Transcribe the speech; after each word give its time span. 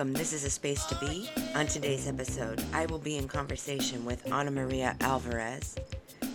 Welcome. 0.00 0.14
This 0.14 0.32
is 0.32 0.44
a 0.44 0.50
space 0.50 0.86
to 0.86 0.94
be. 0.94 1.28
On 1.54 1.66
today's 1.66 2.08
episode, 2.08 2.64
I 2.72 2.86
will 2.86 2.98
be 2.98 3.18
in 3.18 3.28
conversation 3.28 4.06
with 4.06 4.32
Ana 4.32 4.50
Maria 4.50 4.96
Alvarez, 5.02 5.76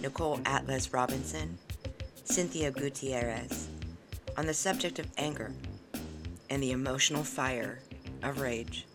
Nicole 0.03 0.39
Atlas 0.45 0.93
Robinson, 0.93 1.57
Cynthia 2.25 2.69
Gutierrez 2.69 3.67
on 4.37 4.45
the 4.45 4.53
subject 4.53 4.99
of 4.99 5.07
anger 5.17 5.51
and 6.51 6.61
the 6.61 6.73
emotional 6.73 7.23
fire 7.23 7.79
of 8.21 8.39
rage. 8.39 8.85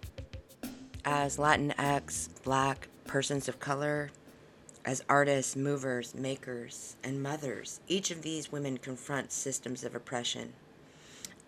As 1.05 1.37
Latinx, 1.37 2.29
Black, 2.45 2.87
persons 3.09 3.49
of 3.49 3.59
color, 3.59 4.13
as 4.85 5.03
artists, 5.09 5.57
movers, 5.57 6.15
makers, 6.15 6.95
and 7.03 7.21
mothers, 7.21 7.81
each 7.89 8.13
of 8.13 8.23
these 8.23 8.53
women 8.53 8.79
confront 8.79 9.33
systems 9.33 9.83
of 9.83 9.97
oppression, 9.97 10.53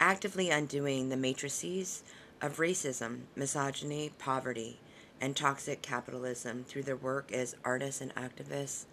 actively 0.00 0.50
undoing 0.50 1.08
the 1.08 1.16
matrices 1.16 2.02
of 2.42 2.56
racism, 2.56 3.20
misogyny, 3.36 4.10
poverty, 4.18 4.80
and 5.20 5.36
toxic 5.36 5.80
capitalism 5.80 6.64
through 6.64 6.82
their 6.82 6.96
work 6.96 7.30
as 7.32 7.54
artists 7.64 8.00
and 8.00 8.12
activists, 8.16 8.84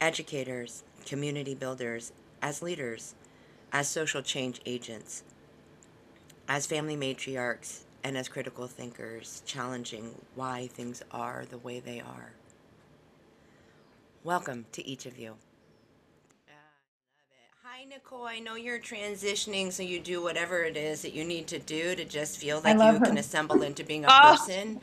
educators, 0.00 0.82
community 1.04 1.54
builders, 1.54 2.12
as 2.40 2.62
leaders, 2.62 3.14
as 3.70 3.86
social 3.86 4.22
change 4.22 4.60
agents, 4.64 5.22
as 6.48 6.66
family 6.66 6.96
matriarchs, 6.96 7.82
and 8.02 8.16
as 8.16 8.28
critical 8.28 8.66
thinkers, 8.66 9.42
challenging 9.46 10.14
why 10.34 10.66
things 10.66 11.02
are 11.12 11.44
the 11.48 11.58
way 11.58 11.78
they 11.78 12.00
are. 12.00 12.32
Welcome 14.24 14.64
to 14.72 14.84
each 14.84 15.06
of 15.06 15.18
you. 15.18 15.36
Hi, 17.82 17.88
Nicole. 17.88 18.26
I 18.26 18.38
know 18.38 18.54
you're 18.54 18.78
transitioning, 18.78 19.72
so 19.72 19.82
you 19.82 19.98
do 19.98 20.22
whatever 20.22 20.62
it 20.62 20.76
is 20.76 21.02
that 21.02 21.14
you 21.14 21.24
need 21.24 21.48
to 21.48 21.58
do 21.58 21.96
to 21.96 22.04
just 22.04 22.38
feel 22.38 22.60
like 22.62 22.76
you 22.76 22.80
love 22.80 23.02
can 23.02 23.18
assemble 23.18 23.60
into 23.62 23.82
being 23.82 24.04
a 24.04 24.08
Oh. 24.08 24.36
person. 24.36 24.80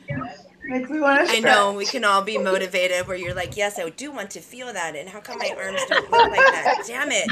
Makes 0.64 0.90
me 0.90 1.00
want 1.00 1.26
to 1.26 1.34
I 1.34 1.40
know 1.40 1.72
we 1.72 1.86
can 1.86 2.04
all 2.04 2.20
be 2.20 2.36
motivated 2.36 3.08
where 3.08 3.16
you're 3.16 3.32
like, 3.32 3.56
yes, 3.56 3.78
I 3.78 3.88
do 3.88 4.12
want 4.12 4.30
to 4.32 4.40
feel 4.40 4.70
that. 4.70 4.96
And 4.96 5.08
how 5.08 5.20
come 5.20 5.38
my 5.38 5.50
arms 5.64 5.80
don't 5.88 6.10
look 6.10 6.30
like 6.30 6.44
that? 6.52 6.84
Damn 6.86 7.10
it. 7.10 7.30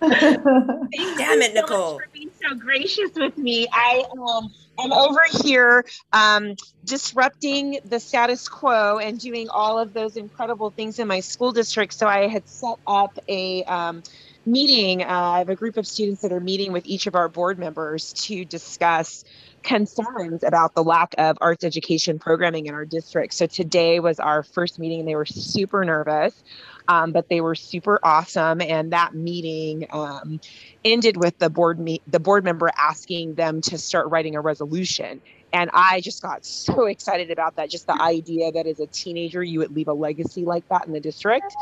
Thank 0.02 1.18
Damn 1.18 1.38
you 1.38 1.44
it, 1.44 1.54
so 1.54 1.62
much 1.62 1.70
Nicole. 1.70 1.96
for 1.96 2.06
being 2.12 2.30
so 2.42 2.54
gracious 2.56 3.10
with 3.16 3.38
me. 3.38 3.68
I 3.72 4.04
um, 4.12 4.50
am 4.80 4.92
over 4.92 5.22
here 5.42 5.86
um, 6.12 6.56
disrupting 6.84 7.78
the 7.86 8.00
status 8.00 8.48
quo 8.48 8.98
and 8.98 9.18
doing 9.18 9.48
all 9.48 9.78
of 9.78 9.94
those 9.94 10.16
incredible 10.16 10.70
things 10.70 10.98
in 10.98 11.08
my 11.08 11.20
school 11.20 11.52
district. 11.52 11.94
So 11.94 12.06
I 12.06 12.28
had 12.28 12.46
set 12.46 12.76
up 12.86 13.18
a 13.28 13.62
um, 13.64 14.02
meeting. 14.46 15.02
Uh, 15.02 15.06
I 15.08 15.38
have 15.38 15.48
a 15.48 15.56
group 15.56 15.76
of 15.76 15.86
students 15.86 16.22
that 16.22 16.32
are 16.32 16.40
meeting 16.40 16.72
with 16.72 16.86
each 16.86 17.06
of 17.06 17.14
our 17.14 17.28
board 17.28 17.58
members 17.58 18.12
to 18.14 18.44
discuss 18.44 19.24
concerns 19.62 20.42
about 20.42 20.74
the 20.74 20.82
lack 20.82 21.14
of 21.18 21.36
arts 21.40 21.64
education 21.64 22.18
programming 22.18 22.66
in 22.66 22.74
our 22.74 22.86
district. 22.86 23.34
So 23.34 23.46
today 23.46 24.00
was 24.00 24.18
our 24.18 24.42
first 24.42 24.78
meeting, 24.78 25.00
and 25.00 25.08
they 25.08 25.16
were 25.16 25.26
super 25.26 25.84
nervous 25.84 26.42
um, 26.90 27.12
but 27.12 27.28
they 27.28 27.40
were 27.40 27.54
super 27.54 28.00
awesome. 28.02 28.60
And 28.60 28.92
that 28.92 29.14
meeting 29.14 29.86
um, 29.90 30.40
ended 30.84 31.16
with 31.16 31.38
the 31.38 31.48
board 31.48 31.78
meet 31.78 32.02
the 32.06 32.18
board 32.18 32.44
member 32.44 32.68
asking 32.76 33.34
them 33.34 33.60
to 33.62 33.78
start 33.78 34.10
writing 34.10 34.34
a 34.34 34.40
resolution. 34.40 35.20
And 35.52 35.70
I 35.72 36.00
just 36.00 36.20
got 36.20 36.44
so 36.44 36.86
excited 36.86 37.30
about 37.30 37.56
that. 37.56 37.70
Just 37.70 37.86
the 37.86 38.00
idea 38.00 38.50
that 38.50 38.66
as 38.66 38.80
a 38.80 38.88
teenager 38.88 39.42
you 39.42 39.60
would 39.60 39.74
leave 39.74 39.86
a 39.86 39.92
legacy 39.92 40.44
like 40.44 40.68
that 40.68 40.86
in 40.86 40.92
the 40.92 41.00
district. 41.00 41.54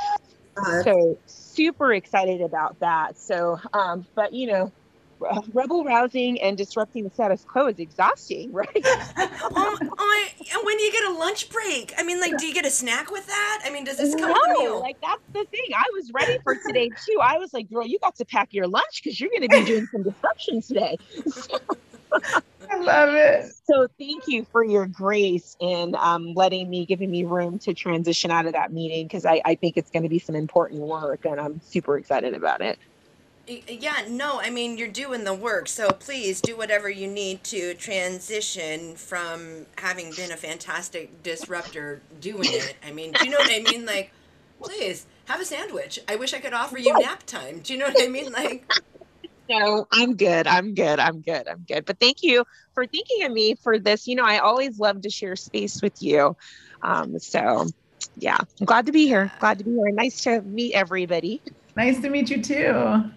So 0.83 1.19
super 1.59 1.93
excited 1.93 2.41
about 2.41 2.79
that. 2.81 3.19
So, 3.19 3.59
um, 3.73 4.07
but 4.15 4.33
you 4.33 4.47
know. 4.47 4.73
Rebel 5.53 5.83
rousing 5.83 6.41
and 6.41 6.57
disrupting 6.57 7.03
the 7.03 7.11
status 7.11 7.45
quo 7.45 7.67
is 7.67 7.81
exhausting, 7.81 8.53
right? 8.55 8.69
Oh, 8.77 9.79
oh, 9.99 10.29
and 10.39 10.61
when 10.65 10.77
do 10.77 10.85
you 10.85 10.93
get 10.93 11.05
a 11.11 11.13
lunch 11.13 11.51
break? 11.51 11.93
I 11.99 12.05
mean, 12.05 12.21
like, 12.21 12.39
do 12.39 12.47
you 12.47 12.55
get 12.55 12.65
a 12.65 12.71
snack 12.71 13.11
with 13.11 13.27
that? 13.27 13.63
I 13.65 13.71
mean, 13.71 13.83
does 13.83 13.97
this 13.97 14.15
come 14.15 14.31
No, 14.31 14.61
meal? 14.61 14.81
like 14.81 14.97
that's 15.03 15.25
the 15.35 15.45
thing. 15.51 15.75
I 15.75 15.91
was 15.93 16.13
ready 16.15 16.39
for 16.45 16.55
today 16.65 16.89
too. 16.91 17.19
I 17.21 17.39
was 17.39 17.53
like, 17.53 17.69
girl, 17.69 17.85
you 17.85 17.99
got 18.01 18.15
to 18.19 18.25
pack 18.25 18.53
your 18.53 18.69
lunch 18.69 19.03
because 19.03 19.21
you're 19.21 19.31
going 19.31 19.43
to 19.43 19.49
be 19.49 19.65
doing 19.65 19.89
some 19.91 20.05
disruption 20.05 20.63
today. 20.63 20.97
I 22.71 22.79
love 22.79 23.11
it. 23.15 23.53
So 23.65 23.89
thank 23.99 24.25
you 24.27 24.45
for 24.53 24.65
your 24.65 24.87
grace 24.87 25.57
in 25.61 25.95
um, 25.97 26.35
letting 26.35 26.69
me, 26.69 26.87
giving 26.87 27.11
me 27.11 27.25
room 27.25 27.59
to 27.61 27.75
transition 27.75 28.31
out 28.31 28.47
of 28.47 28.53
that 28.53 28.73
meeting 28.73 29.07
because 29.07 29.25
I, 29.25 29.41
I 29.45 29.55
think 29.55 29.77
it's 29.77 29.91
going 29.91 30.03
to 30.03 30.09
be 30.09 30.19
some 30.19 30.35
important 30.35 30.81
work 30.83 31.25
and 31.25 31.41
I'm 31.41 31.61
super 31.61 31.97
excited 31.99 32.35
about 32.35 32.61
it. 32.61 32.79
Y- 33.49 33.63
Yeah, 33.69 34.05
no, 34.09 34.41
I 34.41 34.51
mean, 34.51 34.77
you're 34.77 34.89
doing 34.89 35.25
the 35.25 35.35
work, 35.35 35.69
so 35.69 35.93
please 35.95 36.43
do 36.43 36.57
whatever 36.57 36.91
you 36.91 37.09
need 37.09 37.43
to 37.45 37.75
transition 37.75 38.97
from 38.97 39.67
having 39.79 40.15
been 40.15 40.31
a 40.31 40.37
fantastic 40.37 41.23
disruptor 41.23 42.03
doing 42.21 42.53
it. 42.53 42.77
I 42.85 42.93
mean, 42.93 43.15
do 43.15 43.25
you 43.25 43.31
know 43.31 43.39
what 43.41 43.51
I 43.51 43.61
mean? 43.61 43.87
Like, 43.87 44.13
please 44.63 45.07
have 45.27 45.41
a 45.41 45.45
sandwich. 45.45 45.99
I 46.09 46.17
wish 46.17 46.35
I 46.35 46.41
could 46.41 46.53
offer 46.53 46.79
you 46.79 46.93
nap 46.95 47.25
time. 47.25 47.61
Do 47.61 47.73
you 47.73 47.79
know 47.79 47.87
what 47.89 48.01
I 48.01 48.09
mean? 48.09 48.33
Like, 48.33 48.69
No, 49.49 49.87
I'm 49.91 50.15
good. 50.15 50.47
I'm 50.47 50.75
good. 50.75 50.99
I'm 50.99 51.21
good. 51.21 51.49
I'm 51.49 51.65
good. 51.67 51.85
But 51.87 51.99
thank 51.99 52.23
you 52.23 52.45
for 52.75 52.87
thinking 52.87 53.25
of 53.25 53.33
me 53.33 53.55
for 53.55 53.79
this. 53.79 54.07
You 54.07 54.17
know, 54.17 54.25
I 54.25 54.39
always 54.39 54.79
love 54.79 55.03
to 55.03 55.11
share 55.11 55.37
space 55.37 55.81
with 55.81 56.03
you. 56.03 56.37
Um, 56.83 57.19
so, 57.19 57.67
yeah, 58.17 58.37
I'm 58.61 58.67
glad 58.67 58.87
to 58.87 58.93
be 58.93 59.07
here. 59.07 59.33
Glad 59.41 59.59
to 59.59 59.65
be 59.65 59.71
here. 59.71 59.91
Nice 59.91 60.21
to 60.23 60.43
meet 60.43 60.75
everybody. 60.75 61.41
Nice 61.77 62.01
to 62.01 62.11
meet 62.11 62.29
you 62.29 62.43
too. 62.43 63.11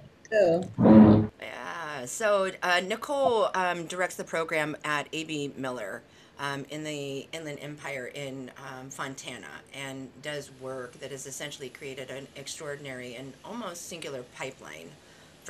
yeah. 1.41 2.06
So 2.06 2.52
uh, 2.64 2.81
Nicole 2.86 3.50
um, 3.53 3.86
directs 3.86 4.16
the 4.16 4.24
program 4.24 4.78
at 4.84 5.08
AB 5.12 5.53
Miller. 5.58 6.02
Um, 6.40 6.66
in 6.72 6.84
the 6.84 7.28
Inland 7.34 7.59
Empire 7.62 8.09
in 8.16 8.50
um, 8.58 8.90
Fontana, 8.90 9.46
and 9.75 10.09
does 10.24 10.50
work 10.59 10.94
that 10.94 11.12
has 11.12 11.28
essentially 11.28 11.70
created 11.70 12.09
an 12.09 12.28
extraordinary 12.36 13.14
and 13.14 13.34
almost 13.46 13.88
singular 13.88 14.24
pipeline 14.36 14.90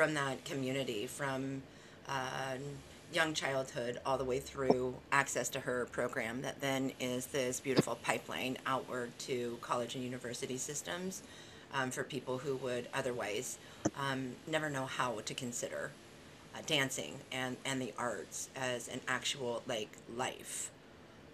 from 0.02 0.16
that 0.16 0.44
community, 0.46 1.06
from 1.06 1.62
uh, 2.10 2.56
young 3.14 3.36
childhood 3.36 4.00
all 4.04 4.18
the 4.18 4.24
way 4.24 4.40
through 4.40 4.96
access 5.12 5.48
to 5.48 5.60
her 5.60 5.86
program, 5.92 6.42
that 6.42 6.60
then 6.60 6.92
is 7.00 7.28
this 7.28 7.60
beautiful 7.60 7.96
pipeline 8.02 8.58
outward 8.66 9.12
to 9.20 9.60
college 9.62 9.94
and 9.94 10.04
university 10.04 10.58
systems 10.58 11.22
um, 11.76 11.92
for 11.92 12.04
people 12.04 12.40
who 12.40 12.56
would 12.56 12.88
otherwise 12.96 13.60
um, 13.96 14.32
never 14.48 14.72
know 14.72 14.88
how 14.88 15.20
to 15.24 15.36
consider 15.36 15.92
uh, 16.56 16.62
dancing 16.66 17.14
and, 17.32 17.56
and 17.64 17.80
the 17.80 17.94
arts 17.96 18.50
as 18.56 18.88
an 18.88 19.02
actual 19.08 19.62
like 19.68 19.92
life. 20.18 20.72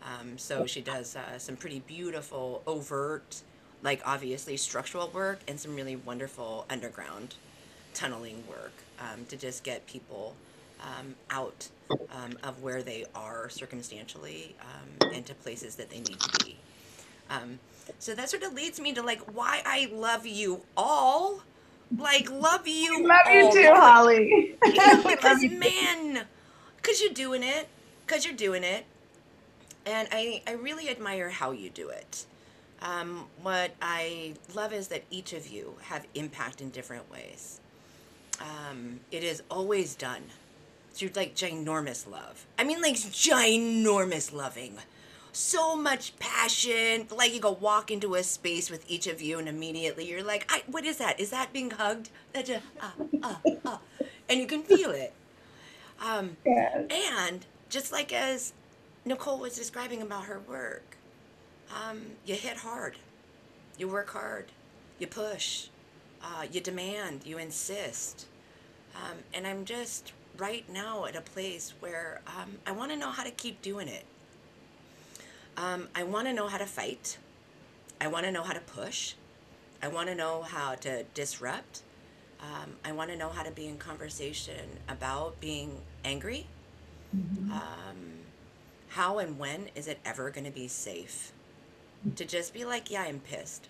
Um, 0.04 0.38
so 0.38 0.66
she 0.66 0.82
does 0.82 1.16
uh, 1.16 1.40
some 1.40 1.56
pretty 1.56 1.80
beautiful, 1.88 2.64
overt, 2.68 3.44
like 3.82 4.02
obviously 4.06 4.58
structural 4.58 5.08
work, 5.08 5.40
and 5.48 5.58
some 5.58 5.74
really 5.74 5.96
wonderful 5.96 6.66
underground 6.70 7.36
tunneling 7.97 8.44
work 8.47 8.74
um, 9.00 9.25
to 9.25 9.35
just 9.35 9.63
get 9.63 9.85
people 9.88 10.35
um, 10.81 11.16
out 11.31 11.68
um, 12.12 12.38
of 12.44 12.62
where 12.62 12.84
they 12.84 13.06
are 13.16 13.50
circumstantially 13.50 14.56
um, 14.62 15.12
into 15.12 15.34
places 15.34 15.75
that 15.75 15.90
they 15.90 15.97
need 16.00 16.19
to 16.19 16.46
be. 16.46 16.56
Um, 17.30 17.59
so 18.00 18.13
that 18.13 18.30
sort 18.30 18.44
of 18.44 18.53
leads 18.53 18.80
me 18.80 18.94
to 18.94 19.02
like 19.02 19.22
why 19.36 19.62
I 19.66 19.90
love 19.91 20.25
you 20.28 20.62
all. 20.75 21.41
Like 21.97 22.30
love 22.30 22.68
you. 22.68 23.07
Love 23.07 23.28
you 23.34 23.52
too, 23.52 23.72
Holly. 23.74 24.56
Because 25.03 25.44
man, 25.44 26.25
because 26.78 27.02
you're 27.02 27.13
doing 27.13 27.44
it, 27.44 27.68
because 28.06 28.25
you're 28.25 28.36
doing 28.36 28.63
it, 28.63 28.86
and 29.86 30.07
I 30.12 30.41
I 30.46 30.52
really 30.53 30.90
admire 30.90 31.30
how 31.30 31.52
you 31.52 31.69
do 31.69 31.90
it. 31.90 32.25
Um, 32.81 33.25
what 33.41 33.72
I 33.81 34.36
love 34.53 34.72
is 34.74 34.90
that 34.90 35.03
each 35.09 35.34
of 35.34 35.47
you 35.47 35.75
have 35.84 36.06
impact 36.13 36.62
in 36.62 36.69
different 36.69 37.10
ways. 37.12 37.60
Um, 38.39 39.00
it 39.12 39.24
is 39.24 39.42
always 39.50 39.95
done 39.95 40.24
through 40.92 41.12
like 41.16 41.36
ginormous 41.36 42.10
love. 42.10 42.45
I 42.57 42.63
mean, 42.63 42.81
like 42.81 42.95
ginormous 42.95 44.34
loving. 44.34 44.78
So 45.31 45.75
much 45.75 46.18
passion. 46.18 47.07
Like 47.16 47.34
you 47.34 47.39
go 47.39 47.51
walk 47.51 47.92
into 47.92 48.16
a 48.16 48.24
space 48.24 48.69
with 48.69 48.89
each 48.89 49.07
of 49.07 49.22
you, 49.22 49.38
and 49.39 49.48
immediately 49.48 50.10
you're 50.10 50.24
like, 50.24 50.45
I, 50.50 50.63
"What 50.68 50.86
is 50.86 50.98
that? 50.98 51.19
Is 51.19 51.30
that 51.30 51.54
being 51.54 51.72
hugged?" 51.72 52.10
That 52.34 52.45
just, 52.45 52.63
uh, 52.81 52.92
uh, 53.24 53.36
uh, 53.66 53.78
and 54.30 54.39
you 54.39 54.48
can 54.48 54.63
feel 54.63 54.92
it. 54.92 55.13
Um, 56.00 56.38
Yes. 56.45 56.86
and 56.92 57.45
just 57.69 57.92
like 57.92 58.13
as 58.13 58.54
Nicole 59.06 59.39
was 59.39 59.56
describing 59.56 60.01
about 60.01 60.25
her 60.25 60.39
work, 60.39 60.98
um, 61.75 62.01
you 62.25 62.36
hit 62.36 62.57
hard, 62.57 62.98
you 63.78 63.88
work 63.88 64.10
hard, 64.12 64.45
you 65.00 65.07
push, 65.07 65.68
uh, 66.24 66.46
you 66.52 66.62
demand, 66.62 67.22
you 67.25 67.38
insist. 67.38 68.28
Um, 68.96 69.18
and 69.34 69.46
I'm 69.46 69.66
just 69.66 70.14
right 70.38 70.68
now 70.72 71.06
at 71.06 71.16
a 71.16 71.22
place 71.22 71.74
where 71.80 72.22
um, 72.28 72.58
I 72.66 72.72
want 72.72 72.92
to 72.92 72.98
know 72.98 73.12
how 73.12 73.24
to 73.24 73.31
keep 73.31 73.62
doing 73.62 73.88
it. 73.88 74.06
Um, 75.58 75.88
I 75.96 76.04
want 76.04 76.28
to 76.28 76.34
know 76.34 76.48
how 76.48 76.58
to 76.58 76.66
fight. 76.66 77.18
I 78.00 78.08
want 78.08 78.25
to 78.25 78.31
know 78.31 78.44
how 78.44 78.54
to 78.54 78.60
push. 78.60 79.16
I 79.81 79.88
want 79.88 80.08
to 80.10 80.16
know 80.16 80.44
how 80.44 80.75
to 80.75 81.04
disrupt. 81.14 81.81
Um, 82.40 82.74
I 82.86 82.92
want 82.92 83.10
to 83.10 83.18
know 83.18 83.30
how 83.30 83.44
to 83.44 83.52
be 83.52 83.68
in 83.68 83.78
conversation 83.78 84.80
about 84.88 85.40
being 85.40 85.81
angry, 86.06 86.46
um, 87.52 88.20
how 88.90 89.18
and 89.18 89.40
when 89.40 89.70
is 89.75 89.88
it 89.88 90.00
ever 90.06 90.30
going 90.30 90.46
to 90.46 90.52
be 90.52 90.68
safe 90.68 91.31
to 92.16 92.25
just 92.25 92.54
be 92.54 92.63
like, 92.63 92.92
yeah, 92.92 93.04
I'm 93.04 93.20
pissed. 93.20 93.68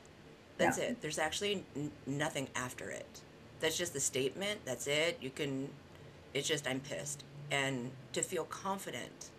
That's 0.57 0.77
Yeah. 0.77 0.85
it. 0.85 1.01
There's 1.01 1.19
actually 1.19 1.63
n- 1.75 1.91
nothing 2.05 2.49
after 2.55 2.89
it. 2.89 3.21
That's 3.59 3.77
just 3.77 3.93
the 3.93 3.99
statement. 3.99 4.61
That's 4.65 4.87
it. 4.87 5.17
You 5.21 5.29
can, 5.29 5.69
it's 6.33 6.47
just, 6.47 6.67
I'm 6.67 6.79
pissed. 6.79 7.23
And 7.51 7.91
to 8.13 8.21
feel 8.21 8.43
confident 8.45 9.29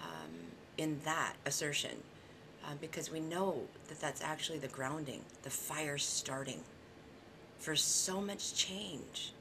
um, 0.00 0.30
in 0.78 1.00
that 1.04 1.34
assertion, 1.46 2.02
uh, 2.64 2.74
because 2.80 3.10
we 3.10 3.20
know 3.20 3.62
that 3.88 4.00
that's 4.00 4.22
actually 4.22 4.58
the 4.58 4.68
grounding, 4.68 5.22
the 5.42 5.50
fire 5.50 5.98
starting 5.98 6.60
for 7.58 7.76
so 7.76 8.20
much 8.20 8.54
change 8.54 9.32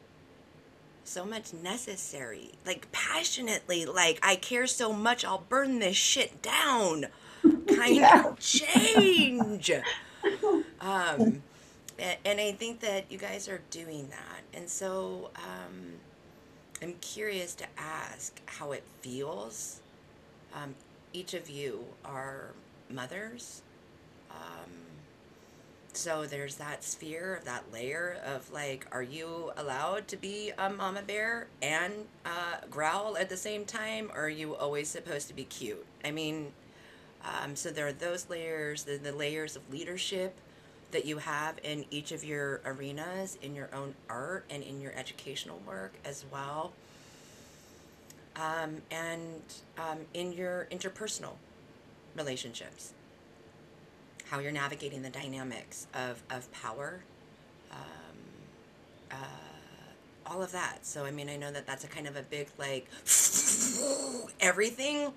so 1.04 1.26
much 1.26 1.52
necessary 1.52 2.52
like 2.66 2.90
passionately 2.92 3.86
like 3.88 4.20
i 4.22 4.36
care 4.36 4.68
so 4.68 4.94
much 4.94 5.26
i'll 5.26 5.44
burn 5.50 5.80
this 5.80 5.96
shit 5.98 6.42
down 6.44 7.08
kind 7.68 7.96
Yeah. 7.96 8.28
of 8.28 8.40
change 8.40 9.72
um 10.82 11.42
and, 12.00 12.18
and 12.26 12.40
i 12.40 12.52
think 12.52 12.80
that 12.82 13.12
you 13.12 13.18
guys 13.18 13.48
are 13.48 13.62
doing 13.70 14.08
that. 14.10 14.42
And 14.54 14.70
so 14.70 15.32
um 15.36 15.94
i'm 16.82 16.94
curious 17.02 17.56
to 17.56 17.66
ask 17.78 18.42
how 18.48 18.72
it 18.72 18.84
feels 19.02 19.82
um 20.54 20.76
each 21.14 21.34
of 21.34 21.50
you 21.50 21.86
are 22.06 22.52
mothers. 22.90 23.62
Um 24.32 24.72
so 25.94 26.26
there's 26.26 26.56
that 26.56 26.84
sphere 26.84 27.36
of 27.36 27.46
that 27.46 27.64
layer 27.74 28.18
of 28.26 28.52
like 28.52 28.88
are 28.92 29.04
you 29.04 29.52
allowed 29.58 30.08
to 30.08 30.16
be 30.16 30.52
a 30.58 30.70
mama 30.70 31.02
bear 31.02 31.48
and 31.62 31.94
uh, 32.26 32.58
growl 32.70 33.18
at 33.18 33.30
the 33.30 33.36
same 33.38 33.66
time 33.66 34.10
or 34.16 34.26
are 34.26 34.30
you 34.30 34.56
always 34.56 34.88
supposed 34.88 35.28
to 35.28 35.34
be 35.34 35.44
cute? 35.44 35.86
I 36.06 36.12
mean 36.12 36.54
um, 37.24 37.56
so 37.56 37.72
there 37.72 37.88
are 37.88 37.94
those 37.94 38.30
layers 38.30 38.84
the, 38.84 38.98
the 38.98 39.12
layers 39.14 39.56
of 39.56 39.72
leadership 39.72 40.38
that 40.92 41.06
you 41.06 41.18
have 41.20 41.60
in 41.64 41.86
each 41.92 42.12
of 42.12 42.24
your 42.24 42.62
arenas 42.66 43.38
in 43.42 43.56
your 43.56 43.70
own 43.74 43.94
art 44.10 44.46
and 44.50 44.64
in 44.64 44.82
your 44.82 44.94
educational 44.94 45.60
work 45.66 45.94
as 46.06 46.26
well 46.32 46.74
um, 48.36 48.82
and 48.90 49.42
um, 49.78 50.00
in 50.14 50.32
your 50.32 50.68
interpersonal 50.72 51.34
relationships 52.16 52.94
how 54.32 54.40
you're 54.40 54.54
navigating 54.54 55.02
the 55.02 55.10
dynamics 55.10 55.88
of, 55.94 56.24
of 56.32 56.50
power, 56.54 57.04
um, 57.70 57.78
uh, 59.12 59.16
all 60.26 60.42
of 60.42 60.54
that. 60.54 60.86
So, 60.86 61.04
I 61.04 61.12
mean, 61.12 61.28
I 61.28 61.36
know 61.36 61.52
that 61.52 61.68
that's 61.68 61.84
a 61.84 61.88
kind 61.88 62.08
of 62.08 62.16
a 62.16 62.22
big, 62.22 62.48
like, 62.58 62.88
everything 64.40 65.12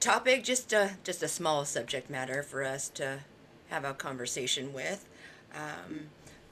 topic, 0.00 0.42
just 0.42 0.72
a, 0.72 0.96
just 1.04 1.22
a 1.22 1.28
small 1.28 1.64
subject 1.64 2.10
matter 2.10 2.42
for 2.42 2.64
us 2.64 2.88
to 2.90 3.20
have 3.74 3.84
a 3.84 3.92
conversation 3.92 4.72
with. 4.72 5.04
Um, 5.54 6.00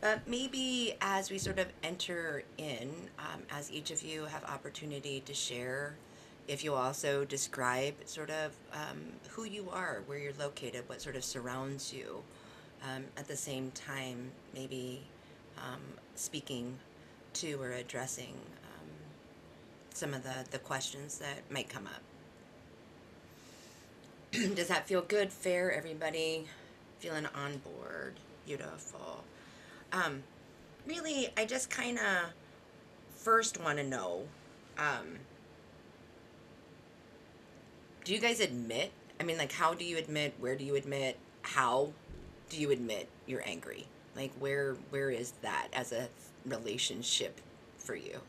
but 0.00 0.26
maybe 0.26 0.96
as 1.00 1.30
we 1.30 1.38
sort 1.38 1.60
of 1.60 1.68
enter 1.84 2.42
in, 2.58 2.90
um, 3.18 3.42
as 3.50 3.70
each 3.70 3.92
of 3.92 4.02
you 4.02 4.24
have 4.24 4.44
opportunity 4.44 5.20
to 5.20 5.32
share 5.32 5.94
if 6.48 6.64
you 6.64 6.74
also 6.74 7.24
describe 7.24 7.94
sort 8.04 8.30
of 8.30 8.50
um, 8.72 9.00
who 9.30 9.44
you 9.44 9.68
are, 9.70 10.02
where 10.06 10.18
you're 10.18 10.32
located, 10.40 10.82
what 10.88 11.00
sort 11.00 11.14
of 11.14 11.22
surrounds 11.22 11.92
you. 11.94 12.22
Um, 12.82 13.04
at 13.16 13.28
the 13.28 13.36
same 13.36 13.70
time, 13.70 14.32
maybe 14.52 15.02
um, 15.56 15.80
speaking 16.16 16.76
to 17.34 17.62
or 17.62 17.70
addressing 17.70 18.34
um, 18.64 18.88
some 19.94 20.12
of 20.14 20.24
the, 20.24 20.34
the 20.50 20.58
questions 20.58 21.18
that 21.18 21.48
might 21.48 21.68
come 21.68 21.86
up. 21.86 22.02
Does 24.56 24.66
that 24.66 24.88
feel 24.88 25.02
good, 25.02 25.32
fair, 25.32 25.72
everybody? 25.72 26.48
Feeling 27.02 27.26
on 27.34 27.56
board? 27.58 28.14
Beautiful. 28.46 29.24
Um, 29.92 30.22
really, 30.86 31.30
I 31.36 31.44
just 31.44 31.68
kind 31.68 31.98
of 31.98 32.30
first 33.16 33.60
want 33.60 33.78
to 33.78 33.84
know. 33.84 34.22
Um, 34.78 35.18
do 38.04 38.14
you 38.14 38.20
guys 38.20 38.38
admit? 38.38 38.92
I 39.18 39.24
mean, 39.24 39.36
like, 39.36 39.50
how 39.50 39.74
do 39.74 39.84
you 39.84 39.98
admit? 39.98 40.34
Where 40.38 40.54
do 40.54 40.64
you 40.64 40.76
admit? 40.76 41.18
How 41.42 41.92
do 42.48 42.60
you 42.60 42.70
admit 42.70 43.08
you're 43.26 43.42
angry? 43.44 43.86
Like, 44.14 44.30
where 44.38 44.74
where 44.90 45.10
is 45.10 45.32
that 45.42 45.66
as 45.72 45.90
a 45.90 46.08
relationship 46.46 47.40
for 47.78 47.96
you? 47.96 48.20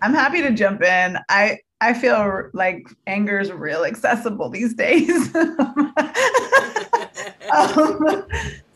I'm 0.00 0.14
happy 0.14 0.40
to 0.40 0.50
jump 0.52 0.82
in. 0.82 1.18
I 1.28 1.58
I 1.82 1.94
feel 1.94 2.48
like 2.52 2.86
anger 3.08 3.40
is 3.40 3.50
real 3.50 3.84
accessible 3.84 4.48
these 4.48 4.72
days. 4.72 5.34
um, 5.34 5.52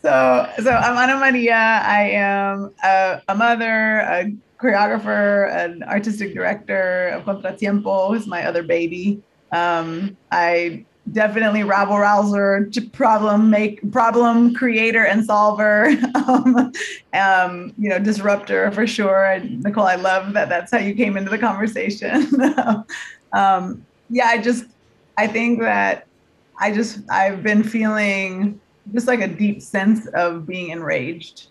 so 0.03 0.50
so 0.58 0.70
I'm 0.70 0.99
Ana 0.99 1.17
Maria. 1.20 1.55
I 1.55 2.11
am 2.11 2.75
a, 2.82 3.23
a 3.29 3.35
mother, 3.37 4.00
a 4.00 4.35
choreographer, 4.61 5.55
an 5.55 5.85
artistic 5.85 6.35
director 6.35 7.11
of 7.11 7.23
Contratiempo, 7.23 8.08
who's 8.08 8.26
my 8.26 8.44
other 8.44 8.64
baby. 8.64 9.23
Um, 9.52 10.17
I 10.32 10.85
definitely 11.12 11.62
rabble 11.62 11.99
rouser, 11.99 12.69
problem 12.93 13.50
make 13.50 13.93
problem 13.93 14.55
creator 14.55 15.05
and 15.05 15.25
solver. 15.25 15.88
um, 16.14 16.73
um, 17.12 17.73
you 17.79 17.88
know, 17.88 17.99
disruptor 17.99 18.70
for 18.73 18.87
sure. 18.87 19.25
And 19.26 19.62
Nicole, 19.62 19.87
I 19.87 19.97
love 19.97 20.32
that 20.35 20.49
that's 20.49 20.73
how 20.73 20.79
you 20.79 20.94
came 20.94 21.17
into 21.17 21.31
the 21.31 21.38
conversation. 21.38 22.29
um, 23.32 23.85
yeah, 24.11 24.26
I 24.26 24.38
just, 24.38 24.64
I 25.17 25.26
think 25.26 25.61
that 25.61 26.06
I 26.58 26.73
just, 26.73 27.00
I've 27.11 27.43
been 27.43 27.62
feeling 27.62 28.61
just 28.93 29.06
like 29.06 29.20
a 29.20 29.29
deep 29.29 29.62
sense 29.62 30.06
of 30.09 30.47
being 30.47 30.70
enraged. 30.70 31.49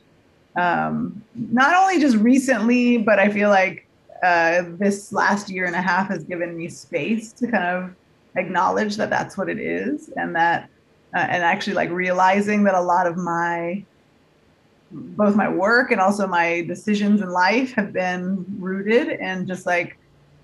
Um, 0.56 1.22
not 1.36 1.75
only 1.75 2.00
just 2.00 2.16
recently, 2.18 2.98
but 2.98 3.19
I 3.19 3.30
feel 3.30 3.50
like 3.50 3.88
uh, 4.24 4.63
this 4.80 5.12
last 5.12 5.50
year 5.50 5.66
and 5.66 5.75
a 5.75 5.81
half 5.81 6.08
has 6.08 6.24
given 6.24 6.56
me 6.56 6.69
space 6.69 7.34
to 7.34 7.48
kind 7.48 7.63
of 7.63 7.96
acknowledge 8.36 8.98
that 8.98 9.10
that's 9.10 9.38
what 9.38 9.50
it 9.50 9.60
is 9.60 10.10
and 10.16 10.36
that, 10.36 10.70
uh, 11.16 11.20
and 11.20 11.44
actually 11.44 11.74
like 11.74 11.90
realizing 11.90 12.63
that 12.63 12.75
a 12.75 12.82
lot 12.82 13.08
of 13.08 13.18
my, 13.18 13.84
both 14.92 15.36
my 15.36 15.50
work 15.50 15.92
and 15.92 16.00
also 16.00 16.27
my 16.27 16.62
decisions 16.68 17.22
in 17.22 17.30
life 17.30 17.74
have 17.74 17.92
been 17.92 18.46
rooted 18.60 19.20
in 19.20 19.48
just 19.48 19.65
like 19.65 19.98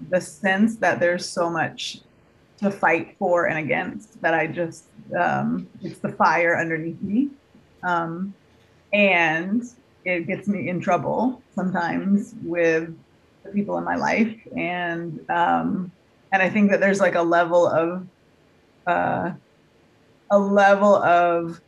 the 0.10 0.20
sense 0.20 0.78
that 0.78 1.00
there's 1.00 1.28
so 1.28 1.50
much 1.50 2.00
to 2.58 2.72
fight 2.72 3.16
for 3.18 3.46
and 3.46 3.58
against 3.58 4.22
that 4.22 4.34
I 4.34 4.48
just 4.48 4.86
um, 5.18 5.68
it's 5.82 6.00
the 6.00 6.10
fire 6.10 6.58
underneath 6.58 7.02
me, 7.02 7.30
um, 7.84 8.34
and 8.94 9.64
it 10.06 10.28
gets 10.28 10.48
me 10.48 10.70
in 10.70 10.80
trouble 10.80 11.42
sometimes 11.54 12.34
with 12.44 12.96
the 13.44 13.52
people 13.52 13.78
in 13.78 13.84
my 13.84 13.96
life, 13.96 14.36
and 14.56 15.20
um, 15.30 15.92
and 16.32 16.42
I 16.42 16.50
think 16.50 16.72
that 16.72 16.80
there's 16.80 17.00
like 17.00 17.16
a 17.16 17.22
level 17.22 17.68
of 17.68 18.08
uh, 18.88 19.32
a 20.32 20.40
level 20.40 20.96
of 20.96 21.62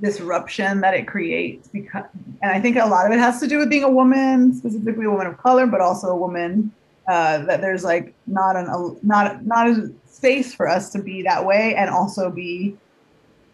disruption 0.00 0.80
that 0.80 0.94
it 0.94 1.06
creates 1.06 1.68
because 1.68 2.04
and 2.42 2.50
i 2.50 2.60
think 2.60 2.76
a 2.76 2.84
lot 2.84 3.06
of 3.06 3.12
it 3.12 3.18
has 3.18 3.38
to 3.38 3.46
do 3.46 3.58
with 3.58 3.70
being 3.70 3.84
a 3.84 3.90
woman 3.90 4.52
specifically 4.52 5.04
a 5.04 5.10
woman 5.10 5.26
of 5.26 5.38
color 5.38 5.66
but 5.66 5.80
also 5.80 6.08
a 6.08 6.16
woman 6.16 6.72
uh, 7.06 7.44
that 7.44 7.60
there's 7.60 7.84
like 7.84 8.14
not 8.26 8.56
an 8.56 8.66
a, 8.66 9.06
not 9.06 9.44
not 9.46 9.68
a 9.68 9.92
space 10.06 10.54
for 10.54 10.68
us 10.68 10.90
to 10.90 11.00
be 11.00 11.22
that 11.22 11.44
way 11.44 11.74
and 11.76 11.90
also 11.90 12.30
be 12.30 12.76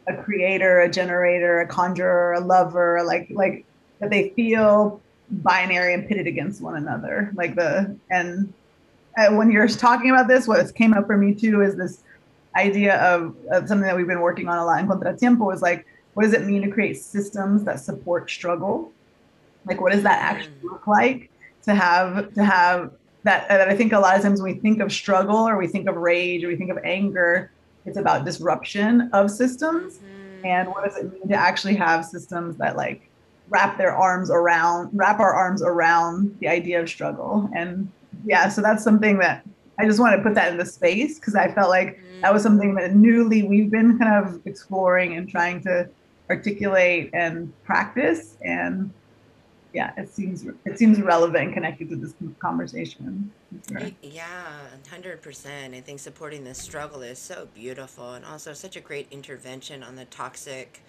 a 0.08 0.16
creator 0.22 0.80
a 0.80 0.88
generator 0.88 1.60
a 1.60 1.66
conjurer 1.66 2.32
a 2.34 2.40
lover 2.40 3.02
like 3.04 3.28
like 3.30 3.64
that 3.98 4.08
they 4.08 4.30
feel 4.30 5.00
binary 5.30 5.94
and 5.94 6.08
pitted 6.08 6.26
against 6.26 6.62
one 6.62 6.76
another 6.76 7.32
like 7.34 7.54
the 7.54 7.94
and 8.10 8.52
Uh, 9.18 9.34
when 9.34 9.50
you're 9.50 9.68
talking 9.68 10.10
about 10.10 10.28
this 10.28 10.46
what 10.46 10.74
came 10.74 10.94
up 10.94 11.06
for 11.06 11.16
me 11.16 11.34
too 11.34 11.62
is 11.62 11.76
this 11.76 12.02
idea 12.56 12.96
of, 13.02 13.34
of 13.50 13.68
something 13.68 13.86
that 13.86 13.96
we've 13.96 14.06
been 14.06 14.20
working 14.20 14.48
on 14.48 14.58
a 14.58 14.64
lot 14.64 14.80
in 14.80 14.88
contratiempo 14.88 15.52
is 15.54 15.62
like 15.62 15.86
what 16.14 16.24
does 16.24 16.32
it 16.32 16.44
mean 16.44 16.62
to 16.62 16.70
create 16.70 16.96
systems 16.96 17.62
that 17.64 17.78
support 17.78 18.28
struggle? 18.28 18.92
Like 19.64 19.80
what 19.80 19.92
does 19.92 20.02
that 20.02 20.20
mm. 20.20 20.22
actually 20.22 20.54
look 20.62 20.86
like 20.86 21.30
to 21.62 21.74
have 21.74 22.32
to 22.34 22.44
have 22.44 22.92
that 23.22 23.46
that 23.48 23.68
i 23.68 23.76
think 23.76 23.92
a 23.92 23.98
lot 23.98 24.16
of 24.16 24.22
times 24.22 24.40
when 24.40 24.54
we 24.54 24.58
think 24.58 24.80
of 24.80 24.90
struggle 24.90 25.36
or 25.36 25.58
we 25.58 25.66
think 25.66 25.86
of 25.86 25.94
rage 25.96 26.42
or 26.42 26.48
we 26.48 26.56
think 26.56 26.70
of 26.70 26.78
anger 26.84 27.50
it's 27.86 27.96
about 27.96 28.24
disruption 28.24 29.10
of 29.12 29.30
systems. 29.30 29.98
Mm. 29.98 30.46
And 30.46 30.68
what 30.68 30.84
does 30.84 30.96
it 30.96 31.12
mean 31.12 31.28
to 31.28 31.34
actually 31.34 31.74
have 31.76 32.04
systems 32.04 32.56
that 32.56 32.76
like 32.76 33.08
wrap 33.48 33.78
their 33.78 33.94
arms 33.94 34.30
around 34.30 34.90
wrap 34.92 35.20
our 35.20 35.32
arms 35.32 35.62
around 35.62 36.36
the 36.40 36.48
idea 36.48 36.80
of 36.80 36.88
struggle? 36.88 37.48
And 37.54 37.90
yeah 38.24 38.48
so 38.48 38.60
that's 38.60 38.82
something 38.82 39.18
that 39.18 39.44
i 39.78 39.86
just 39.86 39.98
want 39.98 40.16
to 40.16 40.22
put 40.22 40.34
that 40.34 40.50
in 40.50 40.58
the 40.58 40.66
space 40.66 41.18
because 41.18 41.34
i 41.34 41.52
felt 41.52 41.68
like 41.68 42.00
that 42.20 42.32
was 42.32 42.42
mm. 42.42 42.46
something 42.46 42.74
that 42.74 42.94
newly 42.94 43.42
we've 43.42 43.70
been 43.70 43.98
kind 43.98 44.24
of 44.24 44.40
exploring 44.46 45.16
and 45.16 45.28
trying 45.28 45.62
to 45.62 45.88
articulate 46.28 47.10
and 47.12 47.52
practice 47.64 48.36
and 48.42 48.90
yeah, 49.72 49.92
it 49.96 50.08
seems 50.08 50.44
it 50.64 50.78
seems 50.78 51.00
relevant 51.00 51.44
and 51.44 51.54
connected 51.54 51.88
to 51.90 51.96
this 51.96 52.14
conversation. 52.40 53.30
Sure. 53.68 53.90
Yeah, 54.02 54.46
hundred 54.90 55.22
percent. 55.22 55.74
I 55.74 55.80
think 55.80 56.00
supporting 56.00 56.44
this 56.44 56.58
struggle 56.58 57.02
is 57.02 57.18
so 57.18 57.48
beautiful, 57.54 58.14
and 58.14 58.24
also 58.24 58.52
such 58.52 58.76
a 58.76 58.80
great 58.80 59.06
intervention 59.10 59.82
on 59.82 59.96
the 59.96 60.06
toxic 60.06 60.82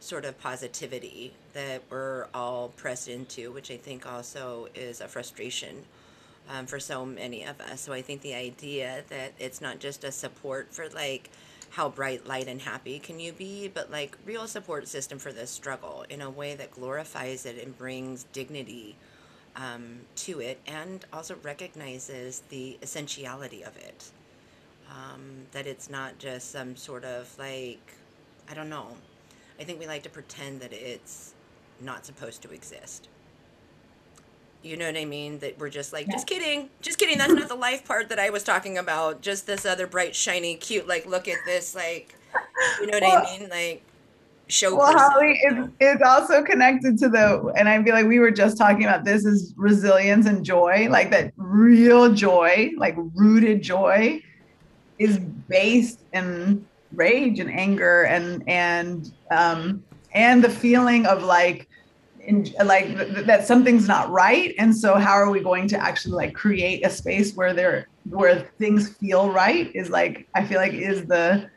sort 0.00 0.24
of 0.24 0.38
positivity 0.40 1.32
that 1.54 1.82
we're 1.90 2.26
all 2.32 2.68
pressed 2.68 3.08
into, 3.08 3.50
which 3.50 3.70
I 3.70 3.76
think 3.76 4.06
also 4.06 4.68
is 4.74 5.00
a 5.00 5.08
frustration 5.08 5.84
um, 6.48 6.66
for 6.66 6.80
so 6.80 7.04
many 7.04 7.44
of 7.44 7.60
us. 7.60 7.80
So 7.80 7.92
I 7.92 8.02
think 8.02 8.22
the 8.22 8.34
idea 8.34 9.04
that 9.08 9.32
it's 9.38 9.60
not 9.60 9.78
just 9.78 10.04
a 10.04 10.12
support 10.12 10.72
for 10.72 10.88
like 10.88 11.30
how 11.70 11.88
bright, 11.88 12.26
light, 12.26 12.48
and 12.48 12.62
happy 12.62 12.98
can 12.98 13.20
you 13.20 13.32
be, 13.32 13.68
but 13.68 13.90
like 13.90 14.16
real 14.24 14.46
support 14.46 14.88
system 14.88 15.18
for 15.18 15.32
this 15.32 15.50
struggle 15.50 16.04
in 16.08 16.22
a 16.22 16.30
way 16.30 16.54
that 16.54 16.70
glorifies 16.70 17.44
it 17.44 17.62
and 17.62 17.76
brings 17.76 18.24
dignity 18.32 18.96
um, 19.56 20.00
to 20.16 20.40
it 20.40 20.60
and 20.66 21.04
also 21.12 21.36
recognizes 21.42 22.42
the 22.48 22.78
essentiality 22.82 23.62
of 23.62 23.76
it. 23.76 24.10
Um, 24.90 25.46
that 25.52 25.66
it's 25.66 25.90
not 25.90 26.18
just 26.18 26.50
some 26.50 26.74
sort 26.74 27.04
of 27.04 27.30
like, 27.38 27.92
I 28.50 28.54
don't 28.54 28.70
know. 28.70 28.96
I 29.60 29.64
think 29.64 29.78
we 29.78 29.86
like 29.86 30.02
to 30.04 30.08
pretend 30.08 30.60
that 30.60 30.72
it's 30.72 31.34
not 31.80 32.06
supposed 32.06 32.40
to 32.42 32.50
exist. 32.50 33.08
You 34.62 34.76
know 34.76 34.86
what 34.86 34.96
I 34.96 35.04
mean? 35.04 35.38
That 35.38 35.58
we're 35.58 35.70
just 35.70 35.92
like, 35.92 36.06
Yeah. 36.06 36.14
just 36.14 36.26
kidding, 36.26 36.68
just 36.82 36.98
kidding. 36.98 37.18
That's 37.18 37.32
not 37.32 37.48
the 37.48 37.54
life 37.54 37.84
part 37.84 38.08
that 38.08 38.18
I 38.18 38.30
was 38.30 38.42
talking 38.42 38.76
about. 38.76 39.20
Just 39.20 39.46
this 39.46 39.64
other 39.64 39.86
bright, 39.86 40.16
shiny, 40.16 40.56
cute, 40.56 40.86
like, 40.88 41.06
look 41.06 41.28
at 41.28 41.38
this, 41.46 41.74
like, 41.74 42.14
you 42.80 42.86
know 42.86 42.98
what 42.98 43.02
Well- 43.02 43.26
I 43.26 43.38
mean? 43.38 43.48
Like, 43.48 43.82
show 44.48 44.74
Well, 44.74 44.92
person. 44.92 45.10
Holly, 45.10 45.40
know? 45.50 45.64
it's, 45.64 45.72
it's 45.78 46.02
also 46.02 46.42
connected 46.42 46.98
to 46.98 47.08
the, 47.08 47.52
and 47.56 47.68
I 47.68 47.82
feel 47.84 47.94
like 47.94 48.06
we 48.06 48.18
were 48.18 48.30
just 48.30 48.58
talking 48.58 48.84
about 48.84 49.04
this 49.04 49.24
is 49.24 49.54
resilience 49.56 50.26
and 50.26 50.44
joy, 50.44 50.88
like 50.90 51.10
that 51.10 51.32
real 51.36 52.12
joy, 52.12 52.70
like 52.76 52.96
rooted 53.14 53.62
joy 53.62 54.20
is 54.98 55.18
based 55.18 56.00
in 56.14 56.66
rage 56.92 57.38
and 57.38 57.50
anger 57.50 58.04
and, 58.04 58.42
and, 58.48 59.12
um, 59.30 59.84
and 60.14 60.42
the 60.42 60.48
feeling 60.50 61.06
of 61.06 61.22
like, 61.22 61.67
in, 62.28 62.46
like 62.64 62.86
th- 62.86 63.14
th- 63.14 63.26
that 63.26 63.46
something's 63.46 63.88
not 63.88 64.10
right. 64.10 64.54
And 64.58 64.76
so 64.76 64.94
how 64.94 65.12
are 65.12 65.30
we 65.30 65.40
going 65.40 65.66
to 65.68 65.78
actually 65.78 66.14
like 66.14 66.34
create 66.34 66.86
a 66.86 66.90
space 66.90 67.34
where 67.34 67.54
there, 67.54 67.88
where 68.08 68.48
things 68.58 68.90
feel 68.90 69.30
right 69.30 69.74
is 69.74 69.90
like, 69.90 70.28
I 70.34 70.44
feel 70.44 70.58
like 70.58 70.72
is 70.72 71.06
the, 71.06 71.50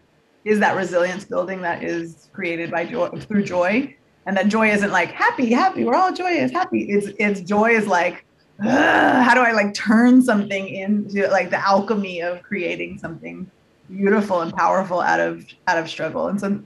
is 0.46 0.60
that 0.60 0.76
resilience 0.76 1.26
building 1.26 1.62
that 1.62 1.84
is 1.84 2.30
created 2.34 2.72
by 2.72 2.86
joy 2.86 3.10
through 3.10 3.44
joy. 3.44 3.96
And 4.26 4.38
that 4.38 4.48
joy 4.48 4.70
isn't 4.72 4.92
like 4.92 5.10
happy 5.10 5.52
happy 5.52 5.84
we're 5.84 5.96
all 5.96 6.14
joyous 6.14 6.52
happy. 6.52 6.84
It's 6.84 7.08
it's 7.18 7.42
joy 7.42 7.72
is 7.72 7.88
like 7.88 8.24
how 8.62 9.34
do 9.34 9.40
i 9.40 9.52
like 9.52 9.74
turn 9.74 10.22
something 10.22 10.68
into 10.68 11.28
like 11.30 11.50
the 11.50 11.58
alchemy 11.58 12.22
of 12.22 12.44
creating 12.44 13.00
something 13.00 13.50
beautiful 13.90 14.42
and 14.42 14.54
powerful 14.54 15.02
out 15.02 15.20
of 15.20 15.46
out 15.68 15.78
of 15.78 15.90
struggle. 15.90 16.28
And 16.28 16.40
so 16.40 16.62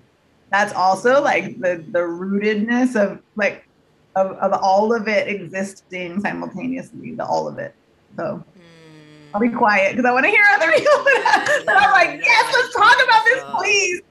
that's 0.51 0.73
also 0.73 1.21
like 1.21 1.59
the 1.59 1.83
the 1.91 1.99
rootedness 1.99 2.95
of 2.95 3.21
like 3.35 3.64
of, 4.15 4.31
of 4.37 4.53
all 4.61 4.93
of 4.93 5.07
it 5.07 5.27
existing 5.27 6.19
simultaneously 6.21 7.13
the 7.15 7.25
all 7.25 7.47
of 7.47 7.57
it 7.59 7.73
so 8.17 8.43
I'll 9.33 9.41
be 9.41 9.49
quiet 9.49 9.91
because 9.91 10.05
I 10.05 10.13
want 10.13 10.23
to 10.23 10.29
hear 10.29 10.43
other 10.53 10.71
people. 10.77 10.93
but 11.65 11.75
I'm 11.75 11.91
like, 11.91 12.21
yes, 12.23 12.53
let's 12.55 12.73
talk 12.73 12.95
about 13.03 13.25
this, 13.25 13.43
No. 13.43 13.57
please. 13.57 14.01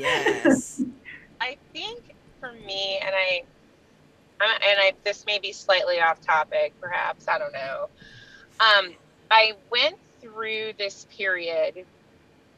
Yes. 0.00 0.82
I 1.42 1.58
think 1.74 2.00
for 2.40 2.50
me, 2.52 2.98
and 3.04 3.14
I, 3.14 3.42
I'm- 4.40 4.60
and 4.62 4.80
I, 4.80 4.92
this 5.04 5.26
may 5.26 5.38
be 5.38 5.52
slightly 5.52 6.00
off 6.00 6.22
topic, 6.22 6.72
perhaps 6.80 7.28
I 7.28 7.36
don't 7.38 7.52
know. 7.52 7.88
Um, 8.60 8.94
I 9.30 9.52
went 9.70 9.96
through 10.22 10.72
this 10.78 11.06
period 11.14 11.84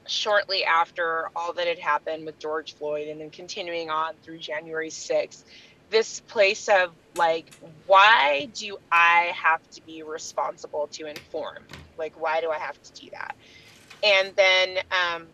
shortly 0.07 0.63
after 0.65 1.31
all 1.35 1.53
that 1.55 1.67
had 1.67 1.81
happened 1.81 2.27
with 2.27 2.39
George 2.39 2.75
Floyd, 2.77 3.09
and 3.09 3.21
then 3.21 3.31
continuing 3.31 3.91
on 3.91 4.15
through 4.23 4.39
January 4.39 4.89
6th. 4.91 5.43
This 5.91 6.21
place 6.21 6.69
of 6.69 6.91
like, 7.15 7.53
why 7.61 8.49
do 8.59 8.79
I 8.93 9.33
have 9.43 9.63
to 9.75 9.83
be 9.83 10.03
responsible 10.05 10.89
to 10.95 11.07
inform? 11.07 11.69
Like, 11.99 12.21
why 12.21 12.41
do 12.41 12.51
I 12.51 12.59
have 12.59 12.81
to 12.83 12.93
do 13.01 13.09
that? 13.13 13.35
And 14.03 14.35
then 14.37 14.79
um, 14.93 15.29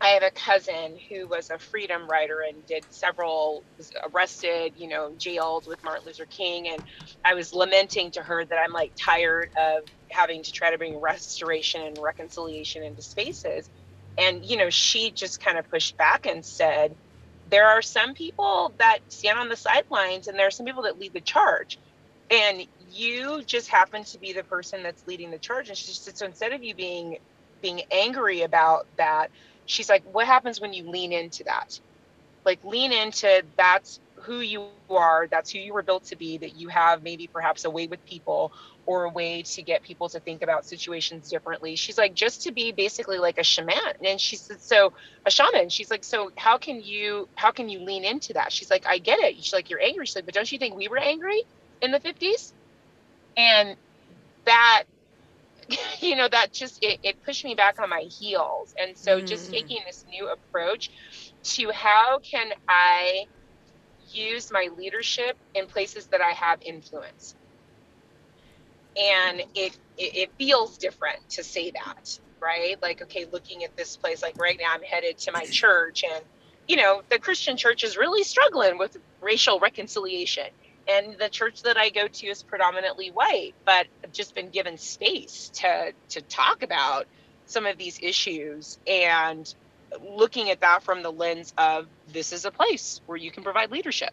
I 0.00 0.10
have 0.10 0.24
a 0.24 0.32
cousin 0.32 0.98
who 1.10 1.28
was 1.28 1.50
a 1.50 1.58
freedom 1.58 2.08
writer 2.08 2.42
and 2.48 2.66
did 2.66 2.84
several, 2.90 3.66
was 3.78 3.90
arrested, 4.14 4.74
you 4.76 4.88
know, 4.88 5.16
jailed 5.18 5.66
with 5.68 5.80
Martin 5.84 6.06
Luther 6.06 6.26
King. 6.26 6.68
And 6.68 6.84
I 7.24 7.34
was 7.34 7.54
lamenting 7.54 8.12
to 8.12 8.22
her 8.22 8.46
that 8.46 8.58
I'm 8.58 8.72
like 8.72 8.94
tired 9.04 9.50
of 9.58 9.84
having 10.12 10.44
to 10.44 10.52
try 10.52 10.70
to 10.72 10.78
bring 10.78 11.00
restoration 11.00 11.82
and 11.82 11.98
reconciliation 12.00 12.84
into 12.84 13.02
spaces. 13.02 13.70
And, 14.18 14.46
you 14.46 14.58
know, 14.58 14.70
she 14.70 15.12
just 15.12 15.40
kind 15.40 15.58
of 15.58 15.68
pushed 15.70 15.98
back 15.98 16.26
and 16.26 16.46
said, 16.46 16.96
there 17.54 17.68
are 17.68 17.82
some 17.82 18.14
people 18.14 18.72
that 18.78 18.98
stand 19.08 19.38
on 19.38 19.48
the 19.48 19.54
sidelines 19.54 20.26
and 20.26 20.36
there 20.36 20.48
are 20.48 20.50
some 20.50 20.66
people 20.66 20.82
that 20.82 20.98
lead 20.98 21.12
the 21.12 21.20
charge. 21.20 21.78
And 22.32 22.66
you 22.90 23.42
just 23.44 23.68
happen 23.68 24.02
to 24.02 24.18
be 24.18 24.32
the 24.32 24.42
person 24.42 24.82
that's 24.82 25.06
leading 25.06 25.30
the 25.30 25.38
charge. 25.38 25.68
And 25.68 25.78
she 25.78 25.92
said, 25.92 26.18
so 26.18 26.26
instead 26.26 26.52
of 26.52 26.64
you 26.64 26.74
being 26.74 27.18
being 27.62 27.82
angry 27.92 28.42
about 28.42 28.88
that, 28.96 29.30
she's 29.66 29.88
like, 29.88 30.02
what 30.12 30.26
happens 30.26 30.60
when 30.60 30.72
you 30.72 30.90
lean 30.90 31.12
into 31.12 31.44
that? 31.44 31.78
Like 32.44 32.58
lean 32.64 32.92
into 32.92 33.44
that's 33.56 34.00
who 34.16 34.40
you 34.40 34.66
are, 34.90 35.28
that's 35.30 35.52
who 35.52 35.60
you 35.60 35.74
were 35.74 35.84
built 35.84 36.04
to 36.06 36.16
be, 36.16 36.38
that 36.38 36.56
you 36.56 36.68
have 36.68 37.04
maybe 37.04 37.28
perhaps 37.28 37.64
a 37.64 37.70
way 37.70 37.86
with 37.86 38.04
people 38.04 38.52
or 38.86 39.04
a 39.04 39.10
way 39.10 39.42
to 39.42 39.62
get 39.62 39.82
people 39.82 40.08
to 40.10 40.20
think 40.20 40.42
about 40.42 40.64
situations 40.66 41.28
differently. 41.28 41.76
She's 41.76 41.98
like, 41.98 42.14
just 42.14 42.42
to 42.42 42.52
be 42.52 42.72
basically 42.72 43.18
like 43.18 43.38
a 43.38 43.44
shaman. 43.44 43.76
And 44.04 44.20
she 44.20 44.36
said, 44.36 44.60
so 44.60 44.92
a 45.26 45.30
shaman. 45.30 45.68
She's 45.70 45.90
like, 45.90 46.04
so 46.04 46.30
how 46.36 46.58
can 46.58 46.80
you 46.80 47.28
how 47.36 47.50
can 47.52 47.68
you 47.68 47.80
lean 47.84 48.04
into 48.04 48.34
that? 48.34 48.52
She's 48.52 48.70
like, 48.70 48.86
I 48.86 48.98
get 48.98 49.18
it. 49.20 49.36
She's 49.36 49.52
like, 49.52 49.70
you're 49.70 49.80
angry. 49.82 50.06
She's 50.06 50.16
like, 50.16 50.26
but 50.26 50.34
don't 50.34 50.50
you 50.50 50.58
think 50.58 50.76
we 50.76 50.88
were 50.88 50.98
angry 50.98 51.42
in 51.80 51.92
the 51.92 52.00
50s? 52.00 52.54
And 53.36 53.76
that 54.46 54.84
you 56.00 56.16
know 56.16 56.28
that 56.28 56.52
just 56.52 56.78
it, 56.82 56.98
it 57.02 57.16
pushed 57.24 57.44
me 57.44 57.54
back 57.54 57.76
on 57.80 57.88
my 57.90 58.04
heels 58.18 58.74
and 58.78 58.96
so 58.96 59.20
just 59.20 59.50
Mm. 59.50 59.52
taking 59.52 59.78
this 59.86 60.04
new 60.10 60.28
approach 60.28 60.90
to 61.44 61.70
how 61.72 62.18
can 62.28 62.48
i 62.68 63.24
use 64.12 64.48
my 64.50 64.68
leadership 64.76 65.36
in 65.54 65.66
places 65.66 66.08
that 66.08 66.20
i 66.20 66.30
have 66.32 66.58
influence 66.64 67.36
and 68.96 69.40
it, 69.54 69.78
it 69.98 70.16
it 70.16 70.30
feels 70.38 70.78
different 70.78 71.28
to 71.30 71.44
say 71.44 71.70
that 71.70 72.18
right? 72.40 72.80
Like 72.82 73.02
okay 73.02 73.26
looking 73.32 73.64
at 73.64 73.76
this 73.76 73.96
place 73.96 74.22
like 74.22 74.38
right 74.38 74.58
now 74.60 74.74
i'm 74.74 74.82
headed 74.82 75.16
to 75.16 75.32
my 75.32 75.46
church 75.46 76.04
and 76.04 76.22
you 76.68 76.76
know 76.76 77.02
the 77.10 77.18
christian 77.18 77.56
church 77.56 77.84
is 77.84 77.96
really 77.96 78.22
struggling 78.22 78.76
with 78.76 78.96
racial 79.24 79.58
reconciliation. 79.58 80.46
And 80.86 81.16
the 81.18 81.30
church 81.30 81.62
that 81.62 81.78
I 81.78 81.88
go 81.88 82.06
to 82.06 82.26
is 82.26 82.42
predominantly 82.42 83.08
white, 83.10 83.54
but 83.64 83.86
I've 84.04 84.12
just 84.12 84.34
been 84.34 84.50
given 84.50 84.76
space 84.76 85.50
to 85.54 85.92
to 86.10 86.20
talk 86.20 86.62
about 86.62 87.06
some 87.46 87.66
of 87.66 87.78
these 87.78 87.98
issues. 88.02 88.78
And 88.86 89.52
looking 90.02 90.50
at 90.50 90.60
that 90.60 90.82
from 90.82 91.02
the 91.02 91.10
lens 91.10 91.54
of 91.56 91.86
this 92.12 92.32
is 92.32 92.44
a 92.44 92.50
place 92.50 93.00
where 93.06 93.16
you 93.16 93.30
can 93.30 93.42
provide 93.42 93.70
leadership 93.70 94.12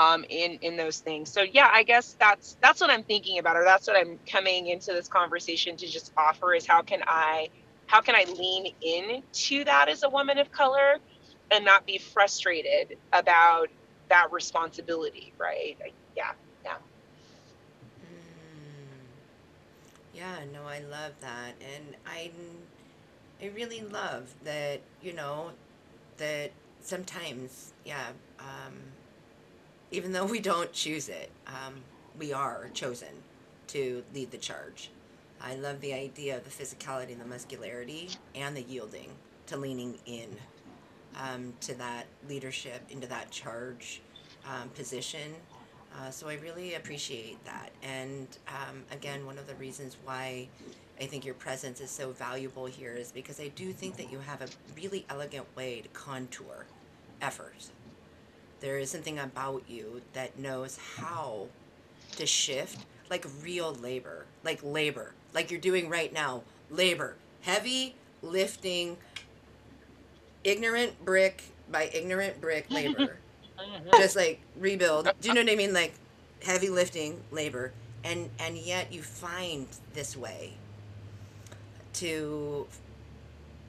um, 0.00 0.24
in 0.30 0.52
in 0.62 0.76
those 0.76 0.98
things. 1.00 1.30
So 1.30 1.42
yeah, 1.42 1.68
I 1.70 1.82
guess 1.82 2.16
that's 2.18 2.56
that's 2.62 2.80
what 2.80 2.88
I'm 2.88 3.02
thinking 3.02 3.38
about, 3.38 3.56
or 3.56 3.64
that's 3.64 3.86
what 3.86 3.96
I'm 3.96 4.18
coming 4.26 4.68
into 4.68 4.92
this 4.92 5.08
conversation 5.08 5.76
to 5.76 5.86
just 5.86 6.12
offer 6.16 6.54
is 6.54 6.66
how 6.66 6.80
can 6.80 7.02
I 7.06 7.50
how 7.86 8.00
can 8.00 8.14
I 8.14 8.24
lean 8.32 8.72
into 8.80 9.64
that 9.64 9.88
as 9.90 10.02
a 10.02 10.08
woman 10.08 10.38
of 10.38 10.50
color 10.50 10.96
and 11.50 11.64
not 11.66 11.86
be 11.86 11.98
frustrated 11.98 12.96
about 13.12 13.68
that 14.08 14.32
responsibility, 14.32 15.34
right? 15.38 15.76
Yeah, 16.16 16.32
yeah. 16.64 16.76
Mm. 18.02 18.06
Yeah, 20.14 20.36
no, 20.50 20.62
I 20.66 20.80
love 20.80 21.12
that, 21.20 21.52
and 21.60 21.94
I, 22.06 22.30
I 23.42 23.48
really 23.48 23.82
love 23.82 24.34
that. 24.44 24.80
You 25.02 25.12
know, 25.12 25.50
that 26.16 26.52
sometimes, 26.80 27.74
yeah, 27.84 28.08
um, 28.38 28.74
even 29.90 30.12
though 30.12 30.24
we 30.24 30.40
don't 30.40 30.72
choose 30.72 31.08
it, 31.08 31.30
um, 31.46 31.74
we 32.18 32.32
are 32.32 32.68
chosen 32.74 33.08
to 33.68 34.02
lead 34.14 34.30
the 34.30 34.38
charge. 34.38 34.90
I 35.40 35.54
love 35.54 35.80
the 35.80 35.94
idea 35.94 36.36
of 36.36 36.44
the 36.44 36.50
physicality, 36.50 37.12
and 37.12 37.20
the 37.20 37.24
muscularity, 37.24 38.10
and 38.34 38.56
the 38.56 38.62
yielding 38.62 39.10
to 39.46 39.56
leaning 39.56 39.98
in 40.06 40.28
um, 41.16 41.54
to 41.60 41.74
that 41.74 42.06
leadership, 42.28 42.82
into 42.90 43.06
that 43.08 43.30
charge 43.30 44.00
um, 44.46 44.68
position. 44.70 45.34
Uh, 45.98 46.10
so 46.10 46.28
I 46.28 46.34
really 46.34 46.74
appreciate 46.74 47.44
that. 47.44 47.70
And 47.82 48.28
um, 48.48 48.84
again, 48.92 49.26
one 49.26 49.38
of 49.38 49.46
the 49.46 49.54
reasons 49.56 49.96
why 50.04 50.48
I 51.00 51.06
think 51.06 51.24
your 51.24 51.34
presence 51.34 51.80
is 51.80 51.90
so 51.90 52.12
valuable 52.12 52.66
here 52.66 52.92
is 52.92 53.10
because 53.10 53.40
I 53.40 53.48
do 53.48 53.72
think 53.72 53.96
that 53.96 54.12
you 54.12 54.18
have 54.18 54.42
a 54.42 54.48
really 54.76 55.04
elegant 55.08 55.46
way 55.56 55.80
to 55.80 55.88
contour 55.88 56.66
effort. 57.20 57.70
There 58.60 58.78
is 58.78 58.90
something 58.90 59.18
about 59.18 59.64
you 59.68 60.02
that 60.12 60.38
knows 60.38 60.78
how 60.96 61.48
to 62.16 62.26
shift 62.26 62.84
like 63.08 63.26
real 63.42 63.74
labor, 63.74 64.26
like 64.44 64.60
labor, 64.62 65.14
like 65.34 65.50
you're 65.50 65.60
doing 65.60 65.88
right 65.88 66.12
now. 66.12 66.42
Labor, 66.70 67.16
heavy 67.40 67.96
lifting, 68.22 68.96
ignorant 70.44 71.04
brick 71.04 71.42
by 71.70 71.90
ignorant 71.92 72.40
brick 72.40 72.70
labor. 72.70 73.18
Just 73.96 74.16
like 74.16 74.40
rebuild. 74.58 75.10
Do 75.20 75.28
you 75.28 75.34
know 75.34 75.42
what 75.42 75.50
I 75.50 75.56
mean? 75.56 75.72
Like 75.72 75.94
heavy 76.42 76.68
lifting 76.68 77.20
labor. 77.30 77.72
And 78.04 78.30
and 78.38 78.56
yet 78.56 78.92
you 78.92 79.02
find 79.02 79.66
this 79.92 80.16
way 80.16 80.54
to 81.94 82.66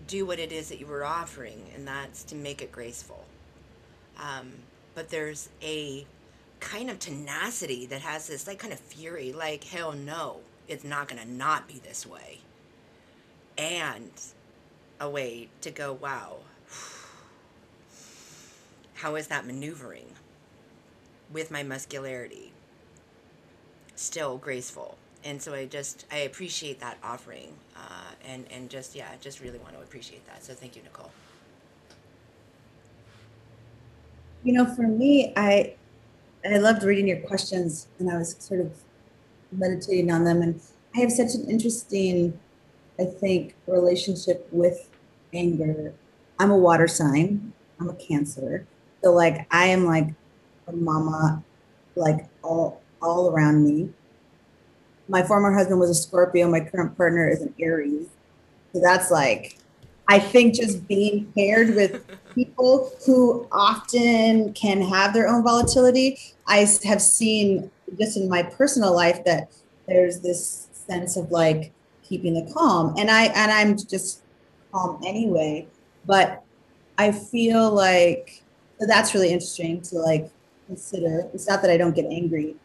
do 0.07 0.25
what 0.25 0.39
it 0.39 0.51
is 0.51 0.69
that 0.69 0.79
you 0.79 0.85
were 0.85 1.03
offering, 1.03 1.69
and 1.75 1.87
that's 1.87 2.23
to 2.25 2.35
make 2.35 2.61
it 2.61 2.71
graceful. 2.71 3.25
Um, 4.17 4.51
but 4.95 5.09
there's 5.09 5.49
a 5.61 6.05
kind 6.59 6.89
of 6.89 6.99
tenacity 6.99 7.85
that 7.87 8.01
has 8.01 8.27
this 8.27 8.47
like 8.47 8.59
kind 8.59 8.73
of 8.73 8.79
fury, 8.79 9.31
like 9.31 9.63
hell 9.63 9.93
no, 9.93 10.39
it's 10.67 10.83
not 10.83 11.07
gonna 11.07 11.25
not 11.25 11.67
be 11.67 11.79
this 11.79 12.05
way, 12.05 12.39
and 13.57 14.11
a 14.99 15.09
way 15.09 15.49
to 15.61 15.71
go, 15.71 15.93
wow, 15.93 16.37
how 18.95 19.15
is 19.15 19.27
that 19.27 19.45
maneuvering 19.45 20.07
with 21.31 21.51
my 21.51 21.63
muscularity? 21.63 22.51
Still 23.95 24.37
graceful 24.37 24.97
and 25.23 25.41
so 25.41 25.53
I 25.53 25.65
just 25.65 26.05
I 26.11 26.19
appreciate 26.19 26.79
that 26.79 26.97
offering, 27.03 27.53
uh, 27.75 28.11
and 28.25 28.45
and 28.51 28.69
just 28.69 28.95
yeah, 28.95 29.09
I 29.11 29.17
just 29.17 29.39
really 29.39 29.59
want 29.59 29.75
to 29.75 29.81
appreciate 29.81 30.25
that. 30.27 30.43
So 30.43 30.53
thank 30.53 30.75
you, 30.75 30.83
Nicole. 30.83 31.11
You 34.43 34.53
know, 34.53 34.65
for 34.65 34.83
me, 34.83 35.33
I 35.35 35.75
I 36.43 36.57
loved 36.57 36.83
reading 36.83 37.07
your 37.07 37.19
questions, 37.21 37.87
and 37.99 38.11
I 38.11 38.17
was 38.17 38.35
sort 38.39 38.61
of 38.61 38.71
meditating 39.51 40.11
on 40.11 40.23
them, 40.23 40.41
and 40.41 40.59
I 40.95 40.99
have 41.01 41.11
such 41.11 41.35
an 41.35 41.49
interesting, 41.49 42.39
I 42.99 43.05
think, 43.05 43.55
relationship 43.67 44.47
with 44.51 44.89
anger. 45.33 45.93
I'm 46.39 46.51
a 46.51 46.57
water 46.57 46.87
sign. 46.87 47.53
I'm 47.79 47.89
a 47.89 47.93
Cancer, 47.95 48.65
so 49.03 49.11
like 49.11 49.47
I 49.51 49.67
am 49.67 49.85
like 49.85 50.09
a 50.67 50.71
mama, 50.71 51.43
like 51.95 52.27
all 52.43 52.81
all 53.01 53.31
around 53.31 53.63
me 53.63 53.89
my 55.11 55.21
former 55.21 55.53
husband 55.53 55.79
was 55.79 55.89
a 55.89 55.93
Scorpio. 55.95 56.49
My 56.49 56.61
current 56.61 56.97
partner 56.97 57.27
is 57.27 57.41
an 57.41 57.53
Aries. 57.59 58.07
So 58.73 58.79
that's 58.81 59.11
like, 59.11 59.57
I 60.11 60.19
think 60.19 60.55
just 60.55 60.85
being 60.89 61.31
paired 61.37 61.73
with 61.73 62.03
people 62.35 62.91
who 63.05 63.47
often 63.49 64.51
can 64.51 64.81
have 64.81 65.13
their 65.13 65.29
own 65.29 65.41
volatility. 65.41 66.19
I 66.45 66.67
have 66.83 67.01
seen 67.01 67.71
just 67.97 68.17
in 68.17 68.27
my 68.27 68.43
personal 68.43 68.93
life 68.93 69.23
that 69.23 69.53
there's 69.87 70.19
this 70.19 70.67
sense 70.73 71.15
of 71.15 71.31
like 71.31 71.71
keeping 72.03 72.33
the 72.33 72.51
calm, 72.53 72.93
and 72.97 73.09
I 73.09 73.27
and 73.27 73.51
I'm 73.53 73.77
just 73.77 74.23
calm 74.73 75.01
anyway. 75.05 75.65
But 76.05 76.43
I 76.97 77.13
feel 77.13 77.71
like 77.71 78.43
that's 78.81 79.13
really 79.13 79.29
interesting 79.29 79.79
to 79.83 79.99
like 79.99 80.29
consider. 80.67 81.29
It's 81.33 81.47
not 81.47 81.61
that 81.61 81.71
I 81.71 81.77
don't 81.77 81.95
get 81.95 82.11
angry, 82.11 82.57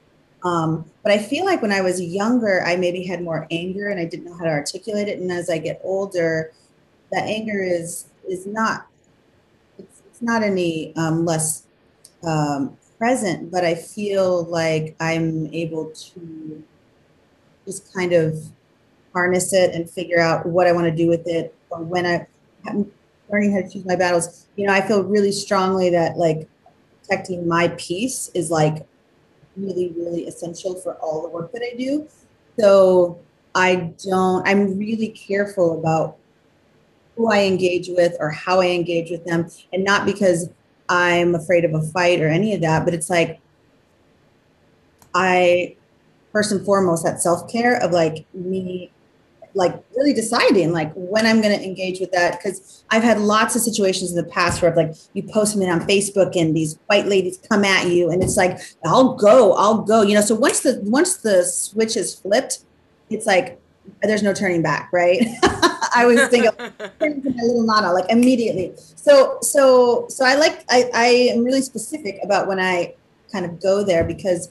um, 0.42 0.84
but 1.04 1.12
I 1.12 1.18
feel 1.18 1.44
like 1.44 1.62
when 1.62 1.70
I 1.70 1.80
was 1.80 2.00
younger, 2.00 2.64
I 2.64 2.74
maybe 2.74 3.06
had 3.06 3.22
more 3.22 3.46
anger 3.52 3.86
and 3.86 4.00
I 4.00 4.04
didn't 4.04 4.24
know 4.24 4.34
how 4.34 4.46
to 4.46 4.50
articulate 4.50 5.06
it. 5.06 5.20
And 5.20 5.30
as 5.30 5.48
I 5.48 5.58
get 5.58 5.80
older, 5.84 6.50
that 7.12 7.24
anger 7.24 7.62
is 7.62 8.06
is 8.28 8.46
not 8.46 8.86
it's, 9.78 10.02
it's 10.06 10.22
not 10.22 10.42
any 10.42 10.94
um, 10.96 11.24
less 11.24 11.66
um, 12.24 12.76
present, 12.98 13.50
but 13.50 13.64
I 13.64 13.74
feel 13.74 14.44
like 14.44 14.96
I'm 15.00 15.46
able 15.52 15.90
to 15.90 16.62
just 17.64 17.92
kind 17.92 18.12
of 18.12 18.38
harness 19.12 19.52
it 19.52 19.74
and 19.74 19.88
figure 19.88 20.20
out 20.20 20.46
what 20.46 20.66
I 20.66 20.72
want 20.72 20.86
to 20.86 20.94
do 20.94 21.08
with 21.08 21.26
it 21.26 21.54
or 21.70 21.82
when 21.82 22.06
I 22.06 22.26
am 22.68 22.90
learning 23.30 23.52
how 23.52 23.62
to 23.62 23.68
choose 23.68 23.84
my 23.84 23.96
battles. 23.96 24.46
You 24.56 24.66
know, 24.66 24.72
I 24.72 24.86
feel 24.86 25.02
really 25.02 25.32
strongly 25.32 25.90
that 25.90 26.16
like 26.16 26.48
protecting 27.00 27.46
my 27.46 27.68
peace 27.76 28.30
is 28.34 28.50
like 28.50 28.86
really, 29.56 29.92
really 29.96 30.26
essential 30.26 30.74
for 30.74 30.94
all 30.94 31.22
the 31.22 31.28
work 31.28 31.52
that 31.52 31.62
I 31.62 31.76
do. 31.76 32.06
So 32.58 33.18
I 33.54 33.92
don't, 34.04 34.46
I'm 34.46 34.78
really 34.78 35.08
careful 35.08 35.78
about 35.78 36.18
who 37.16 37.30
I 37.30 37.44
engage 37.44 37.88
with 37.88 38.16
or 38.20 38.30
how 38.30 38.60
I 38.60 38.68
engage 38.68 39.10
with 39.10 39.24
them. 39.24 39.48
And 39.72 39.84
not 39.84 40.06
because 40.06 40.50
I'm 40.88 41.34
afraid 41.34 41.64
of 41.64 41.74
a 41.74 41.82
fight 41.82 42.20
or 42.20 42.28
any 42.28 42.54
of 42.54 42.60
that, 42.60 42.84
but 42.84 42.94
it's 42.94 43.10
like, 43.10 43.40
I, 45.14 45.76
first 46.32 46.52
and 46.52 46.64
foremost, 46.64 47.04
that 47.04 47.22
self 47.22 47.50
care 47.50 47.82
of 47.82 47.92
like 47.92 48.26
me 48.34 48.90
like 49.56 49.82
really 49.96 50.12
deciding 50.12 50.70
like 50.70 50.92
when 50.94 51.24
I'm 51.24 51.40
going 51.40 51.58
to 51.58 51.64
engage 51.64 51.98
with 51.98 52.12
that 52.12 52.32
because 52.32 52.84
I've 52.90 53.02
had 53.02 53.18
lots 53.18 53.56
of 53.56 53.62
situations 53.62 54.10
in 54.10 54.16
the 54.16 54.30
past 54.30 54.60
where 54.60 54.70
I've 54.70 54.76
like 54.76 54.94
you 55.14 55.22
post 55.22 55.52
something 55.52 55.70
on 55.70 55.80
Facebook 55.80 56.38
and 56.38 56.54
these 56.54 56.78
white 56.88 57.06
ladies 57.06 57.38
come 57.48 57.64
at 57.64 57.88
you 57.88 58.10
and 58.10 58.22
it's 58.22 58.36
like 58.36 58.58
I'll 58.84 59.14
go 59.14 59.54
I'll 59.54 59.78
go 59.78 60.02
you 60.02 60.14
know 60.14 60.20
so 60.20 60.34
once 60.34 60.60
the 60.60 60.78
once 60.84 61.16
the 61.16 61.42
switch 61.42 61.96
is 61.96 62.14
flipped 62.14 62.64
it's 63.08 63.24
like 63.24 63.58
there's 64.02 64.22
no 64.22 64.34
turning 64.34 64.62
back 64.62 64.90
right 64.92 65.26
I 65.94 66.06
was 66.06 66.20
thinking 66.28 66.50
my 66.58 67.42
little 67.42 67.62
nana 67.62 67.92
like 67.92 68.10
immediately 68.10 68.72
so 68.76 69.38
so 69.42 70.06
so 70.08 70.24
I 70.24 70.34
like 70.34 70.64
I 70.68 70.90
I 70.94 71.06
am 71.34 71.44
really 71.44 71.62
specific 71.62 72.18
about 72.22 72.48
when 72.48 72.58
I 72.60 72.94
kind 73.32 73.44
of 73.44 73.60
go 73.60 73.84
there 73.84 74.04
because 74.04 74.48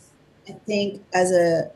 I 0.47 0.53
think 0.65 1.03
as 1.13 1.31
a 1.31 1.71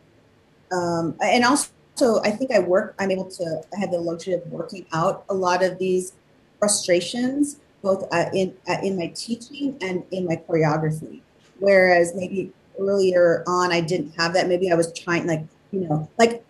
um 0.72 1.15
and 1.22 1.43
also 1.43 1.69
so 2.00 2.22
I 2.24 2.32
think 2.32 2.52
I 2.52 2.60
work, 2.60 2.95
I'm 2.98 3.12
able 3.12 3.30
to, 3.30 3.62
I 3.76 3.80
have 3.82 3.91
the 3.91 4.00
luxury 4.00 4.34
of 4.34 4.48
working 4.48 4.86
out 4.93 5.26
a 5.28 5.34
lot 5.34 5.62
of 5.62 5.78
these 5.80 6.13
frustrations, 6.58 7.60
both 7.82 8.08
uh, 8.13 8.30
in, 8.34 8.56
uh, 8.69 8.78
in 8.82 8.98
my 8.98 9.08
teaching 9.08 9.78
and 9.82 10.06
in 10.12 10.26
my 10.26 10.38
choreography. 10.38 11.19
Whereas 11.60 12.15
maybe 12.15 12.54
earlier 12.80 13.43
on, 13.48 13.74
I 13.74 13.82
didn't 13.82 14.13
have 14.17 14.34
that. 14.36 14.48
Maybe 14.48 14.72
I 14.72 14.76
was 14.76 14.93
trying 14.93 15.28
like, 15.28 15.43
you 15.74 15.82
know, 15.82 16.10
like, 16.17 16.41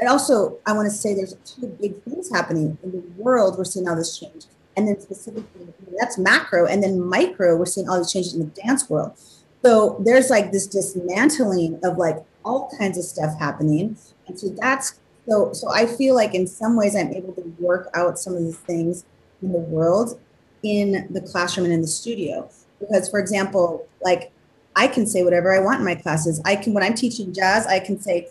and 0.00 0.08
also 0.08 0.58
I 0.66 0.72
want 0.72 0.86
to 0.86 0.96
say 0.96 1.14
there's 1.14 1.34
two 1.44 1.66
big 1.80 2.02
things 2.02 2.30
happening 2.30 2.78
in 2.82 2.92
the 2.92 3.04
world. 3.16 3.58
We're 3.58 3.64
seeing 3.64 3.88
all 3.88 3.96
this 3.96 4.18
change. 4.18 4.46
And 4.76 4.86
then 4.86 5.00
specifically, 5.00 5.72
that's 5.98 6.18
macro. 6.18 6.66
And 6.66 6.82
then 6.82 7.00
micro, 7.00 7.56
we're 7.56 7.66
seeing 7.66 7.88
all 7.88 7.98
these 7.98 8.12
changes 8.12 8.34
in 8.34 8.40
the 8.40 8.62
dance 8.62 8.88
world. 8.88 9.18
So 9.64 10.00
there's 10.04 10.30
like 10.30 10.52
this 10.52 10.68
dismantling 10.68 11.80
of 11.82 11.96
like 11.96 12.16
all 12.44 12.70
kinds 12.78 12.96
of 12.96 13.04
stuff 13.04 13.36
happening. 13.38 13.96
And 14.28 14.38
so 14.38 14.50
that's 14.50 15.00
so 15.28 15.52
so 15.52 15.70
I 15.70 15.86
feel 15.86 16.14
like 16.14 16.34
in 16.34 16.46
some 16.46 16.76
ways 16.76 16.94
I'm 16.94 17.12
able 17.12 17.32
to 17.34 17.54
work 17.58 17.90
out 17.94 18.18
some 18.18 18.34
of 18.34 18.44
the 18.44 18.52
things 18.52 19.04
in 19.42 19.52
the 19.52 19.58
world 19.58 20.18
in 20.62 21.06
the 21.10 21.20
classroom 21.20 21.66
and 21.66 21.74
in 21.74 21.82
the 21.82 21.88
studio. 21.88 22.48
Because 22.80 23.08
for 23.08 23.18
example, 23.18 23.86
like 24.02 24.32
I 24.78 24.86
can 24.86 25.06
say 25.06 25.24
whatever 25.24 25.52
I 25.52 25.58
want 25.58 25.80
in 25.80 25.84
my 25.84 25.96
classes. 25.96 26.40
I 26.44 26.54
can 26.54 26.72
when 26.72 26.84
I'm 26.84 26.94
teaching 26.94 27.34
jazz, 27.34 27.66
I 27.66 27.80
can 27.80 28.00
say, 28.00 28.28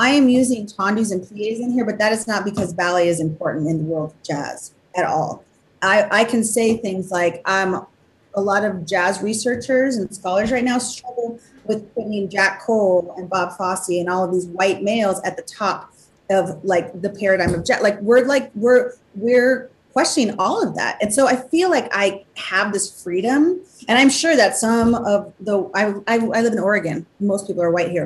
I 0.00 0.12
am 0.12 0.30
using 0.30 0.64
tendus 0.64 1.12
and 1.12 1.20
plies 1.28 1.60
in 1.60 1.72
here, 1.72 1.84
but 1.84 1.98
that 1.98 2.10
is 2.10 2.26
not 2.26 2.46
because 2.46 2.72
ballet 2.72 3.08
is 3.08 3.20
important 3.20 3.68
in 3.68 3.76
the 3.76 3.84
world 3.84 4.12
of 4.12 4.22
jazz 4.22 4.72
at 4.96 5.04
all. 5.04 5.44
I, 5.82 6.08
I 6.10 6.24
can 6.24 6.42
say 6.42 6.78
things 6.78 7.10
like 7.10 7.42
um, 7.44 7.86
a 8.34 8.40
lot 8.40 8.64
of 8.64 8.86
jazz 8.86 9.20
researchers 9.20 9.98
and 9.98 10.12
scholars 10.14 10.50
right 10.52 10.64
now 10.64 10.78
struggle 10.78 11.38
with 11.66 11.94
putting 11.94 12.30
Jack 12.30 12.62
Cole 12.62 13.14
and 13.18 13.28
Bob 13.28 13.58
Fosse 13.58 13.90
and 13.90 14.08
all 14.08 14.24
of 14.24 14.32
these 14.32 14.46
white 14.46 14.82
males 14.82 15.20
at 15.22 15.36
the 15.36 15.42
top 15.42 15.92
of 16.30 16.64
like 16.64 17.02
the 17.02 17.10
paradigm 17.10 17.52
of 17.52 17.66
jazz. 17.66 17.82
Like 17.82 18.00
we're 18.00 18.24
like 18.24 18.50
we're 18.54 18.94
we're 19.14 19.68
questioning 19.92 20.34
all 20.38 20.66
of 20.66 20.76
that, 20.76 20.96
and 21.02 21.12
so 21.12 21.26
I 21.26 21.36
feel 21.36 21.68
like 21.68 21.90
I 21.92 22.24
have 22.36 22.72
this 22.72 23.02
freedom, 23.02 23.60
and 23.86 23.98
I'm 23.98 24.08
sure 24.08 24.34
that 24.34 24.56
some 24.56 24.94
of 24.94 25.34
the 25.40 25.70
I 25.74 25.92
I, 26.06 26.14
I 26.14 26.40
live 26.40 26.54
in 26.54 26.58
Oregon. 26.58 27.04
Most 27.20 27.46
people 27.46 27.62
are 27.62 27.70
white 27.70 27.90
here, 27.90 28.04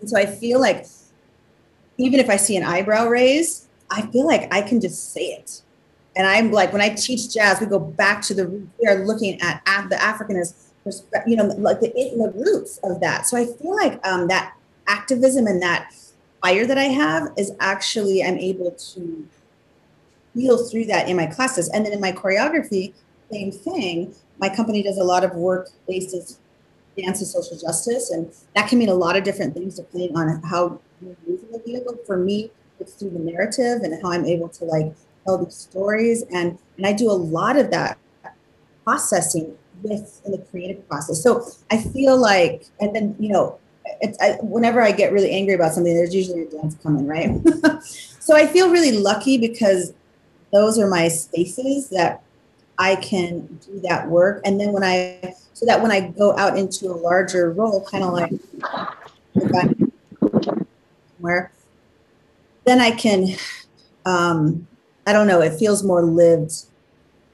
and 0.00 0.10
so 0.10 0.18
I 0.18 0.26
feel 0.26 0.60
like 0.60 0.84
even 1.98 2.20
if 2.20 2.28
I 2.28 2.36
see 2.36 2.56
an 2.56 2.64
eyebrow 2.64 3.08
raise, 3.08 3.68
I 3.90 4.02
feel 4.06 4.26
like 4.26 4.52
I 4.52 4.62
can 4.62 4.80
just 4.80 5.12
say 5.12 5.26
it. 5.26 5.62
And 6.16 6.26
I'm 6.26 6.52
like, 6.52 6.72
when 6.72 6.82
I 6.82 6.90
teach 6.90 7.32
jazz, 7.32 7.60
we 7.60 7.66
go 7.66 7.78
back 7.78 8.22
to 8.22 8.34
the 8.34 8.46
we 8.46 8.86
are 8.86 9.04
looking 9.04 9.40
at, 9.40 9.62
the 9.88 9.96
Africanist 9.96 10.54
you 11.26 11.36
know, 11.36 11.44
like 11.44 11.80
the, 11.80 11.92
the 11.92 12.32
roots 12.34 12.78
of 12.82 13.00
that. 13.00 13.26
So 13.26 13.36
I 13.36 13.46
feel 13.46 13.76
like 13.76 14.04
um, 14.06 14.26
that 14.28 14.54
activism 14.88 15.46
and 15.46 15.62
that 15.62 15.94
fire 16.42 16.66
that 16.66 16.78
I 16.78 16.84
have 16.84 17.32
is 17.36 17.52
actually 17.60 18.24
I'm 18.24 18.38
able 18.38 18.72
to 18.72 19.28
feel 20.34 20.66
through 20.66 20.86
that 20.86 21.08
in 21.08 21.16
my 21.16 21.26
classes. 21.26 21.68
And 21.68 21.86
then 21.86 21.92
in 21.92 22.00
my 22.00 22.12
choreography, 22.12 22.94
same 23.30 23.52
thing. 23.52 24.14
My 24.38 24.48
company 24.48 24.82
does 24.82 24.98
a 24.98 25.04
lot 25.04 25.24
of 25.24 25.34
work 25.34 25.68
based 25.86 26.14
in 26.14 26.22
dance 27.02 27.20
and 27.20 27.28
social 27.28 27.56
justice, 27.56 28.10
and 28.10 28.30
that 28.54 28.68
can 28.68 28.78
mean 28.78 28.88
a 28.88 28.94
lot 28.94 29.16
of 29.16 29.24
different 29.24 29.54
things 29.54 29.76
depending 29.76 30.16
on 30.16 30.42
how 30.42 30.80
using 31.26 31.48
vehicle. 31.64 31.98
For 32.06 32.16
me, 32.16 32.50
it's 32.80 32.94
through 32.94 33.10
the 33.10 33.18
narrative 33.18 33.82
and 33.82 34.00
how 34.02 34.12
I'm 34.12 34.24
able 34.24 34.48
to 34.50 34.64
like 34.64 34.92
tell 35.24 35.38
these 35.38 35.54
stories, 35.54 36.22
and 36.34 36.58
and 36.76 36.86
I 36.86 36.92
do 36.92 37.10
a 37.10 37.12
lot 37.12 37.56
of 37.56 37.70
that 37.70 37.98
processing 38.84 39.56
with 39.82 40.20
in 40.24 40.32
the 40.32 40.38
creative 40.38 40.86
process. 40.88 41.22
So 41.22 41.46
I 41.70 41.78
feel 41.78 42.16
like, 42.16 42.66
and 42.80 42.94
then 42.94 43.16
you 43.18 43.30
know, 43.32 43.58
it's 44.00 44.18
I, 44.20 44.38
whenever 44.42 44.82
I 44.82 44.92
get 44.92 45.12
really 45.12 45.30
angry 45.30 45.54
about 45.54 45.72
something, 45.72 45.94
there's 45.94 46.14
usually 46.14 46.42
a 46.42 46.50
dance 46.50 46.76
coming, 46.82 47.06
right? 47.06 47.30
so 47.82 48.36
I 48.36 48.46
feel 48.46 48.70
really 48.70 48.92
lucky 48.92 49.38
because 49.38 49.92
those 50.52 50.78
are 50.78 50.88
my 50.88 51.08
spaces 51.08 51.88
that 51.90 52.22
I 52.78 52.96
can 52.96 53.46
do 53.66 53.80
that 53.80 54.08
work, 54.08 54.40
and 54.44 54.60
then 54.60 54.72
when 54.72 54.84
I 54.84 55.34
so 55.54 55.66
that 55.66 55.80
when 55.82 55.92
I 55.92 56.08
go 56.08 56.36
out 56.36 56.58
into 56.58 56.86
a 56.86 56.96
larger 56.96 57.52
role, 57.52 57.84
kind 57.84 58.04
of 58.04 58.12
like 58.12 58.32
where 61.22 61.52
then 62.64 62.80
I 62.80 62.90
can, 62.90 63.28
um, 64.04 64.66
I 65.06 65.12
don't 65.12 65.26
know, 65.26 65.40
it 65.40 65.58
feels 65.58 65.82
more 65.82 66.02
lived. 66.02 66.52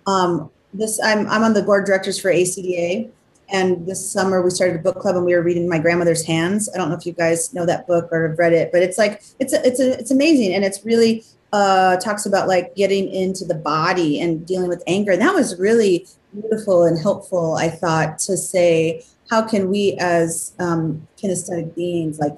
Um, 0.07 0.51
this 0.72 1.01
I'm 1.03 1.27
I'm 1.29 1.42
on 1.42 1.55
the 1.55 1.62
board 1.62 1.83
of 1.83 1.87
directors 1.87 2.20
for 2.20 2.31
ACDA, 2.31 3.11
and 3.51 3.87
this 3.87 4.11
summer 4.11 4.42
we 4.42 4.51
started 4.51 4.77
a 4.77 4.83
book 4.83 4.98
club 5.01 5.16
and 5.16 5.24
we 5.24 5.35
were 5.35 5.42
reading 5.42 5.68
My 5.68 5.79
Grandmother's 5.79 6.24
Hands. 6.24 6.68
I 6.72 6.79
don't 6.79 6.90
know 6.90 6.96
if 6.96 7.07
you 7.07 7.12
guys 7.12 7.53
know 7.53 7.66
that 7.66 7.87
book 7.87 8.09
or 8.12 8.29
have 8.29 8.38
read 8.38 8.53
it, 8.53 8.70
but 8.72 8.83
it's 8.83 8.98
like 8.98 9.22
it's 9.38 9.53
a, 9.53 9.66
it's 9.66 9.81
a, 9.81 9.98
it's 9.98 10.11
amazing 10.11 10.55
and 10.55 10.64
it's 10.64 10.85
really 10.85 11.24
uh, 11.53 11.96
talks 11.96 12.27
about 12.27 12.48
like 12.48 12.74
getting 12.74 13.09
into 13.09 13.44
the 13.44 13.55
body 13.55 14.20
and 14.20 14.46
dealing 14.46 14.68
with 14.68 14.83
anger. 14.87 15.12
And 15.12 15.22
that 15.22 15.35
was 15.35 15.59
really 15.59 16.07
beautiful 16.33 16.85
and 16.85 16.98
helpful. 16.98 17.55
I 17.55 17.70
thought 17.70 18.18
to 18.20 18.37
say 18.37 19.03
how 19.31 19.42
can 19.42 19.68
we 19.70 19.96
as 19.98 20.53
um, 20.59 21.07
kinesthetic 21.16 21.74
beings 21.74 22.18
like 22.18 22.37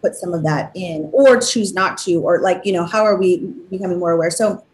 put 0.00 0.14
some 0.14 0.32
of 0.32 0.42
that 0.44 0.70
in 0.74 1.08
or 1.12 1.38
choose 1.40 1.72
not 1.74 1.98
to 1.98 2.14
or 2.16 2.40
like 2.40 2.60
you 2.64 2.72
know 2.72 2.84
how 2.84 3.04
are 3.04 3.16
we 3.16 3.38
becoming 3.70 3.98
more 3.98 4.12
aware? 4.12 4.30
So 4.30 4.64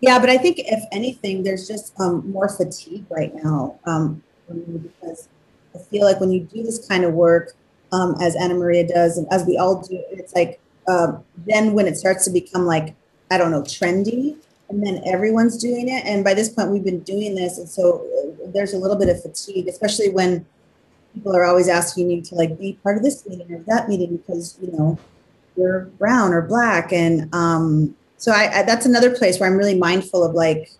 yeah 0.00 0.18
but 0.18 0.30
i 0.30 0.38
think 0.38 0.58
if 0.60 0.84
anything 0.92 1.42
there's 1.42 1.66
just 1.66 1.98
um, 2.00 2.30
more 2.30 2.48
fatigue 2.48 3.04
right 3.10 3.34
now 3.42 3.78
um, 3.84 4.22
because 4.48 5.28
i 5.74 5.78
feel 5.78 6.04
like 6.04 6.20
when 6.20 6.30
you 6.30 6.40
do 6.40 6.62
this 6.62 6.86
kind 6.86 7.04
of 7.04 7.12
work 7.14 7.54
um, 7.90 8.14
as 8.20 8.36
Ana 8.36 8.54
Maria 8.54 8.86
does 8.86 9.16
and 9.16 9.26
as 9.32 9.44
we 9.44 9.56
all 9.56 9.80
do 9.82 10.00
it's 10.12 10.34
like 10.34 10.60
uh, 10.86 11.18
then 11.46 11.72
when 11.72 11.86
it 11.86 11.96
starts 11.96 12.24
to 12.26 12.30
become 12.30 12.64
like 12.64 12.94
i 13.30 13.38
don't 13.38 13.50
know 13.50 13.62
trendy 13.62 14.36
and 14.68 14.86
then 14.86 15.00
everyone's 15.06 15.56
doing 15.56 15.88
it. 15.88 16.04
And 16.04 16.22
by 16.22 16.34
this 16.34 16.50
point 16.50 16.70
we've 16.70 16.84
been 16.84 17.00
doing 17.00 17.34
this. 17.34 17.58
And 17.58 17.68
so 17.68 18.06
uh, 18.18 18.50
there's 18.52 18.74
a 18.74 18.78
little 18.78 18.96
bit 18.96 19.08
of 19.08 19.22
fatigue 19.22 19.68
especially 19.68 20.10
when 20.10 20.44
people 21.14 21.34
are 21.34 21.44
always 21.44 21.68
asking 21.68 22.10
you 22.10 22.20
to 22.22 22.34
like 22.34 22.58
be 22.58 22.78
part 22.82 22.96
of 22.96 23.02
this 23.02 23.26
meeting 23.26 23.52
or 23.52 23.58
that 23.60 23.88
meeting 23.88 24.16
because 24.16 24.58
you 24.60 24.70
know 24.72 24.98
you're 25.56 25.82
brown 25.98 26.32
or 26.32 26.42
black. 26.42 26.92
And 26.92 27.32
um 27.34 27.94
so 28.16 28.32
I, 28.32 28.60
I 28.60 28.62
that's 28.62 28.86
another 28.86 29.14
place 29.14 29.38
where 29.38 29.48
i'm 29.48 29.56
really 29.56 29.78
mindful 29.78 30.24
of 30.24 30.34
like 30.34 30.70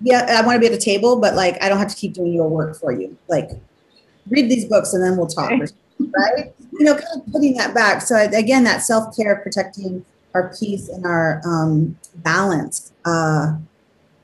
yeah 0.00 0.38
i 0.38 0.46
want 0.46 0.56
to 0.56 0.60
be 0.60 0.66
at 0.66 0.72
the 0.72 0.78
table 0.78 1.20
but 1.20 1.34
like 1.34 1.60
i 1.60 1.68
don't 1.68 1.78
have 1.78 1.88
to 1.88 1.96
keep 1.96 2.14
doing 2.14 2.32
your 2.32 2.48
work 2.48 2.78
for 2.78 2.92
you. 2.92 3.16
Like 3.28 3.50
read 4.28 4.50
these 4.50 4.64
books 4.66 4.94
and 4.94 5.02
then 5.02 5.16
we'll 5.16 5.26
talk 5.26 5.50
right. 5.50 6.54
you 6.72 6.84
know 6.84 6.94
kind 6.94 7.22
of 7.22 7.32
putting 7.32 7.56
that 7.56 7.74
back. 7.74 8.00
So 8.02 8.16
again 8.16 8.64
that 8.64 8.82
self-care 8.82 9.36
protecting 9.36 10.04
our 10.34 10.54
peace 10.58 10.88
and 10.88 11.04
our 11.04 11.40
um 11.44 11.98
balance 12.16 12.92
uh 13.04 13.56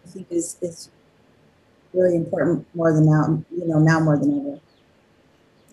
i 0.04 0.08
think 0.08 0.26
is 0.30 0.56
is 0.62 0.90
really 1.92 2.16
important 2.16 2.66
more 2.74 2.92
than 2.92 3.06
now, 3.06 3.42
you 3.50 3.66
know, 3.66 3.78
now 3.78 4.00
more 4.00 4.16
than 4.16 4.40
ever. 4.40 4.60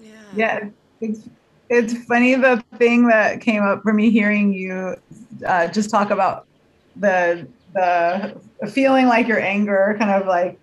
Yeah. 0.02 0.20
Yeah, 0.36 0.70
it's 1.02 1.28
it's 1.70 2.06
funny 2.06 2.36
the 2.36 2.64
thing 2.78 3.08
that 3.08 3.42
came 3.42 3.64
up 3.64 3.82
for 3.84 3.94
me 3.94 4.10
hearing 4.10 4.54
you 4.54 4.96
uh, 5.46 5.68
just 5.68 5.90
talk 5.90 6.12
about 6.12 6.46
the 6.96 7.48
the 7.74 8.40
feeling 8.72 9.08
like 9.08 9.28
your 9.28 9.40
anger, 9.40 9.96
kind 9.98 10.12
of 10.12 10.28
like 10.28 10.60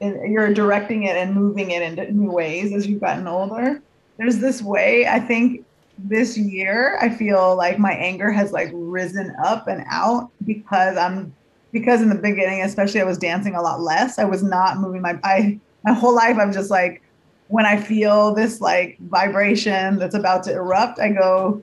you're 0.00 0.52
directing 0.52 1.04
it 1.04 1.16
and 1.16 1.34
moving 1.34 1.70
it 1.70 1.82
into 1.82 2.10
new 2.12 2.30
ways 2.30 2.72
as 2.72 2.86
you've 2.86 3.00
gotten 3.00 3.26
older. 3.26 3.80
There's 4.16 4.38
this 4.38 4.62
way 4.62 5.06
I 5.06 5.20
think 5.20 5.64
this 5.98 6.38
year 6.38 6.98
I 7.00 7.08
feel 7.08 7.56
like 7.56 7.78
my 7.78 7.92
anger 7.92 8.30
has 8.30 8.52
like 8.52 8.70
risen 8.72 9.34
up 9.44 9.66
and 9.66 9.84
out 9.90 10.30
because 10.44 10.96
I'm 10.96 11.34
because 11.72 12.00
in 12.00 12.08
the 12.08 12.14
beginning, 12.14 12.62
especially, 12.62 13.00
I 13.00 13.04
was 13.04 13.18
dancing 13.18 13.54
a 13.54 13.62
lot 13.62 13.80
less. 13.80 14.18
I 14.18 14.24
was 14.24 14.42
not 14.42 14.78
moving 14.78 15.02
my 15.02 15.18
I 15.24 15.58
my 15.84 15.92
whole 15.92 16.14
life. 16.14 16.36
I'm 16.38 16.52
just 16.52 16.70
like 16.70 17.02
when 17.48 17.66
I 17.66 17.80
feel 17.80 18.34
this 18.34 18.60
like 18.60 18.98
vibration 19.00 19.98
that's 19.98 20.14
about 20.14 20.42
to 20.44 20.52
erupt, 20.52 20.98
I 20.98 21.10
go 21.10 21.62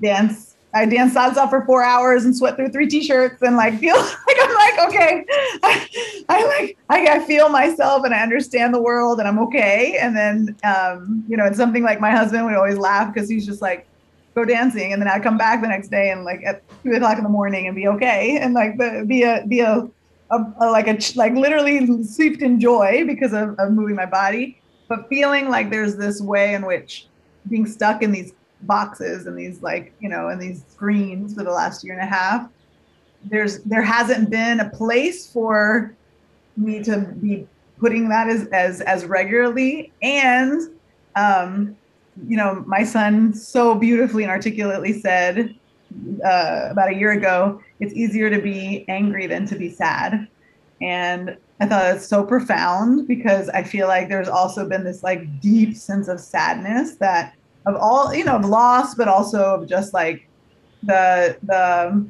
dance. 0.00 0.56
I 0.74 0.86
dance 0.86 1.12
salsa 1.14 1.50
for 1.50 1.66
four 1.66 1.82
hours 1.82 2.24
and 2.24 2.34
sweat 2.34 2.56
through 2.56 2.70
three 2.70 2.86
t-shirts 2.86 3.42
and 3.42 3.56
like 3.56 3.78
feel 3.78 3.94
like 3.94 4.36
I'm 4.40 4.54
like 4.54 4.88
okay, 4.88 5.24
I, 5.62 6.24
I 6.30 6.44
like 6.46 6.78
I, 6.88 7.16
I 7.16 7.18
feel 7.26 7.50
myself 7.50 8.04
and 8.04 8.14
I 8.14 8.22
understand 8.22 8.72
the 8.72 8.80
world 8.80 9.18
and 9.18 9.28
I'm 9.28 9.38
okay. 9.40 9.98
And 10.00 10.16
then 10.16 10.56
um, 10.64 11.24
you 11.28 11.36
know, 11.36 11.44
it's 11.44 11.58
something 11.58 11.82
like 11.82 12.00
my 12.00 12.10
husband 12.10 12.46
would 12.46 12.54
always 12.54 12.78
laugh 12.78 13.12
because 13.12 13.28
he's 13.28 13.44
just 13.44 13.60
like 13.60 13.86
go 14.34 14.44
dancing, 14.44 14.92
and 14.92 15.00
then 15.00 15.08
I'd 15.08 15.22
come 15.22 15.36
back 15.36 15.60
the 15.60 15.68
next 15.68 15.88
day 15.88 16.10
and 16.10 16.24
like 16.24 16.42
at 16.44 16.62
two 16.82 16.92
o'clock 16.92 17.18
in 17.18 17.24
the 17.24 17.30
morning 17.30 17.66
and 17.66 17.76
be 17.76 17.88
okay, 17.88 18.38
and 18.38 18.54
like 18.54 18.78
be 19.06 19.22
a 19.22 19.44
be 19.46 19.60
a, 19.60 19.88
a, 20.30 20.54
a 20.60 20.66
like 20.70 20.88
a 20.88 20.98
like 21.16 21.34
literally 21.34 22.02
steeped 22.04 22.42
in 22.42 22.60
joy 22.60 23.04
because 23.06 23.32
of, 23.32 23.58
of 23.58 23.72
moving 23.72 23.96
my 23.96 24.06
body, 24.06 24.60
but 24.88 25.08
feeling 25.08 25.48
like 25.48 25.70
there's 25.70 25.96
this 25.96 26.20
way 26.20 26.54
in 26.54 26.66
which 26.66 27.06
being 27.48 27.66
stuck 27.66 28.02
in 28.02 28.12
these 28.12 28.32
boxes 28.62 29.26
and 29.26 29.36
these 29.36 29.62
like 29.62 29.92
you 30.00 30.08
know 30.08 30.28
and 30.28 30.40
these 30.40 30.64
screens 30.68 31.34
for 31.34 31.42
the 31.42 31.50
last 31.50 31.84
year 31.84 31.94
and 31.94 32.02
a 32.02 32.06
half 32.06 32.48
there's 33.24 33.60
there 33.60 33.82
hasn't 33.82 34.30
been 34.30 34.60
a 34.60 34.70
place 34.70 35.30
for 35.30 35.94
me 36.56 36.82
to 36.82 37.00
be 37.20 37.46
putting 37.78 38.08
that 38.08 38.28
as 38.28 38.46
as 38.48 38.80
as 38.82 39.04
regularly 39.04 39.92
and 40.02 40.70
um 41.16 41.76
you 42.28 42.36
know, 42.36 42.62
my 42.66 42.84
son 42.84 43.34
so 43.34 43.74
beautifully 43.74 44.22
and 44.22 44.30
articulately 44.30 45.00
said 45.00 45.54
uh, 46.24 46.68
about 46.70 46.90
a 46.90 46.94
year 46.94 47.12
ago, 47.12 47.60
it's 47.80 47.92
easier 47.94 48.30
to 48.30 48.40
be 48.40 48.84
angry 48.88 49.26
than 49.26 49.46
to 49.46 49.56
be 49.56 49.70
sad. 49.70 50.28
And 50.80 51.36
I 51.60 51.66
thought 51.66 51.82
that's 51.82 52.06
so 52.06 52.24
profound 52.24 53.06
because 53.06 53.48
I 53.50 53.62
feel 53.62 53.86
like 53.86 54.08
there's 54.08 54.28
also 54.28 54.68
been 54.68 54.84
this 54.84 55.02
like 55.02 55.40
deep 55.40 55.76
sense 55.76 56.08
of 56.08 56.20
sadness 56.20 56.96
that 56.96 57.34
of 57.66 57.76
all, 57.76 58.12
you 58.12 58.24
know, 58.24 58.36
of 58.36 58.44
loss, 58.44 58.94
but 58.94 59.06
also 59.06 59.54
of 59.54 59.68
just 59.68 59.94
like 59.94 60.28
the 60.82 61.36
the 61.44 62.04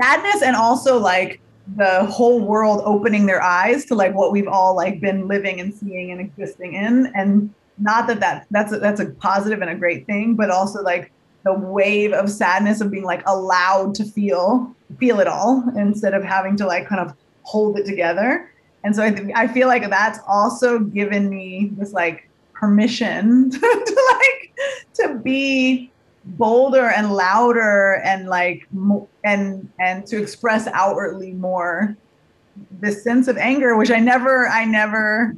sadness 0.00 0.42
and 0.42 0.54
also 0.54 0.98
like 0.98 1.40
the 1.76 2.04
whole 2.04 2.40
world 2.40 2.82
opening 2.84 3.26
their 3.26 3.42
eyes 3.42 3.84
to 3.86 3.94
like 3.94 4.14
what 4.14 4.32
we've 4.32 4.48
all 4.48 4.74
like 4.74 5.00
been 5.00 5.28
living 5.28 5.60
and 5.60 5.74
seeing 5.74 6.10
and 6.10 6.20
existing 6.20 6.74
in 6.74 7.12
and 7.14 7.52
not 7.80 8.06
that 8.06 8.20
that 8.20 8.46
that's 8.50 8.72
a, 8.72 8.78
that's 8.78 9.00
a 9.00 9.06
positive 9.06 9.60
and 9.60 9.70
a 9.70 9.74
great 9.74 10.06
thing, 10.06 10.34
but 10.34 10.50
also 10.50 10.82
like 10.82 11.10
the 11.44 11.54
wave 11.54 12.12
of 12.12 12.30
sadness 12.30 12.80
of 12.80 12.90
being 12.90 13.04
like 13.04 13.22
allowed 13.26 13.94
to 13.94 14.04
feel 14.04 14.74
feel 14.98 15.20
it 15.20 15.26
all 15.26 15.64
instead 15.76 16.14
of 16.14 16.22
having 16.22 16.56
to 16.56 16.66
like 16.66 16.86
kind 16.86 17.00
of 17.00 17.16
hold 17.42 17.78
it 17.78 17.86
together. 17.86 18.50
And 18.84 18.94
so 18.94 19.02
I 19.02 19.10
think 19.10 19.32
I 19.34 19.46
feel 19.46 19.68
like 19.68 19.88
that's 19.88 20.18
also 20.26 20.78
given 20.78 21.28
me 21.28 21.70
this 21.72 21.92
like 21.92 22.28
permission 22.52 23.50
to, 23.50 23.58
to 23.58 24.18
like 24.18 24.54
to 24.94 25.18
be 25.18 25.90
bolder 26.24 26.90
and 26.90 27.12
louder 27.12 27.94
and 28.04 28.28
like 28.28 28.66
and 29.24 29.68
and 29.80 30.06
to 30.06 30.20
express 30.20 30.66
outwardly 30.68 31.32
more 31.32 31.96
this 32.80 33.02
sense 33.02 33.26
of 33.26 33.38
anger 33.38 33.74
which 33.76 33.90
i 33.90 33.98
never 33.98 34.46
i 34.48 34.64
never 34.64 35.34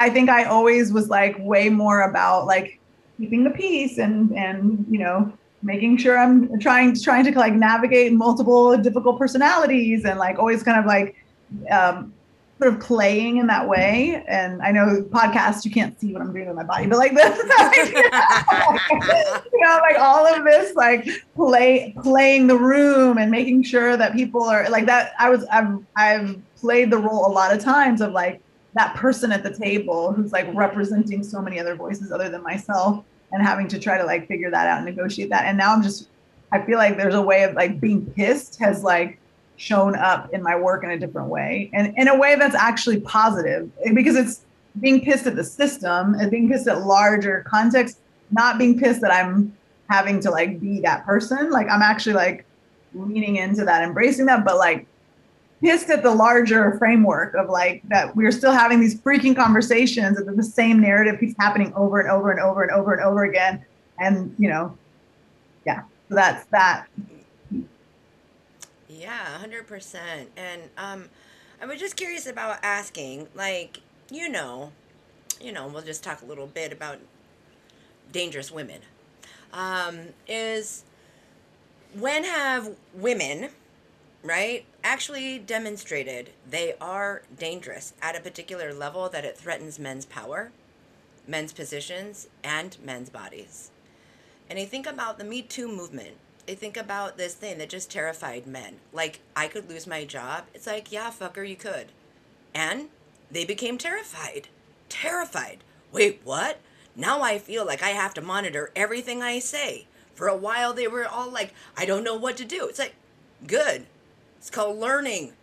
I 0.00 0.10
think 0.10 0.30
I 0.30 0.44
always 0.44 0.92
was 0.92 1.08
like 1.08 1.36
way 1.38 1.68
more 1.68 2.02
about 2.02 2.46
like 2.46 2.80
keeping 3.18 3.44
the 3.44 3.50
peace 3.50 3.98
and 3.98 4.36
and 4.36 4.86
you 4.90 4.98
know 4.98 5.32
making 5.62 5.98
sure 5.98 6.18
I'm 6.18 6.58
trying 6.58 6.98
trying 6.98 7.24
to 7.24 7.38
like 7.38 7.52
navigate 7.52 8.12
multiple 8.12 8.76
difficult 8.78 9.18
personalities 9.18 10.04
and 10.04 10.18
like 10.18 10.38
always 10.38 10.62
kind 10.62 10.78
of 10.78 10.86
like 10.86 11.16
um, 11.70 12.14
sort 12.58 12.74
of 12.74 12.80
playing 12.80 13.38
in 13.38 13.46
that 13.48 13.68
way. 13.68 14.24
And 14.26 14.62
I 14.62 14.70
know 14.70 15.02
podcasts 15.10 15.64
you 15.64 15.70
can't 15.70 15.98
see 16.00 16.12
what 16.12 16.22
I'm 16.22 16.32
doing 16.32 16.46
with 16.46 16.56
my 16.56 16.64
body, 16.64 16.86
but 16.86 16.98
like 16.98 17.14
this, 17.14 17.38
you 19.52 19.60
know, 19.60 19.80
like 19.82 19.98
all 19.98 20.26
of 20.26 20.44
this 20.44 20.74
like 20.74 21.06
play 21.34 21.94
playing 22.02 22.46
the 22.46 22.56
room 22.56 23.18
and 23.18 23.30
making 23.30 23.62
sure 23.64 23.96
that 23.96 24.14
people 24.14 24.44
are 24.44 24.68
like 24.70 24.86
that. 24.86 25.12
I 25.18 25.28
was 25.28 25.44
I've 25.46 25.78
I've 25.96 26.40
played 26.56 26.90
the 26.90 26.98
role 26.98 27.26
a 27.26 27.32
lot 27.32 27.54
of 27.54 27.62
times 27.62 28.00
of 28.00 28.12
like 28.12 28.40
that 28.74 28.94
person 28.94 29.32
at 29.32 29.42
the 29.42 29.52
table 29.52 30.12
who's 30.12 30.32
like 30.32 30.46
representing 30.54 31.22
so 31.24 31.40
many 31.40 31.58
other 31.58 31.74
voices 31.74 32.12
other 32.12 32.28
than 32.28 32.42
myself 32.42 33.04
and 33.32 33.42
having 33.42 33.68
to 33.68 33.78
try 33.78 33.98
to 33.98 34.04
like 34.04 34.28
figure 34.28 34.50
that 34.50 34.66
out 34.66 34.78
and 34.78 34.86
negotiate 34.86 35.30
that. 35.30 35.44
And 35.46 35.58
now 35.58 35.72
i'm 35.72 35.82
just 35.82 36.08
i 36.52 36.60
feel 36.60 36.78
like 36.78 36.96
there's 36.96 37.14
a 37.14 37.22
way 37.22 37.42
of 37.42 37.54
like 37.54 37.80
being 37.80 38.04
pissed 38.06 38.58
has 38.58 38.82
like 38.82 39.18
shown 39.56 39.94
up 39.94 40.32
in 40.32 40.42
my 40.42 40.56
work 40.56 40.84
in 40.84 40.90
a 40.90 40.98
different 40.98 41.28
way 41.28 41.70
and 41.74 41.94
in 41.96 42.08
a 42.08 42.16
way 42.16 42.34
that's 42.34 42.54
actually 42.54 43.00
positive 43.00 43.70
because 43.94 44.16
it's 44.16 44.46
being 44.80 45.04
pissed 45.04 45.26
at 45.26 45.36
the 45.36 45.44
system 45.44 46.14
and 46.14 46.30
being 46.30 46.48
pissed 46.48 46.66
at 46.66 46.86
larger 46.86 47.44
context 47.46 47.98
not 48.30 48.58
being 48.58 48.78
pissed 48.78 49.00
that 49.00 49.12
i'm 49.12 49.54
having 49.90 50.20
to 50.20 50.30
like 50.30 50.60
be 50.60 50.80
that 50.80 51.04
person. 51.04 51.50
Like 51.50 51.68
i'm 51.68 51.82
actually 51.82 52.14
like 52.14 52.46
leaning 52.94 53.36
into 53.36 53.64
that 53.64 53.82
embracing 53.82 54.26
that 54.26 54.44
but 54.44 54.56
like 54.56 54.86
pissed 55.60 55.90
at 55.90 56.02
the 56.02 56.10
larger 56.10 56.76
framework 56.78 57.34
of 57.34 57.48
like 57.48 57.82
that 57.88 58.14
we're 58.16 58.32
still 58.32 58.52
having 58.52 58.80
these 58.80 58.98
freaking 58.98 59.36
conversations 59.36 60.18
and 60.18 60.38
the 60.38 60.42
same 60.42 60.80
narrative 60.80 61.20
keeps 61.20 61.34
happening 61.38 61.72
over 61.74 62.00
and 62.00 62.10
over 62.10 62.30
and 62.30 62.40
over 62.40 62.62
and 62.62 62.72
over 62.72 62.94
and 62.94 63.02
over 63.02 63.24
again. 63.24 63.64
And 63.98 64.34
you 64.38 64.48
know, 64.48 64.76
yeah. 65.66 65.82
So 66.08 66.14
that's 66.14 66.44
that. 66.46 66.86
Yeah, 68.88 69.38
hundred 69.38 69.66
percent. 69.66 70.30
And 70.36 70.62
um, 70.76 71.08
I 71.62 71.66
was 71.66 71.78
just 71.78 71.96
curious 71.96 72.26
about 72.26 72.58
asking, 72.62 73.28
like, 73.34 73.80
you 74.10 74.28
know, 74.28 74.72
you 75.40 75.52
know, 75.52 75.68
we'll 75.68 75.82
just 75.82 76.02
talk 76.02 76.22
a 76.22 76.24
little 76.24 76.46
bit 76.46 76.72
about 76.72 76.98
dangerous 78.12 78.50
women. 78.50 78.80
Um, 79.52 80.00
is 80.26 80.84
when 81.98 82.24
have 82.24 82.70
women, 82.94 83.50
right, 84.22 84.64
actually 84.84 85.38
demonstrated 85.38 86.30
they 86.48 86.74
are 86.80 87.22
dangerous 87.38 87.94
at 88.02 88.16
a 88.16 88.20
particular 88.20 88.72
level 88.72 89.08
that 89.08 89.24
it 89.24 89.36
threatens 89.36 89.78
men's 89.78 90.06
power, 90.06 90.52
men's 91.26 91.52
positions, 91.52 92.28
and 92.42 92.76
men's 92.84 93.10
bodies? 93.10 93.70
And 94.48 94.58
I 94.58 94.64
think 94.64 94.86
about 94.86 95.18
the 95.18 95.24
Me 95.24 95.42
Too 95.42 95.68
movement. 95.68 96.16
I 96.48 96.54
think 96.54 96.76
about 96.76 97.16
this 97.16 97.34
thing 97.34 97.58
that 97.58 97.68
just 97.68 97.90
terrified 97.90 98.46
men. 98.46 98.76
Like, 98.92 99.20
I 99.36 99.46
could 99.46 99.68
lose 99.68 99.86
my 99.86 100.04
job. 100.04 100.44
It's 100.52 100.66
like, 100.66 100.90
yeah, 100.90 101.10
fucker, 101.10 101.48
you 101.48 101.56
could. 101.56 101.92
And 102.54 102.88
they 103.30 103.44
became 103.44 103.78
terrified. 103.78 104.48
Terrified. 104.88 105.58
Wait, 105.92 106.20
what? 106.24 106.58
Now 106.96 107.22
I 107.22 107.38
feel 107.38 107.64
like 107.64 107.82
I 107.82 107.90
have 107.90 108.14
to 108.14 108.20
monitor 108.20 108.72
everything 108.74 109.22
I 109.22 109.38
say. 109.38 109.86
For 110.14 110.26
a 110.26 110.36
while, 110.36 110.74
they 110.74 110.88
were 110.88 111.06
all 111.06 111.30
like, 111.30 111.54
I 111.76 111.86
don't 111.86 112.04
know 112.04 112.16
what 112.16 112.36
to 112.38 112.44
do. 112.44 112.66
It's 112.66 112.78
like, 112.80 112.94
good. 113.46 113.86
It's 114.40 114.48
called 114.48 114.78
learning. 114.78 115.34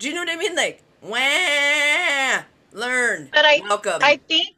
Do 0.00 0.08
you 0.08 0.14
know 0.14 0.22
what 0.22 0.28
I 0.28 0.34
mean? 0.34 0.56
Like, 0.56 0.82
wah, 1.00 2.42
learn. 2.76 3.28
But 3.32 3.44
I, 3.44 3.60
Welcome. 3.62 4.00
I 4.02 4.16
think, 4.16 4.56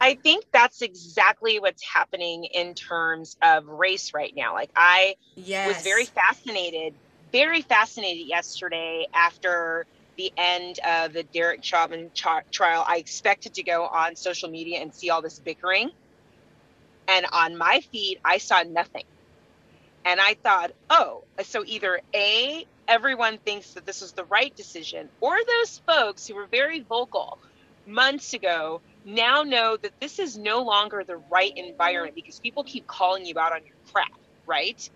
I 0.00 0.16
think 0.16 0.44
that's 0.50 0.82
exactly 0.82 1.60
what's 1.60 1.84
happening 1.84 2.46
in 2.46 2.74
terms 2.74 3.36
of 3.40 3.68
race 3.68 4.12
right 4.12 4.32
now. 4.36 4.54
Like 4.54 4.70
I 4.74 5.14
yes. 5.36 5.68
was 5.68 5.84
very 5.84 6.04
fascinated, 6.04 6.94
very 7.30 7.62
fascinated 7.62 8.26
yesterday 8.26 9.06
after 9.14 9.86
the 10.16 10.32
end 10.36 10.80
of 10.84 11.12
the 11.12 11.22
Derek 11.22 11.62
Chauvin 11.62 12.10
tra- 12.16 12.42
trial. 12.50 12.84
I 12.84 12.96
expected 12.96 13.54
to 13.54 13.62
go 13.62 13.84
on 13.84 14.16
social 14.16 14.50
media 14.50 14.80
and 14.80 14.92
see 14.92 15.10
all 15.10 15.22
this 15.22 15.38
bickering. 15.38 15.92
And 17.06 17.24
on 17.32 17.56
my 17.56 17.82
feed, 17.92 18.18
I 18.24 18.38
saw 18.38 18.64
nothing. 18.64 19.04
And 20.04 20.20
I 20.20 20.34
thought, 20.34 20.72
oh, 20.90 21.22
so 21.44 21.62
either 21.64 22.00
A, 22.12 22.66
everyone 22.88 23.38
thinks 23.38 23.74
that 23.74 23.86
this 23.86 24.02
is 24.02 24.12
the 24.12 24.24
right 24.24 24.54
decision, 24.54 25.08
or 25.20 25.36
those 25.36 25.80
folks 25.86 26.26
who 26.26 26.34
were 26.34 26.48
very 26.50 26.80
vocal 26.80 27.38
months 27.86 28.34
ago 28.34 28.80
now 29.04 29.42
know 29.42 29.76
that 29.82 29.92
this 30.00 30.18
is 30.18 30.38
no 30.38 30.62
longer 30.62 31.02
the 31.06 31.16
right 31.30 31.52
environment 31.56 32.14
because 32.14 32.40
people 32.40 32.64
keep 32.64 32.86
calling 32.86 33.26
you 33.26 33.34
out 33.38 33.52
on 33.52 33.60
your 33.66 33.76
crap, 33.92 34.08
right? 34.46 34.88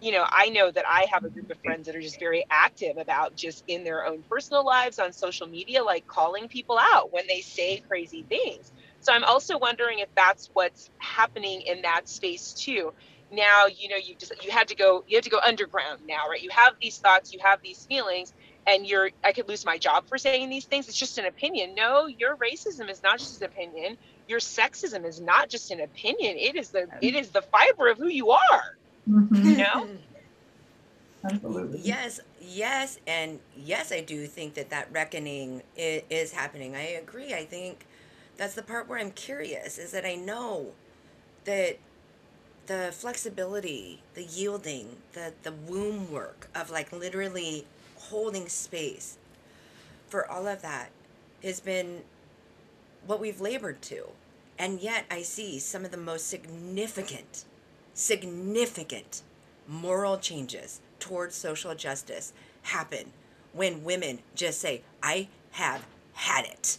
You 0.00 0.12
know, 0.12 0.26
I 0.28 0.50
know 0.50 0.70
that 0.70 0.84
I 0.88 1.06
have 1.12 1.24
a 1.24 1.30
group 1.30 1.50
of 1.50 1.58
friends 1.64 1.86
that 1.86 1.96
are 1.96 2.00
just 2.00 2.20
very 2.20 2.44
active 2.50 2.98
about 2.98 3.36
just 3.36 3.64
in 3.68 3.84
their 3.84 4.04
own 4.06 4.22
personal 4.28 4.64
lives 4.64 4.98
on 4.98 5.12
social 5.12 5.46
media, 5.46 5.82
like 5.84 6.06
calling 6.06 6.48
people 6.48 6.78
out 6.78 7.12
when 7.12 7.26
they 7.28 7.40
say 7.40 7.82
crazy 7.88 8.24
things. 8.28 8.72
So 9.00 9.12
I'm 9.12 9.24
also 9.24 9.58
wondering 9.58 10.00
if 10.00 10.08
that's 10.16 10.50
what's 10.52 10.90
happening 10.98 11.62
in 11.62 11.82
that 11.82 12.08
space 12.08 12.52
too. 12.54 12.92
Now, 13.34 13.66
you 13.66 13.88
know, 13.88 13.96
you 13.96 14.14
just 14.16 14.32
you 14.44 14.50
had 14.50 14.68
to 14.68 14.76
go 14.76 15.04
you 15.06 15.16
had 15.16 15.24
to 15.24 15.30
go 15.30 15.40
underground 15.44 16.00
now, 16.08 16.28
right? 16.30 16.42
You 16.42 16.50
have 16.52 16.74
these 16.80 16.98
thoughts, 16.98 17.32
you 17.32 17.40
have 17.42 17.60
these 17.62 17.84
feelings, 17.86 18.32
and 18.66 18.86
you're 18.86 19.10
I 19.24 19.32
could 19.32 19.48
lose 19.48 19.64
my 19.66 19.78
job 19.78 20.08
for 20.08 20.18
saying 20.18 20.48
these 20.50 20.66
things. 20.66 20.88
It's 20.88 20.98
just 20.98 21.18
an 21.18 21.20
opinion. 21.26 21.74
No, 21.74 22.06
your 22.06 22.36
racism 22.36 22.90
is 22.90 23.02
not 23.02 23.18
just 23.18 23.40
an 23.40 23.46
opinion. 23.46 23.96
Your 24.26 24.40
sexism 24.40 25.04
is 25.06 25.20
not 25.20 25.48
just 25.50 25.70
an 25.70 25.80
opinion. 25.80 26.36
It 26.38 26.56
is 26.56 26.70
the 26.70 26.88
it 27.00 27.14
is 27.14 27.30
the 27.30 27.42
fiber 27.42 27.88
of 27.88 27.98
who 27.98 28.08
you 28.08 28.30
are. 28.30 28.62
Mhm. 29.08 29.44
You 29.44 29.56
know? 29.56 29.88
Absolutely. 31.24 31.80
Yes, 31.82 32.20
yes, 32.40 32.98
and 33.06 33.40
yes, 33.56 33.92
I 33.92 34.00
do 34.00 34.26
think 34.26 34.54
that 34.54 34.70
that 34.70 34.88
reckoning 34.92 35.62
is, 35.76 36.02
is 36.10 36.32
happening. 36.32 36.76
I 36.76 36.82
agree. 36.82 37.32
I 37.34 37.44
think 37.44 37.86
that's 38.36 38.54
the 38.54 38.62
part 38.62 38.88
where 38.88 38.98
I'm 38.98 39.10
curious 39.10 39.78
is 39.78 39.92
that 39.92 40.04
I 40.04 40.14
know 40.16 40.72
that 41.44 41.78
the 42.66 42.90
flexibility, 42.92 44.02
the 44.14 44.24
yielding, 44.24 44.96
the 45.12 45.32
the 45.42 45.52
womb 45.52 46.10
work 46.10 46.48
of 46.54 46.70
like 46.70 46.92
literally 46.92 47.66
holding 47.96 48.48
space 48.48 49.18
for 50.08 50.30
all 50.30 50.46
of 50.46 50.62
that 50.62 50.90
has 51.42 51.60
been 51.60 52.02
what 53.06 53.20
we've 53.20 53.40
labored 53.40 53.82
to. 53.82 54.08
And 54.58 54.80
yet 54.80 55.04
I 55.10 55.22
see 55.22 55.58
some 55.58 55.84
of 55.84 55.90
the 55.90 55.96
most 55.96 56.28
significant, 56.28 57.44
significant 57.94 59.22
moral 59.66 60.18
changes 60.18 60.80
towards 61.00 61.34
social 61.34 61.74
justice 61.74 62.32
happen 62.62 63.12
when 63.52 63.84
women 63.84 64.20
just 64.34 64.60
say, 64.60 64.82
I 65.02 65.28
have 65.52 65.84
had 66.12 66.44
it. 66.44 66.78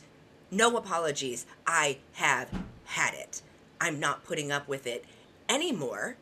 No 0.49 0.77
apologies. 0.77 1.45
I 1.67 1.97
have 2.13 2.49
had 2.85 3.13
it. 3.13 3.41
I'm 3.81 3.99
not 3.99 4.23
putting 4.23 4.51
up 4.51 4.67
with 4.67 4.87
it 4.87 5.03
anymore. 5.49 6.17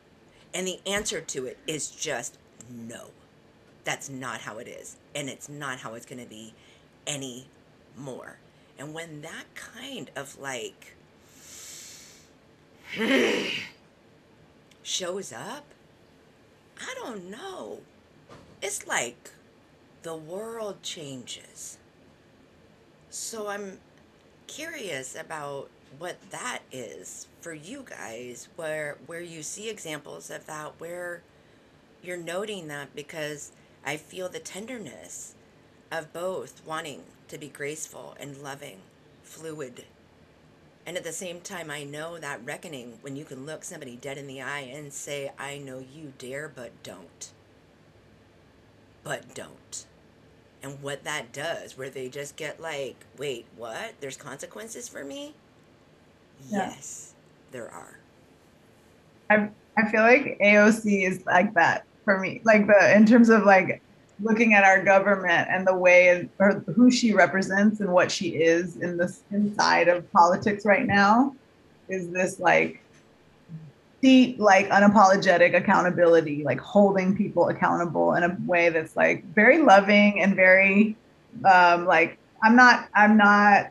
And 0.54 0.68
the 0.68 0.80
answer 0.86 1.22
to 1.22 1.46
it 1.46 1.58
is 1.66 1.90
just 1.90 2.38
no. 2.70 3.08
That's 3.84 4.10
not 4.10 4.42
how 4.42 4.60
it 4.60 4.68
is. 4.68 4.98
And 5.16 5.30
it's 5.30 5.50
not 5.50 5.80
how 5.80 5.96
it's 5.96 6.06
going 6.06 6.24
to 6.24 6.30
be 6.30 6.54
anymore. 7.08 8.38
And 8.78 8.94
when 8.94 9.22
that 9.22 9.46
kind 9.56 10.10
of 10.16 10.38
like 10.40 10.96
shows 14.84 15.34
up, 15.34 15.66
I 16.80 16.94
don't 16.96 17.30
know. 17.30 17.80
It's 18.62 18.88
like 18.88 19.32
the 20.04 20.16
world 20.16 20.82
changes. 20.84 21.78
So 23.10 23.48
I'm 23.48 23.80
curious 24.48 25.16
about 25.16 25.70
what 26.00 26.18
that 26.32 26.60
is 26.72 27.28
for 27.42 27.54
you 27.54 27.86
guys 27.88 28.48
where 28.56 28.98
where 29.06 29.22
you 29.22 29.44
see 29.44 29.70
examples 29.70 30.30
of 30.30 30.46
that 30.46 30.74
where 30.80 31.22
you're 32.02 32.18
noting 32.18 32.68
that 32.68 32.96
because 32.96 33.52
I 33.86 33.98
feel 33.98 34.30
the 34.30 34.40
tenderness 34.40 35.36
of 35.92 36.14
both 36.14 36.62
wanting 36.66 37.04
to 37.28 37.38
be 37.38 37.48
graceful 37.48 38.16
and 38.20 38.38
loving, 38.38 38.80
fluid. 39.24 39.86
And 40.86 40.98
at 40.98 41.04
the 41.04 41.14
same 41.14 41.40
time, 41.40 41.72
I 41.72 41.84
know 41.84 42.18
that 42.18 42.46
reckoning 42.46 42.98
when 43.02 43.16
you 43.16 43.24
can 43.24 43.46
look 43.46 43.64
somebody 43.64 43.96
dead 43.96 44.18
in 44.18 44.28
the 44.28 44.42
eye 44.42 44.72
and 44.74 44.92
say, 44.92 45.32
I 45.40 45.58
know 45.58 45.80
you 45.80 46.14
dare, 46.18 46.52
but 46.54 46.72
don't. 46.84 47.32
But 49.04 49.34
don't. 49.34 49.86
And 50.62 50.82
what 50.82 51.04
that 51.04 51.32
does, 51.32 51.78
where 51.78 51.90
they 51.90 52.10
just 52.10 52.36
get 52.36 52.62
like, 52.62 53.06
wait, 53.18 53.46
what? 53.56 53.96
There's 54.00 54.18
consequences 54.18 54.90
for 54.90 55.04
me? 55.04 55.36
Yeah. 56.50 56.70
Yes, 56.70 57.14
there 57.52 57.70
are. 57.70 58.00
I 59.78 59.90
feel 59.90 60.02
like 60.02 60.38
AOC 60.40 61.08
is 61.08 61.26
like 61.26 61.54
that 61.56 61.86
for 62.04 62.20
me. 62.20 62.42
Like 62.44 62.68
the 62.68 62.96
in 62.96 63.06
terms 63.06 63.30
of 63.30 63.44
like 63.44 63.82
looking 64.22 64.54
at 64.54 64.64
our 64.64 64.84
government 64.84 65.48
and 65.50 65.66
the 65.66 65.76
way 65.76 66.30
or 66.40 66.64
who 66.76 66.92
she 66.92 67.14
represents 67.14 67.80
and 67.80 67.92
what 67.92 68.12
she 68.12 68.30
is 68.30 68.78
in 68.78 68.98
this 68.98 69.24
inside 69.32 69.88
of 69.88 70.10
politics 70.12 70.66
right 70.66 70.86
now 70.86 71.36
is 71.90 72.10
this 72.10 72.40
like 72.40 72.82
deep 74.02 74.38
like 74.40 74.70
unapologetic 74.70 75.56
accountability 75.56 76.44
like 76.44 76.60
holding 76.60 77.16
people 77.18 77.50
accountable 77.50 78.14
in 78.14 78.24
a 78.24 78.38
way 78.46 78.70
that's 78.70 78.96
like 78.96 79.26
very 79.34 79.60
loving 79.60 80.22
and 80.22 80.36
very 80.36 80.96
um 81.46 81.86
like 81.86 82.18
i'm 82.44 82.56
not 82.56 82.88
i'm 82.96 83.18
not 83.18 83.70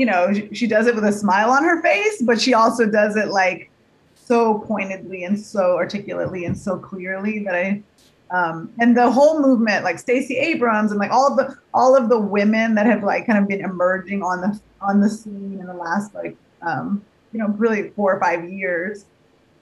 you 0.00 0.06
know 0.06 0.32
she, 0.32 0.48
she 0.54 0.66
does 0.66 0.86
it 0.86 0.94
with 0.94 1.04
a 1.04 1.12
smile 1.12 1.50
on 1.50 1.62
her 1.62 1.82
face 1.82 2.22
but 2.22 2.40
she 2.40 2.54
also 2.54 2.86
does 2.86 3.16
it 3.16 3.28
like 3.28 3.70
so 4.14 4.58
pointedly 4.60 5.24
and 5.24 5.38
so 5.38 5.76
articulately 5.76 6.46
and 6.46 6.56
so 6.56 6.78
clearly 6.78 7.44
that 7.44 7.54
i 7.54 7.82
um, 8.32 8.72
and 8.78 8.96
the 8.96 9.10
whole 9.10 9.40
movement, 9.40 9.82
like 9.82 9.98
Stacey 9.98 10.36
Abrams 10.36 10.92
and 10.92 11.00
like 11.00 11.10
all 11.10 11.26
of 11.26 11.36
the 11.36 11.56
all 11.74 11.96
of 11.96 12.08
the 12.08 12.18
women 12.18 12.76
that 12.76 12.86
have 12.86 13.02
like 13.02 13.26
kind 13.26 13.38
of 13.38 13.48
been 13.48 13.60
emerging 13.60 14.22
on 14.22 14.40
the 14.40 14.60
on 14.80 15.00
the 15.00 15.10
scene 15.10 15.58
in 15.60 15.66
the 15.66 15.74
last 15.74 16.14
like 16.14 16.36
um, 16.62 17.04
you 17.32 17.40
know 17.40 17.48
really 17.58 17.90
four 17.90 18.14
or 18.14 18.20
five 18.20 18.48
years, 18.48 19.04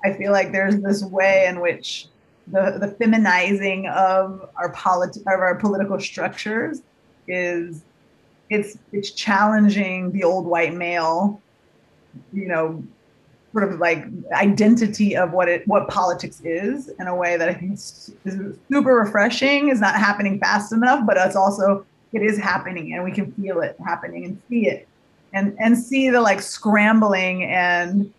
I 0.05 0.13
feel 0.13 0.33
like 0.33 0.53
there's 0.53 0.81
this 0.83 1.03
way 1.03 1.47
in 1.49 1.61
which 1.61 2.09
the 2.49 2.77
the 2.79 2.89
feminizing 2.89 3.89
of 3.89 4.51
our 4.57 4.71
polit- 4.73 5.17
of 5.17 5.27
our 5.27 5.55
political 5.55 5.99
structures 5.99 6.83
is 7.27 7.83
it's 8.51 8.79
it's 8.93 9.11
challenging 9.11 10.13
the 10.13 10.25
old 10.25 10.47
white 10.47 10.75
male, 10.75 11.41
you 12.33 12.47
know, 12.47 12.83
sort 13.53 13.65
of 13.73 13.79
like 13.79 14.05
identity 14.33 15.17
of 15.17 15.33
what 15.33 15.49
it 15.49 15.67
what 15.67 15.89
politics 15.89 16.41
is 16.45 16.89
in 17.01 17.07
a 17.07 17.15
way 17.15 17.37
that 17.37 17.49
I 17.49 17.55
think 17.55 17.75
is, 17.75 18.13
super 18.71 18.95
refreshing. 18.95 19.69
Is 19.69 19.81
not 19.81 19.95
happening 19.95 20.39
fast 20.39 20.73
enough, 20.73 21.07
but 21.07 21.17
it's 21.17 21.37
also 21.37 21.85
it 22.13 22.23
is 22.23 22.39
happening, 22.39 22.95
and 22.95 23.05
we 23.05 23.13
can 23.13 23.33
feel 23.33 23.61
it 23.61 23.77
happening 23.85 24.25
and 24.25 24.41
see 24.49 24.67
it, 24.67 24.89
and 25.33 25.57
and 25.59 25.77
see 25.77 26.11
the 26.11 26.21
like 26.21 26.41
scrambling 26.41 27.45
and 27.45 28.13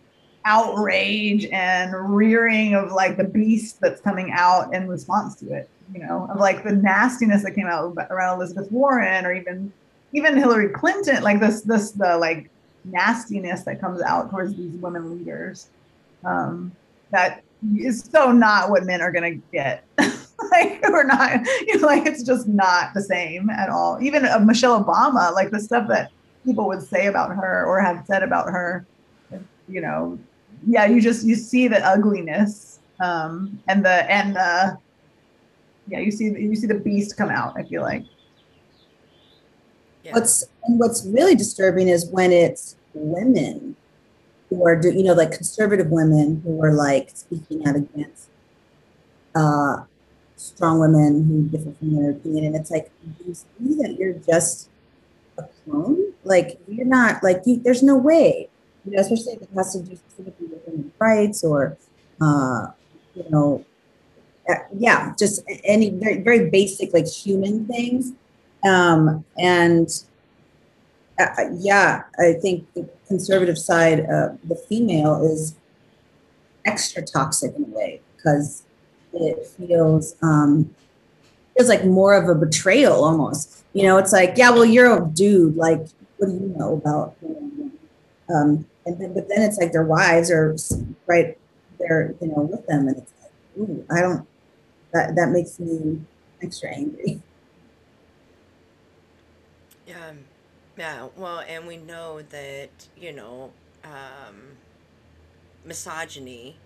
outrage 0.45 1.45
and 1.51 2.15
rearing 2.15 2.73
of 2.73 2.91
like 2.91 3.17
the 3.17 3.23
beast 3.23 3.79
that's 3.81 4.01
coming 4.01 4.31
out 4.31 4.73
in 4.73 4.87
response 4.87 5.35
to 5.35 5.53
it. 5.53 5.69
You 5.93 6.01
know, 6.01 6.27
of 6.29 6.39
like 6.39 6.63
the 6.63 6.71
nastiness 6.71 7.43
that 7.43 7.55
came 7.55 7.65
out 7.65 7.97
around 8.11 8.37
Elizabeth 8.37 8.71
Warren 8.71 9.25
or 9.25 9.33
even 9.33 9.73
even 10.13 10.37
Hillary 10.37 10.69
Clinton, 10.69 11.23
like 11.23 11.39
this 11.39 11.61
this 11.61 11.91
the 11.91 12.17
like 12.17 12.49
nastiness 12.85 13.63
that 13.63 13.79
comes 13.79 14.01
out 14.01 14.29
towards 14.31 14.55
these 14.55 14.71
women 14.77 15.17
leaders 15.17 15.69
um, 16.25 16.71
that 17.11 17.43
is 17.77 18.07
so 18.11 18.31
not 18.31 18.69
what 18.69 18.85
men 18.85 19.01
are 19.01 19.11
to 19.11 19.41
get. 19.51 19.83
like 19.97 20.81
we're 20.83 21.03
not, 21.03 21.45
you 21.67 21.79
know, 21.79 21.87
like 21.87 22.05
it's 22.05 22.23
just 22.23 22.47
not 22.47 22.93
the 22.93 23.01
same 23.01 23.49
at 23.49 23.69
all. 23.69 23.97
Even 24.01 24.25
uh, 24.25 24.39
Michelle 24.39 24.83
Obama, 24.83 25.33
like 25.33 25.51
the 25.51 25.59
stuff 25.59 25.87
that 25.89 26.11
people 26.45 26.67
would 26.67 26.81
say 26.81 27.07
about 27.07 27.35
her 27.35 27.65
or 27.65 27.81
have 27.81 28.05
said 28.05 28.23
about 28.23 28.47
her, 28.47 28.85
you 29.67 29.81
know, 29.81 30.17
yeah, 30.65 30.85
you 30.85 31.01
just 31.01 31.25
you 31.25 31.35
see 31.35 31.67
the 31.67 31.85
ugliness 31.85 32.79
um, 32.99 33.61
and 33.67 33.83
the 33.83 34.11
and 34.11 34.35
the 34.35 34.77
yeah, 35.87 35.99
you 35.99 36.11
see 36.11 36.25
you 36.25 36.55
see 36.55 36.67
the 36.67 36.75
beast 36.75 37.17
come 37.17 37.29
out. 37.29 37.57
I 37.57 37.63
feel 37.63 37.81
like. 37.81 38.03
What's 40.11 40.45
and 40.63 40.79
what's 40.79 41.05
really 41.05 41.35
disturbing 41.35 41.87
is 41.87 42.05
when 42.07 42.31
it's 42.31 42.75
women 42.93 43.75
who 44.49 44.65
are, 44.65 44.81
you 44.81 45.03
know, 45.03 45.13
like 45.13 45.31
conservative 45.31 45.87
women 45.87 46.41
who 46.43 46.63
are 46.63 46.73
like 46.73 47.11
speaking 47.13 47.67
out 47.67 47.75
against 47.75 48.29
uh, 49.35 49.83
strong 50.35 50.79
women 50.79 51.25
who 51.25 51.57
differ 51.57 51.75
from 51.77 51.95
their 51.95 52.11
opinion, 52.11 52.45
and 52.45 52.55
it's 52.55 52.71
like 52.71 52.91
you 53.25 53.33
see 53.33 53.75
that 53.81 53.95
you're 53.99 54.13
just 54.13 54.69
a 55.37 55.43
clone. 55.63 56.13
Like 56.23 56.59
you're 56.67 56.85
not 56.85 57.23
like 57.23 57.41
you. 57.45 57.57
There's 57.57 57.83
no 57.83 57.95
way, 57.95 58.49
you 58.85 58.93
know, 58.93 59.01
especially 59.01 59.33
if 59.33 59.41
it 59.43 59.49
has 59.55 59.73
to 59.73 59.79
do 59.81 59.95
specifically 59.95 60.47
with 60.47 60.61
women's 60.65 60.93
rights 60.99 61.43
or, 61.43 61.77
uh, 62.21 62.67
you 63.15 63.25
know, 63.29 63.65
uh, 64.49 64.55
yeah, 64.75 65.13
just 65.17 65.43
any 65.63 65.89
very 65.89 66.21
very 66.21 66.49
basic 66.49 66.93
like 66.93 67.07
human 67.07 67.65
things 67.65 68.13
um, 68.63 69.23
and 69.37 69.89
uh, 71.19 71.25
uh, 71.37 71.49
yeah, 71.53 72.03
I 72.17 72.33
think 72.33 72.71
the 72.73 72.89
conservative 73.07 73.57
side, 73.57 73.99
the 73.99 74.55
female 74.67 75.23
is 75.23 75.55
extra 76.65 77.01
toxic 77.01 77.55
in 77.55 77.63
a 77.63 77.67
way 77.67 78.01
because 78.15 78.63
it 79.13 79.45
feels 79.47 80.15
um, 80.21 80.73
feels 81.55 81.69
like 81.69 81.85
more 81.85 82.13
of 82.13 82.29
a 82.29 82.35
betrayal 82.35 83.03
almost. 83.03 83.63
You 83.73 83.83
know, 83.83 83.97
it's 83.97 84.13
like, 84.13 84.33
yeah, 84.35 84.49
well, 84.49 84.65
you're 84.65 84.97
a 84.97 85.05
dude. 85.05 85.55
Like, 85.55 85.81
what 86.17 86.27
do 86.27 86.33
you 86.33 86.53
know 86.57 86.73
about? 86.73 87.15
um, 88.33 88.65
and 88.85 88.99
then, 88.99 89.13
but 89.13 89.27
then 89.29 89.41
it's 89.41 89.57
like 89.57 89.71
their 89.71 89.83
wives 89.83 90.31
are 90.31 90.55
right 91.07 91.37
there, 91.79 92.13
you 92.21 92.27
know, 92.27 92.41
with 92.41 92.65
them, 92.67 92.87
and 92.87 92.97
it's 92.97 93.13
like, 93.21 93.31
ooh, 93.57 93.85
I 93.89 94.01
don't. 94.01 94.27
That 94.93 95.15
that 95.15 95.29
makes 95.29 95.59
me 95.59 96.01
extra 96.41 96.69
angry. 96.73 97.21
Yeah, 99.89 100.11
yeah. 100.77 101.07
Well, 101.17 101.39
and 101.47 101.65
we 101.65 101.77
know 101.77 102.21
that 102.29 102.69
you 102.95 103.11
know 103.11 103.51
um, 103.83 104.35
misogyny, 105.65 106.57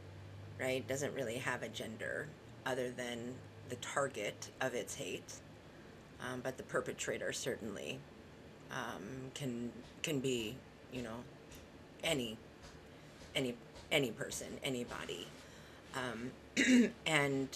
right, 0.59 0.85
doesn't 0.85 1.13
really 1.13 1.37
have 1.37 1.63
a 1.63 1.69
gender 1.69 2.27
other 2.65 2.91
than 2.91 3.33
the 3.69 3.77
target 3.77 4.49
of 4.59 4.73
its 4.73 4.95
hate, 4.95 5.35
um, 6.19 6.41
but 6.43 6.57
the 6.57 6.63
perpetrator 6.63 7.31
certainly 7.31 7.97
um, 8.71 9.31
can 9.33 9.71
can 10.01 10.19
be, 10.19 10.57
you 10.91 11.01
know, 11.01 11.23
any 12.03 12.37
any 13.37 13.55
any 13.89 14.11
person, 14.11 14.47
anybody, 14.65 15.27
um, 15.95 16.91
and 17.05 17.47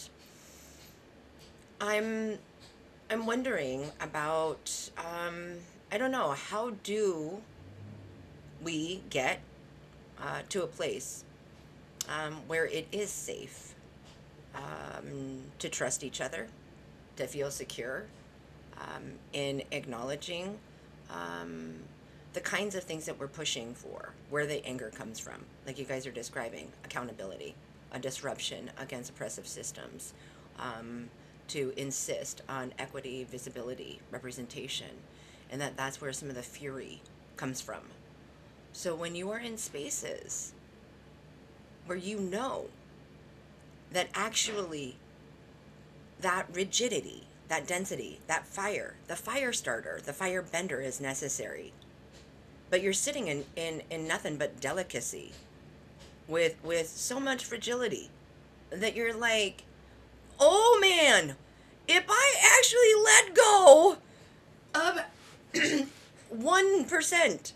I'm 1.81 2.39
I'm 3.09 3.25
wondering 3.25 3.89
about, 4.01 4.89
um, 4.97 5.53
I 5.91 5.97
don't 5.97 6.11
know, 6.11 6.31
how 6.31 6.71
do 6.83 7.41
we 8.61 9.01
get 9.09 9.39
uh, 10.21 10.41
to 10.49 10.63
a 10.63 10.67
place 10.67 11.23
um, 12.09 12.33
where 12.47 12.65
it 12.65 12.85
is 12.91 13.09
safe 13.09 13.73
um, 14.55 15.39
to 15.59 15.69
trust 15.69 16.03
each 16.03 16.19
other, 16.19 16.47
to 17.15 17.27
feel 17.27 17.49
secure 17.49 18.03
um, 18.77 19.13
in 19.31 19.63
acknowledging 19.71 20.57
um, 21.09 21.75
the 22.33 22.41
kinds 22.41 22.75
of 22.75 22.83
things 22.83 23.05
that 23.05 23.17
we're 23.17 23.27
pushing 23.27 23.73
for, 23.73 24.13
where 24.29 24.45
the 24.45 24.65
anger 24.65 24.91
comes 24.93 25.17
from, 25.17 25.45
like 25.65 25.79
you 25.79 25.85
guys 25.85 26.05
are 26.05 26.11
describing 26.11 26.67
accountability, 26.83 27.55
a 27.93 27.99
disruption 27.99 28.69
against 28.77 29.11
oppressive 29.11 29.47
systems. 29.47 30.13
Um, 30.59 31.09
to 31.49 31.73
insist 31.77 32.41
on 32.47 32.73
equity, 32.77 33.23
visibility, 33.23 33.99
representation, 34.11 35.01
and 35.49 35.61
that 35.61 35.77
that's 35.77 36.01
where 36.01 36.13
some 36.13 36.29
of 36.29 36.35
the 36.35 36.43
fury 36.43 37.01
comes 37.35 37.61
from. 37.61 37.81
So 38.73 38.95
when 38.95 39.15
you 39.15 39.31
are 39.31 39.39
in 39.39 39.57
spaces 39.57 40.53
where 41.85 41.97
you 41.97 42.19
know 42.19 42.65
that 43.91 44.09
actually 44.13 44.97
that 46.21 46.47
rigidity, 46.51 47.23
that 47.47 47.67
density, 47.67 48.19
that 48.27 48.45
fire, 48.45 48.95
the 49.07 49.15
fire 49.15 49.53
starter, 49.53 50.01
the 50.03 50.13
fire 50.13 50.41
bender 50.41 50.81
is 50.81 50.99
necessary. 50.99 51.73
But 52.69 52.81
you're 52.81 52.93
sitting 52.93 53.27
in, 53.27 53.45
in, 53.55 53.83
in 53.89 54.07
nothing 54.07 54.37
but 54.37 54.59
delicacy 54.59 55.31
with 56.27 56.55
with 56.63 56.89
so 56.89 57.19
much 57.19 57.45
fragility 57.45 58.09
that 58.69 58.95
you're 58.95 59.13
like 59.13 59.63
oh 60.39 60.77
man, 60.81 61.35
if 61.87 62.05
I 62.09 62.35
actually 62.57 62.93
let 63.03 63.35
go 63.35 63.97
of 64.75 64.99
1% 66.35 67.51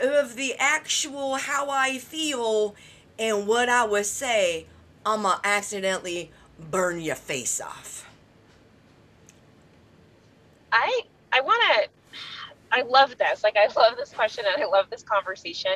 of 0.00 0.36
the 0.36 0.54
actual 0.58 1.36
how 1.36 1.70
I 1.70 1.98
feel 1.98 2.74
and 3.18 3.46
what 3.46 3.68
I 3.68 3.84
would 3.84 4.06
say, 4.06 4.66
I'm 5.04 5.22
gonna 5.22 5.40
accidentally 5.44 6.30
burn 6.58 7.00
your 7.00 7.14
face 7.14 7.60
off. 7.60 8.08
I 10.72 11.02
I 11.32 11.40
want 11.40 11.62
to 11.62 11.88
I 12.72 12.82
love 12.82 13.16
this. 13.16 13.42
Like 13.44 13.56
I 13.56 13.66
love 13.78 13.96
this 13.96 14.12
question 14.12 14.44
and 14.52 14.62
I 14.62 14.66
love 14.66 14.90
this 14.90 15.02
conversation 15.02 15.72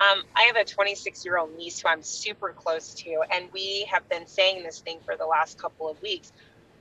um, 0.00 0.22
I 0.34 0.42
have 0.44 0.56
a 0.56 0.64
26 0.64 1.24
year 1.24 1.38
old 1.38 1.56
niece 1.56 1.80
who 1.80 1.88
I'm 1.88 2.02
super 2.02 2.54
close 2.56 2.94
to, 2.94 3.22
and 3.30 3.48
we 3.52 3.86
have 3.90 4.08
been 4.08 4.26
saying 4.26 4.62
this 4.62 4.80
thing 4.80 4.98
for 5.04 5.16
the 5.16 5.26
last 5.26 5.58
couple 5.58 5.90
of 5.90 6.00
weeks. 6.02 6.32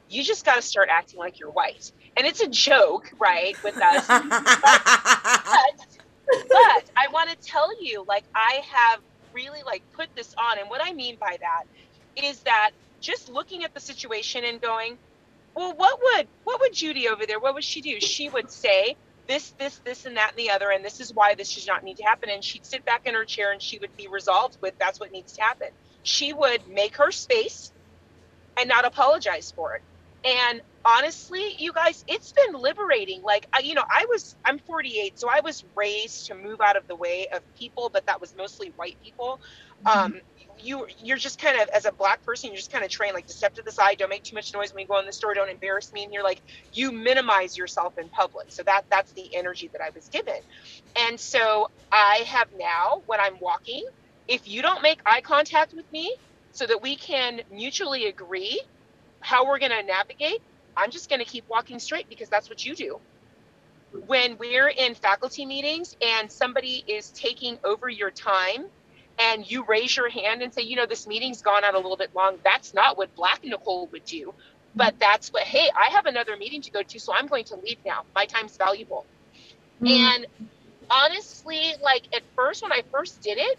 You 0.10 0.24
just 0.24 0.46
got 0.46 0.56
to 0.56 0.62
start 0.62 0.90
acting 0.92 1.20
like 1.20 1.40
you're 1.40 1.52
white. 1.52 1.92
And 2.18 2.26
it's 2.26 2.42
a 2.42 2.48
joke, 2.48 3.12
right, 3.20 3.62
with 3.64 3.78
us. 3.82 4.08
but, 4.08 4.24
but, 6.28 6.48
but 6.50 6.92
I 6.98 7.08
want 7.12 7.30
to 7.30 7.36
tell 7.36 7.70
you, 7.84 8.06
like, 8.08 8.24
I 8.34 8.62
have 8.72 9.02
really 9.34 9.62
like 9.66 9.84
put 9.94 10.08
this 10.16 10.34
on. 10.38 10.60
And 10.60 10.70
what 10.70 10.82
I 10.84 10.94
mean 10.94 11.18
by 11.20 11.38
that 11.42 11.64
is 12.16 12.40
that 12.42 12.72
just 13.02 13.30
looking 13.30 13.64
at 13.64 13.74
the 13.74 13.80
situation 13.80 14.44
and 14.44 14.62
going, 14.62 14.98
well, 15.56 15.74
what 15.76 16.00
would 16.02 16.28
what 16.44 16.62
would 16.62 16.74
Judy 16.74 17.08
over 17.10 17.26
there? 17.26 17.40
What 17.40 17.54
would 17.54 17.64
she 17.64 17.82
do? 17.82 18.00
She 18.00 18.30
would 18.30 18.52
say, 18.52 18.96
this, 19.30 19.52
this, 19.60 19.80
this, 19.86 20.06
and 20.08 20.18
that, 20.18 20.32
and 20.32 20.40
the 20.40 20.50
other, 20.50 20.72
and 20.72 20.84
this 20.84 21.00
is 21.00 21.14
why 21.14 21.36
this 21.36 21.54
does 21.54 21.68
not 21.68 21.84
need 21.84 21.98
to 21.98 22.04
happen. 22.04 22.30
And 22.30 22.44
she'd 22.44 22.66
sit 22.66 22.84
back 22.84 23.06
in 23.06 23.14
her 23.14 23.24
chair 23.24 23.52
and 23.52 23.62
she 23.62 23.78
would 23.78 23.96
be 23.96 24.08
resolved 24.08 24.58
with 24.60 24.74
that's 24.80 25.00
what 25.00 25.12
needs 25.12 25.34
to 25.34 25.42
happen. 25.44 25.68
She 26.02 26.34
would 26.34 26.68
make 26.68 26.96
her 26.96 27.12
space 27.12 27.72
and 28.60 28.68
not 28.68 28.86
apologize 28.86 29.54
for 29.56 29.76
it. 29.76 29.84
And 30.26 30.62
honestly, 30.84 31.56
you 31.60 31.72
guys, 31.72 32.04
it's 32.08 32.32
been 32.32 32.54
liberating. 32.54 33.22
Like, 33.22 33.46
I, 33.54 33.60
you 33.60 33.76
know, 33.76 33.84
I 33.88 34.08
was, 34.10 34.36
I'm 34.44 34.58
48, 34.58 35.20
so 35.20 35.30
I 35.30 35.42
was 35.42 35.64
raised 35.76 36.26
to 36.28 36.36
move 36.36 36.60
out 36.60 36.76
of 36.76 36.88
the 36.88 36.96
way 36.96 37.28
of 37.32 37.42
people, 37.56 37.90
but 37.94 38.08
that 38.08 38.20
was 38.20 38.36
mostly 38.36 38.74
white 38.78 38.98
people. 39.04 39.40
Mm-hmm. 39.86 40.16
Um, 40.16 40.22
you 40.64 40.88
you're 41.04 41.18
just 41.18 41.40
kind 41.42 41.62
of 41.62 41.70
as 41.70 41.86
a 41.86 41.94
black 41.94 42.24
person 42.26 42.50
you're 42.50 42.58
just 42.58 42.72
kind 42.72 42.86
of 42.86 42.92
trained 42.92 43.16
like 43.16 43.28
to 43.28 43.34
step 43.34 43.54
to 43.56 43.64
the 43.66 43.72
side 43.72 43.98
don't 43.98 44.10
make 44.10 44.24
too 44.24 44.36
much 44.36 44.54
noise 44.54 44.74
when 44.74 44.82
you 44.82 44.88
go 44.88 45.00
in 45.00 45.06
the 45.06 45.14
store 45.14 45.34
don't 45.34 45.50
embarrass 45.50 45.94
me 45.94 46.04
and 46.04 46.14
you're 46.14 46.24
like 46.24 46.42
you 46.74 46.92
minimize 46.92 47.58
yourself 47.58 47.98
in 47.98 48.10
public. 48.10 48.48
So 48.52 48.64
that 48.64 48.84
that's 48.92 49.14
the 49.14 49.36
energy 49.36 49.70
that 49.74 49.82
i 49.82 49.90
was 49.96 50.10
given. 50.10 50.36
And 50.98 51.20
so 51.20 51.70
i 51.92 52.24
have 52.28 52.48
now 52.58 53.04
when 53.08 53.20
i'm 53.20 53.36
walking 53.42 53.86
if 54.28 54.48
you 54.48 54.62
don't 54.62 54.84
make 54.84 55.02
eye 55.06 55.22
contact 55.22 55.74
with 55.76 55.92
me 55.92 56.16
so 56.52 56.66
that 56.68 56.82
we 56.82 56.96
can 56.98 57.42
mutually 57.52 58.08
agree 58.08 58.62
how 59.22 59.48
we're 59.48 59.60
going 59.60 59.72
to 59.72 59.84
navigate 59.84 60.40
i'm 60.78 60.92
just 60.92 61.10
going 61.10 61.20
to 61.20 61.26
keep 61.26 61.46
walking 61.50 61.80
straight 61.80 62.08
because 62.10 62.30
that's 62.30 62.50
what 62.50 62.66
you 62.66 62.76
do. 62.76 63.00
When 64.08 64.38
we're 64.40 64.70
in 64.70 64.96
faculty 64.96 65.46
meetings 65.46 65.96
and 66.02 66.32
somebody 66.32 66.84
is 66.88 67.12
taking 67.12 67.58
over 67.66 67.90
your 67.90 68.12
time 68.12 68.68
and 69.20 69.50
you 69.50 69.66
raise 69.66 69.96
your 69.96 70.10
hand 70.10 70.42
and 70.42 70.54
say, 70.54 70.62
you 70.62 70.78
know, 70.78 70.86
this 70.86 71.06
meeting's 71.06 71.42
gone 71.42 71.66
on 71.66 71.76
a 71.76 71.78
little 71.78 71.98
bit 71.98 72.16
long, 72.16 72.38
that's 72.44 72.74
not 72.74 72.98
what 72.98 73.14
Black 73.16 73.44
Nicole 73.44 73.88
would 73.88 74.06
do. 74.06 74.34
But 74.76 74.98
that's 75.00 75.34
what, 75.34 75.44
hey, 75.44 75.70
I 75.76 75.90
have 75.92 76.06
another 76.06 76.38
meeting 76.38 76.62
to 76.62 76.72
go 76.72 76.82
to, 76.82 77.00
so 77.00 77.14
I'm 77.14 77.28
going 77.28 77.44
to 77.46 77.56
leave 77.58 77.80
now. 77.86 78.04
My 78.16 78.26
time's 78.26 78.56
valuable. 78.56 79.06
Mm. 79.82 79.90
And 79.90 80.28
honestly, 80.90 81.74
like 81.84 82.04
at 82.14 82.22
first, 82.36 82.64
when 82.64 82.72
I 82.72 82.84
first 82.92 83.22
did 83.22 83.38
it, 83.38 83.58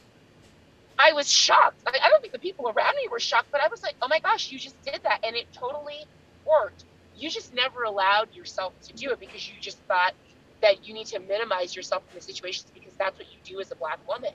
I 0.99 1.13
was 1.13 1.31
shocked. 1.31 1.81
I, 1.87 1.93
I 2.03 2.09
don't 2.09 2.21
think 2.21 2.33
the 2.33 2.39
people 2.39 2.69
around 2.69 2.95
me 2.97 3.09
were 3.11 3.21
shocked, 3.21 3.49
but 3.51 3.61
I 3.61 3.69
was 3.69 3.83
like, 3.83 3.95
oh 4.01 4.09
my 4.09 4.21
gosh, 4.21 4.51
you 4.51 4.59
just 4.59 4.81
did 4.83 5.01
that. 5.03 5.21
And 5.25 5.37
it 5.37 5.47
totally 5.53 6.05
worked. 6.47 6.85
You 7.17 7.29
just 7.29 7.55
never 7.55 7.83
allowed 7.83 8.35
yourself 8.35 8.73
to 8.83 8.93
do 8.95 9.11
it 9.11 9.21
because 9.21 9.47
you 9.47 9.55
just 9.61 9.79
thought 9.81 10.15
that 10.63 10.87
you 10.87 10.95
need 10.95 11.07
to 11.09 11.19
minimize 11.19 11.75
yourself 11.75 12.03
in 12.11 12.17
the 12.17 12.23
situations 12.23 12.71
because 12.73 12.93
that's 12.99 13.19
what 13.19 13.27
you 13.33 13.39
do 13.45 13.61
as 13.61 13.71
a 13.71 13.77
black 13.77 13.99
woman. 14.09 14.33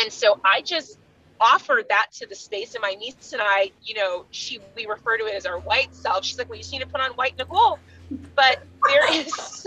And 0.00 0.12
so 0.12 0.40
I 0.44 0.62
just 0.62 0.98
offered 1.40 1.86
that 1.88 2.06
to 2.12 2.26
the 2.26 2.34
space 2.34 2.74
and 2.74 2.82
my 2.82 2.94
niece 2.94 3.32
and 3.32 3.42
I, 3.42 3.72
you 3.82 3.94
know, 3.94 4.26
she 4.30 4.60
we 4.76 4.86
refer 4.86 5.18
to 5.18 5.24
it 5.26 5.34
as 5.34 5.44
our 5.46 5.58
white 5.60 5.94
self. 5.94 6.24
She's 6.24 6.38
like, 6.38 6.48
Well, 6.48 6.56
you 6.56 6.62
just 6.62 6.72
need 6.72 6.80
to 6.80 6.86
put 6.86 7.00
on 7.00 7.10
white 7.12 7.36
Nicole. 7.38 7.78
But 8.36 8.62
there 8.88 9.12
is 9.12 9.66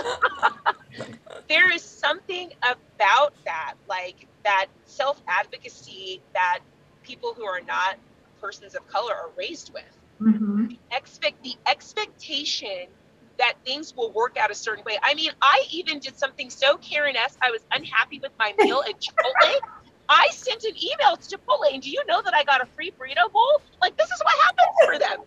there 1.49 1.71
is 1.71 1.83
something 1.83 2.51
about 2.63 3.33
that, 3.45 3.75
like 3.87 4.27
that 4.43 4.67
self-advocacy 4.85 6.21
that 6.33 6.59
people 7.03 7.33
who 7.35 7.45
are 7.45 7.61
not 7.67 7.97
persons 8.41 8.75
of 8.75 8.87
color 8.87 9.13
are 9.13 9.29
raised 9.37 9.73
with. 9.73 9.83
Mhm. 10.21 10.77
Expect 10.91 11.43
the 11.43 11.55
expectation 11.69 12.87
that 13.37 13.53
things 13.65 13.93
will 13.95 14.11
work 14.13 14.37
out 14.37 14.49
a 14.49 14.55
certain 14.55 14.83
way. 14.85 14.97
I 15.03 15.13
mean, 15.13 15.31
I 15.41 15.65
even 15.71 15.99
did 15.99 16.17
something 16.17 16.49
so 16.49 16.77
Karen-esque. 16.77 17.37
I 17.41 17.51
was 17.51 17.61
unhappy 17.71 18.19
with 18.19 18.31
my 18.39 18.53
meal 18.61 18.81
at 18.87 18.95
Chipotle. 19.01 19.59
I 20.09 20.27
sent 20.33 20.63
an 20.63 20.75
email 20.77 21.17
to 21.17 21.37
Chipotle, 21.37 21.73
and 21.73 21.81
do 21.81 21.89
you 21.89 22.01
know 22.07 22.21
that 22.25 22.33
I 22.35 22.43
got 22.43 22.61
a 22.61 22.67
free 22.75 22.91
burrito 22.91 23.31
bowl? 23.31 23.61
Like, 23.81 23.97
this 23.97 24.07
is 24.11 24.21
what 24.23 24.35
happens 24.45 24.77
for 24.85 24.99
them. 24.99 25.25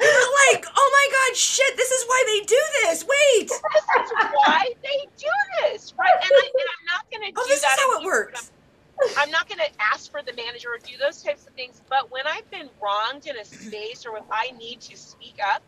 You're 0.00 0.32
like, 0.52 0.64
oh 0.76 0.90
my 0.92 1.06
god, 1.12 1.36
shit, 1.36 1.76
this 1.76 1.90
is 1.90 2.04
why 2.08 2.24
they 2.26 2.46
do 2.46 2.62
this. 2.82 3.04
Wait. 3.04 3.50
This 3.50 3.84
is 4.04 4.12
why 4.30 4.64
they 4.84 5.00
do 5.18 5.34
this, 5.62 5.94
right? 5.98 6.14
And, 6.22 6.32
I, 6.32 6.46
and 6.58 6.68
I'm 6.68 6.86
not 6.88 7.04
going 7.12 7.32
to 7.32 7.36
Oh, 7.36 7.44
do 7.44 7.50
this 7.50 7.60
is 7.60 7.66
how 7.66 8.00
it 8.00 8.04
works. 8.06 8.52
I'm 9.16 9.30
not 9.30 9.48
going 9.48 9.58
to 9.60 9.70
ask 9.92 10.10
for 10.10 10.22
the 10.26 10.34
manager 10.34 10.68
or 10.70 10.78
do 10.84 10.96
those 11.00 11.22
types 11.22 11.46
of 11.46 11.54
things. 11.54 11.82
But 11.90 12.10
when 12.10 12.26
I've 12.26 12.48
been 12.50 12.70
wronged 12.82 13.26
in 13.26 13.36
a 13.38 13.44
space 13.44 14.04
or 14.06 14.16
if 14.18 14.24
I 14.32 14.52
need 14.56 14.80
to 14.82 14.96
speak 14.96 15.36
up, 15.54 15.62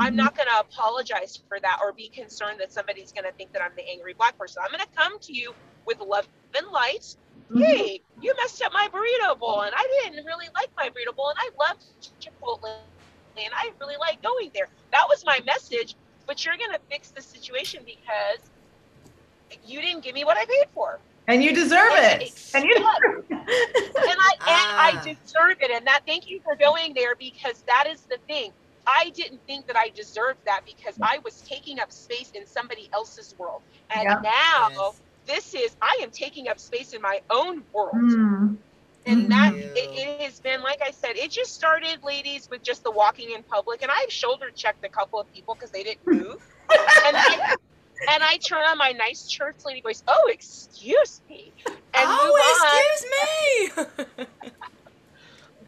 I'm 0.00 0.14
Mm-hmm. 0.14 0.16
not 0.16 0.36
going 0.36 0.48
to 0.48 0.60
apologize 0.60 1.38
for 1.48 1.58
that 1.60 1.78
or 1.82 1.92
be 1.92 2.10
concerned 2.10 2.60
that 2.60 2.72
somebody's 2.72 3.12
going 3.12 3.24
to 3.24 3.32
think 3.36 3.52
that 3.52 3.62
I'm 3.62 3.72
the 3.76 3.84
angry 3.90 4.14
black 4.18 4.38
person. 4.38 4.62
I'm 4.64 4.72
going 4.72 4.84
to 4.84 4.96
come 4.98 5.18
to 5.22 5.34
you 5.34 5.54
with 5.86 5.98
love 6.00 6.26
and 6.56 6.66
light. 6.72 7.04
Mhm. 7.50 7.64
Hey, 7.64 8.02
you 8.20 8.34
messed 8.36 8.62
up 8.62 8.72
my 8.72 8.88
burrito 8.88 9.38
bowl, 9.38 9.62
and 9.62 9.72
I 9.76 10.00
didn't 10.04 10.24
really 10.24 10.48
like 10.54 10.70
my 10.76 10.88
burrito 10.88 11.14
bowl, 11.14 11.30
and 11.30 11.38
I 11.38 11.48
loved 11.68 11.84
Chipotle, 12.20 12.80
and 13.36 13.52
I 13.54 13.70
really 13.80 13.96
like 14.00 14.22
going 14.22 14.50
there. 14.54 14.68
That 14.92 15.06
was 15.08 15.24
my 15.24 15.40
message. 15.46 15.94
But 16.26 16.44
you're 16.44 16.56
going 16.56 16.72
to 16.72 16.80
fix 16.90 17.10
the 17.12 17.22
situation 17.22 17.84
because 17.86 18.50
you 19.64 19.80
didn't 19.80 20.02
give 20.02 20.14
me 20.14 20.24
what 20.24 20.36
I 20.36 20.44
paid 20.44 20.66
for. 20.74 20.98
And 21.28 21.42
you 21.42 21.52
deserve 21.54 21.92
And 21.92 22.22
it. 22.22 22.28
it's 22.28 22.52
And 22.54 22.64
you 22.64 22.74
deserve 22.76 23.24
it. 23.30 23.38
and 23.38 24.18
I 24.18 24.32
Ah. 24.40 24.88
and 24.90 24.98
I 24.98 25.14
deserve 25.14 25.58
it. 25.60 25.70
And 25.70 25.86
that 25.86 26.02
thank 26.04 26.28
you 26.28 26.40
for 26.42 26.56
going 26.56 26.94
there 26.94 27.14
because 27.14 27.62
that 27.68 27.86
is 27.88 28.02
the 28.06 28.18
thing. 28.26 28.52
I 28.88 29.10
didn't 29.10 29.40
think 29.46 29.66
that 29.66 29.76
I 29.76 29.88
deserved 29.90 30.40
that 30.46 30.62
because 30.64 30.96
I 31.02 31.18
was 31.24 31.42
taking 31.42 31.78
up 31.80 31.92
space 31.92 32.30
in 32.32 32.46
somebody 32.46 32.88
else's 32.92 33.34
world. 33.38 33.62
And 33.90 34.04
Yeah. 34.04 34.20
now 34.22 34.68
Yes. 34.70 35.00
This 35.26 35.54
is 35.54 35.76
I 35.82 35.98
am 36.02 36.10
taking 36.10 36.48
up 36.48 36.58
space 36.58 36.92
in 36.92 37.02
my 37.02 37.20
own 37.30 37.62
world. 37.72 37.94
Mm. 37.94 38.56
And 39.08 39.30
that 39.30 39.52
Mhm. 39.54 39.76
it, 39.76 39.90
it 39.92 40.20
has 40.22 40.40
been 40.40 40.62
like 40.62 40.82
I 40.82 40.90
said, 40.90 41.16
it 41.16 41.30
just 41.30 41.54
started, 41.54 42.02
ladies, 42.02 42.50
with 42.50 42.62
just 42.62 42.82
the 42.82 42.90
walking 42.90 43.30
in 43.30 43.42
public. 43.44 43.82
And 43.82 43.90
I've 43.90 44.12
shoulder 44.12 44.50
checked 44.50 44.84
a 44.84 44.88
couple 44.88 45.20
of 45.20 45.32
people 45.32 45.54
because 45.54 45.70
they 45.70 45.84
didn't 45.84 46.06
move. 46.06 46.42
and 46.70 47.16
I 47.16 47.54
and 48.10 48.22
I 48.22 48.36
turn 48.38 48.64
on 48.66 48.78
my 48.78 48.92
nice 48.92 49.28
church 49.28 49.56
lady 49.64 49.80
voice, 49.80 50.02
oh 50.08 50.28
excuse 50.32 51.20
me. 51.28 51.52
And 51.66 51.76
oh, 51.94 52.26
move 52.26 52.44
on. 52.62 53.74
excuse 53.74 54.06
me. 54.18 54.26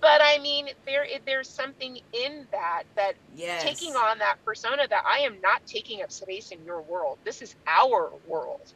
but 0.00 0.20
I 0.22 0.38
mean, 0.38 0.68
there 0.84 1.06
there's 1.24 1.48
something 1.48 2.00
in 2.12 2.46
that 2.50 2.84
that 2.96 3.14
yes. 3.34 3.62
taking 3.62 3.94
on 3.94 4.18
that 4.18 4.36
persona 4.44 4.86
that 4.88 5.04
I 5.06 5.20
am 5.20 5.40
not 5.40 5.64
taking 5.66 6.02
up 6.02 6.10
space 6.12 6.50
in 6.50 6.64
your 6.64 6.82
world. 6.82 7.18
This 7.24 7.40
is 7.42 7.54
our 7.66 8.10
world. 8.26 8.72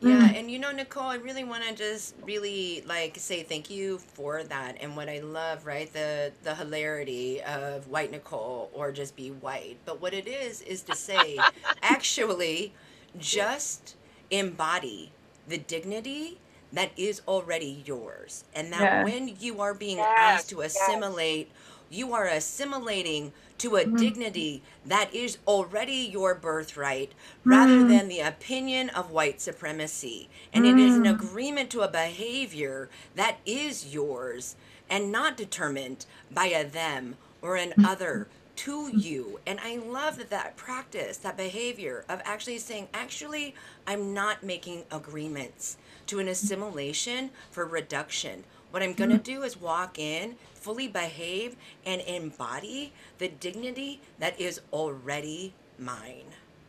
Yeah, 0.00 0.28
Mm. 0.28 0.34
and 0.34 0.50
you 0.50 0.58
know, 0.58 0.70
Nicole, 0.72 1.04
I 1.08 1.16
really 1.16 1.44
want 1.44 1.64
to 1.64 1.74
just 1.74 2.14
really 2.24 2.82
like 2.86 3.16
say 3.18 3.42
thank 3.42 3.70
you 3.70 3.98
for 3.98 4.44
that. 4.44 4.76
And 4.80 4.96
what 4.96 5.08
I 5.08 5.18
love, 5.20 5.66
right, 5.66 5.92
the 5.92 6.32
the 6.42 6.54
hilarity 6.54 7.42
of 7.42 7.88
white 7.88 8.10
Nicole 8.10 8.70
or 8.72 8.92
just 8.92 9.16
be 9.16 9.30
white. 9.30 9.80
But 9.84 10.00
what 10.00 10.14
it 10.14 10.28
is 10.28 10.60
is 10.62 10.82
to 10.84 10.94
say, 10.94 11.46
actually, 11.82 12.74
just 13.16 13.96
embody 14.30 15.14
the 15.46 15.58
dignity 15.58 16.40
that 16.72 16.92
is 16.96 17.22
already 17.26 17.82
yours, 17.86 18.44
and 18.52 18.72
that 18.72 18.94
Yes. 18.94 18.96
when 18.96 19.28
you 19.40 19.60
are 19.60 19.74
being 19.74 20.08
Yes, 20.16 20.16
asked 20.16 20.50
to 20.50 20.60
yes. 20.60 20.62
assimilate, 20.62 21.52
you 21.88 22.12
are 22.12 22.26
assimilating 22.26 23.32
to 23.58 23.76
a 23.76 23.84
Mhm. 23.84 23.98
dignity 23.98 24.62
that 24.86 25.12
is 25.14 25.38
already 25.46 25.96
your 25.96 26.34
birthright 26.34 27.12
rather 27.44 27.82
Mm. 27.82 27.88
than 27.88 28.08
the 28.08 28.20
opinion 28.20 28.88
of 28.90 29.10
white 29.10 29.40
supremacy. 29.40 30.28
And 30.52 30.64
it 30.64 30.78
is 30.78 30.96
an 30.96 31.04
Mm. 31.04 31.10
agreement 31.10 31.70
to 31.70 31.82
a 31.82 31.88
behavior 31.88 32.88
that 33.14 33.38
is 33.44 33.92
yours 33.92 34.56
and 34.88 35.12
not 35.12 35.36
determined 35.36 36.06
by 36.30 36.46
a 36.46 36.64
them 36.64 37.16
or 37.42 37.56
an 37.56 37.74
Mm. 37.76 37.84
other 37.84 38.28
to 38.56 38.90
you. 38.92 39.38
And 39.46 39.60
I 39.60 39.76
love 39.76 40.18
that 40.18 40.30
that 40.30 40.56
practice, 40.56 41.16
that 41.18 41.36
behavior 41.36 42.04
of 42.08 42.20
actually 42.24 42.58
saying, 42.58 42.88
actually, 42.92 43.54
I'm 43.86 44.12
not 44.12 44.42
making 44.42 44.84
agreements 44.90 45.76
to 46.06 46.18
an 46.18 46.26
assimilation 46.26 47.30
for 47.50 47.64
reduction. 47.64 48.44
What 48.70 48.82
I'm 48.82 48.92
going 48.92 49.10
to 49.10 49.18
do 49.18 49.42
is 49.42 49.58
walk 49.58 49.98
in, 49.98 50.36
fully 50.54 50.88
behave, 50.88 51.56
and 51.86 52.02
embody 52.02 52.92
the 53.18 53.28
dignity 53.28 54.00
that 54.18 54.38
is 54.38 54.60
already 54.72 55.54
mine. 55.78 56.26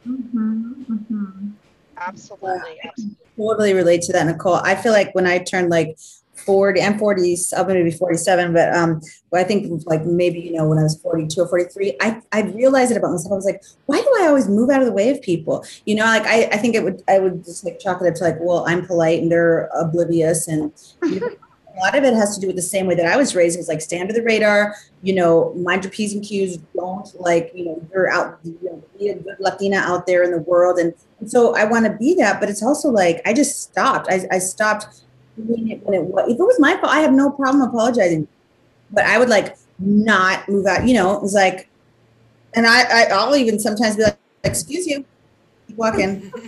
Mhm, 0.07 0.85
mhm. 0.87 1.51
Absolutely. 1.97 2.79
absolutely. 2.83 3.15
totally 3.37 3.73
relate 3.73 4.01
to 4.03 4.13
that, 4.13 4.25
Nicole. 4.25 4.55
I 4.55 4.75
feel 4.75 4.93
like 4.93 5.13
when 5.13 5.27
I 5.27 5.39
turned 5.39 5.69
like 5.69 5.97
40, 6.45 6.81
I'm 6.81 6.97
40, 6.97 7.37
I'm 7.57 7.65
going 7.65 7.77
to 7.77 7.83
be 7.83 7.91
47, 7.91 8.53
but 8.53 8.73
um, 8.73 9.01
well, 9.29 9.43
I 9.43 9.45
think 9.45 9.83
like 9.85 10.05
maybe, 10.05 10.39
you 10.39 10.53
know, 10.53 10.67
when 10.67 10.77
I 10.77 10.83
was 10.83 10.99
42 11.01 11.41
or 11.41 11.47
43, 11.49 11.97
I, 11.99 12.21
I 12.31 12.41
realized 12.43 12.91
it 12.91 12.97
about 12.97 13.11
myself. 13.11 13.33
I 13.33 13.35
was 13.35 13.45
like, 13.45 13.61
why 13.87 13.99
do 13.99 14.15
I 14.21 14.27
always 14.27 14.47
move 14.47 14.69
out 14.69 14.79
of 14.79 14.85
the 14.85 14.93
way 14.93 15.09
of 15.09 15.21
people? 15.21 15.65
You 15.85 15.95
know, 15.95 16.05
like 16.05 16.25
I, 16.25 16.45
I 16.45 16.57
think 16.57 16.75
it 16.75 16.83
would, 16.83 17.03
I 17.09 17.19
would 17.19 17.43
just 17.43 17.65
like 17.65 17.79
chalk 17.79 18.01
it 18.01 18.07
up 18.07 18.15
to 18.15 18.23
like, 18.23 18.37
well, 18.39 18.63
I'm 18.65 18.85
polite 18.85 19.21
and 19.21 19.29
they're 19.29 19.69
oblivious. 19.77 20.47
And 20.47 20.71
you 21.03 21.19
know, 21.19 21.29
a 21.75 21.79
lot 21.79 21.95
of 21.95 22.03
it 22.03 22.13
has 22.13 22.35
to 22.35 22.41
do 22.41 22.47
with 22.47 22.55
the 22.55 22.61
same 22.61 22.87
way 22.87 22.95
that 22.95 23.05
I 23.05 23.15
was 23.17 23.35
raised. 23.35 23.57
It's 23.57 23.67
like 23.67 23.81
stand 23.81 24.09
to 24.09 24.13
the 24.13 24.23
radar, 24.23 24.75
you 25.01 25.13
know, 25.13 25.53
mind 25.53 25.83
your 25.83 25.91
P's 25.91 26.13
and 26.13 26.23
Q's. 26.23 26.57
Don't 26.75 27.07
like, 27.19 27.51
you 27.53 27.65
know, 27.65 27.87
you're 27.93 28.11
out, 28.11 28.39
you 28.43 28.57
know, 28.63 28.83
be 28.97 29.09
a 29.09 29.15
good 29.15 29.37
Latina 29.39 29.77
out 29.77 30.05
there 30.05 30.23
in 30.23 30.31
the 30.31 30.39
world. 30.39 30.77
And, 30.79 30.93
and 31.19 31.29
so 31.29 31.55
I 31.55 31.65
want 31.65 31.85
to 31.85 31.91
be 31.91 32.15
that, 32.15 32.39
but 32.39 32.49
it's 32.49 32.63
also 32.63 32.89
like, 32.89 33.21
I 33.25 33.33
just 33.33 33.61
stopped. 33.61 34.07
I, 34.09 34.27
I 34.31 34.39
stopped 34.39 35.01
doing 35.37 35.69
it 35.69 35.83
when 35.83 35.93
it 35.93 36.03
was, 36.03 36.31
if 36.31 36.39
it 36.39 36.43
was 36.43 36.59
my 36.59 36.73
fault, 36.77 36.91
I 36.93 36.99
have 36.99 37.13
no 37.13 37.29
problem 37.29 37.61
apologizing. 37.67 38.27
But 38.91 39.05
I 39.05 39.17
would 39.19 39.29
like 39.29 39.55
not 39.77 40.49
move 40.49 40.65
out, 40.65 40.87
you 40.87 40.95
know, 40.95 41.15
it 41.15 41.21
was 41.21 41.33
like, 41.33 41.69
and 42.55 42.65
I, 42.65 42.81
I 42.81 43.03
I'll 43.11 43.35
even 43.35 43.59
sometimes 43.59 43.95
be 43.95 44.03
like, 44.03 44.17
excuse 44.43 44.87
you, 44.87 45.05
keep 45.67 45.77
walking. 45.77 46.31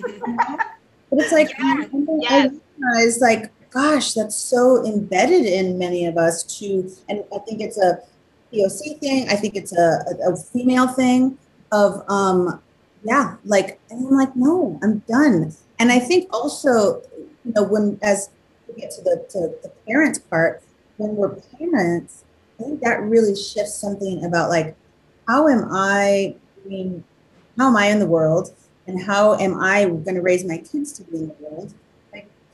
But 1.11 1.19
it's 1.25 1.33
like, 1.33 1.49
Yes, 1.59 1.89
I 1.93 1.97
yes. 2.21 2.53
realize, 2.79 3.19
like, 3.19 3.51
gosh, 3.71 4.13
that's 4.13 4.35
so 4.35 4.85
embedded 4.85 5.45
in 5.45 5.77
many 5.77 6.05
of 6.05 6.17
us 6.17 6.43
too. 6.43 6.91
And 7.09 7.23
I 7.33 7.39
think 7.39 7.61
it's 7.61 7.77
a 7.77 7.99
POC 8.53 8.99
thing. 8.99 9.29
I 9.29 9.35
think 9.35 9.55
it's 9.55 9.75
a, 9.75 10.03
a, 10.27 10.33
a 10.33 10.35
female 10.35 10.87
thing 10.87 11.37
of, 11.71 12.03
um, 12.09 12.61
yeah, 13.03 13.37
like, 13.45 13.79
and 13.89 14.07
I'm 14.07 14.13
like, 14.13 14.35
no, 14.35 14.79
I'm 14.83 14.99
done. 14.99 15.55
And 15.79 15.91
I 15.91 15.99
think 15.99 16.31
also, 16.31 17.01
you 17.45 17.53
know, 17.55 17.63
when 17.63 17.97
as 18.03 18.29
we 18.67 18.79
get 18.81 18.91
to 18.91 19.01
the 19.01 19.25
to 19.29 19.39
the 19.63 19.71
parents 19.87 20.19
part, 20.19 20.61
when 20.97 21.15
we're 21.15 21.35
parents, 21.57 22.23
I 22.59 22.63
think 22.63 22.81
that 22.81 23.01
really 23.01 23.35
shifts 23.35 23.75
something 23.75 24.23
about 24.23 24.49
like, 24.49 24.75
how 25.27 25.47
am 25.47 25.67
I 25.71 26.35
being, 26.67 27.03
how 27.57 27.69
am 27.69 27.77
I 27.77 27.87
in 27.87 27.99
the 27.99 28.05
world, 28.05 28.53
and 28.85 29.01
how 29.01 29.35
am 29.39 29.59
I 29.59 29.85
going 29.85 30.15
to 30.15 30.21
raise 30.21 30.45
my 30.45 30.57
kids 30.57 30.91
to 30.93 31.03
be 31.03 31.17
in 31.17 31.27
the 31.29 31.35
world? 31.39 31.73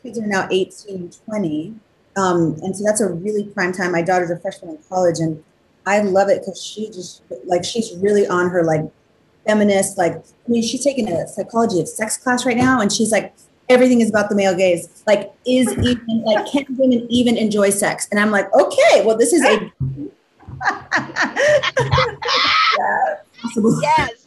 Kids 0.07 0.19
are 0.19 0.25
now 0.25 0.47
18 0.49 0.95
and 0.95 1.17
20, 1.25 1.75
um, 2.15 2.57
and 2.63 2.73
so 2.73 2.81
that's 2.85 3.01
a 3.01 3.09
really 3.09 3.43
prime 3.43 3.73
time. 3.73 3.91
My 3.91 4.01
daughter's 4.01 4.29
a 4.29 4.39
freshman 4.39 4.71
in 4.71 4.77
college, 4.87 5.19
and 5.19 5.43
I 5.85 5.99
love 5.99 6.29
it 6.29 6.39
because 6.39 6.63
she 6.63 6.87
just 6.87 7.23
like 7.43 7.65
she's 7.65 7.93
really 7.97 8.25
on 8.25 8.49
her 8.49 8.63
like 8.63 8.89
feminist 9.45 9.97
like 9.97 10.13
I 10.13 10.49
mean 10.49 10.63
she's 10.63 10.81
taking 10.81 11.11
a 11.11 11.27
psychology 11.27 11.81
of 11.81 11.89
sex 11.89 12.15
class 12.15 12.45
right 12.45 12.55
now, 12.55 12.79
and 12.79 12.89
she's 12.89 13.11
like 13.11 13.33
everything 13.67 13.99
is 13.99 14.09
about 14.09 14.29
the 14.29 14.35
male 14.35 14.55
gaze. 14.55 15.03
Like, 15.05 15.33
is 15.45 15.67
even 15.83 16.23
like 16.23 16.49
can 16.49 16.65
women 16.77 17.05
even 17.09 17.35
enjoy 17.35 17.69
sex? 17.69 18.07
And 18.09 18.17
I'm 18.17 18.31
like, 18.31 18.47
okay, 18.53 19.03
well, 19.03 19.17
this 19.17 19.33
is 19.33 19.43
a 19.43 19.59
possible. 23.41 23.81
Yes. 23.81 24.26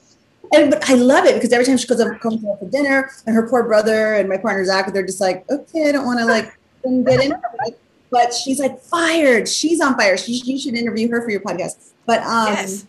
And 0.53 0.71
but 0.71 0.89
I 0.91 0.95
love 0.95 1.27
it 1.27 1.35
because 1.35 1.53
every 1.53 1.65
time 1.65 1.77
she 1.77 1.87
goes 1.87 2.01
up 2.01 2.19
comes 2.21 2.45
up 2.45 2.59
for 2.59 2.67
dinner, 2.69 3.11
and 3.27 3.35
her 3.37 3.49
poor 3.49 3.63
brother 3.63 4.15
and 4.15 4.29
my 4.29 4.37
partner 4.37 4.65
Zach, 4.65 4.93
they're 4.93 5.07
just 5.07 5.21
like, 5.21 5.49
okay, 5.51 5.89
I 5.89 5.93
don't 5.93 6.07
want 6.07 6.19
to 6.19 6.27
like 6.27 6.53
get 6.85 7.25
into 7.25 7.39
it. 7.67 7.81
But 8.11 8.35
she's 8.35 8.59
like 8.59 8.81
fired. 8.81 9.49
She's 9.49 9.81
on 9.81 9.97
fire. 9.97 10.17
She, 10.17 10.33
you 10.33 10.59
should 10.59 10.75
interview 10.75 11.09
her 11.11 11.23
for 11.23 11.31
your 11.31 11.41
podcast. 11.41 11.93
But 12.07 12.23
um, 12.23 12.49
yes. 12.49 12.87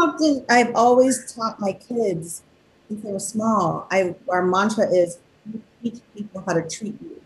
Often 0.00 0.44
I've 0.48 0.74
always 0.74 1.34
taught 1.34 1.58
my 1.60 1.72
kids 1.72 2.42
since 2.88 3.02
they 3.02 3.12
were 3.12 3.18
small. 3.18 3.86
I 3.90 4.14
our 4.28 4.42
mantra 4.44 4.86
is 4.86 5.18
teach 5.82 6.00
people 6.14 6.44
how 6.46 6.54
to 6.54 6.68
treat 6.68 6.96
you. 7.02 7.20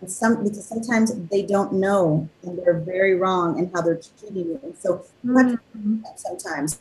And 0.00 0.10
some 0.10 0.44
because 0.44 0.64
sometimes 0.64 1.12
they 1.30 1.42
don't 1.42 1.72
know 1.72 2.28
and 2.42 2.58
they're 2.58 2.78
very 2.78 3.16
wrong 3.16 3.58
in 3.58 3.70
how 3.72 3.80
they're 3.80 4.00
treating 4.20 4.46
you. 4.46 4.60
And 4.62 4.76
so 4.78 5.04
you 5.24 5.36
have 5.36 5.52
to 5.52 5.58
Mhm. 5.76 6.02
sometimes 6.16 6.78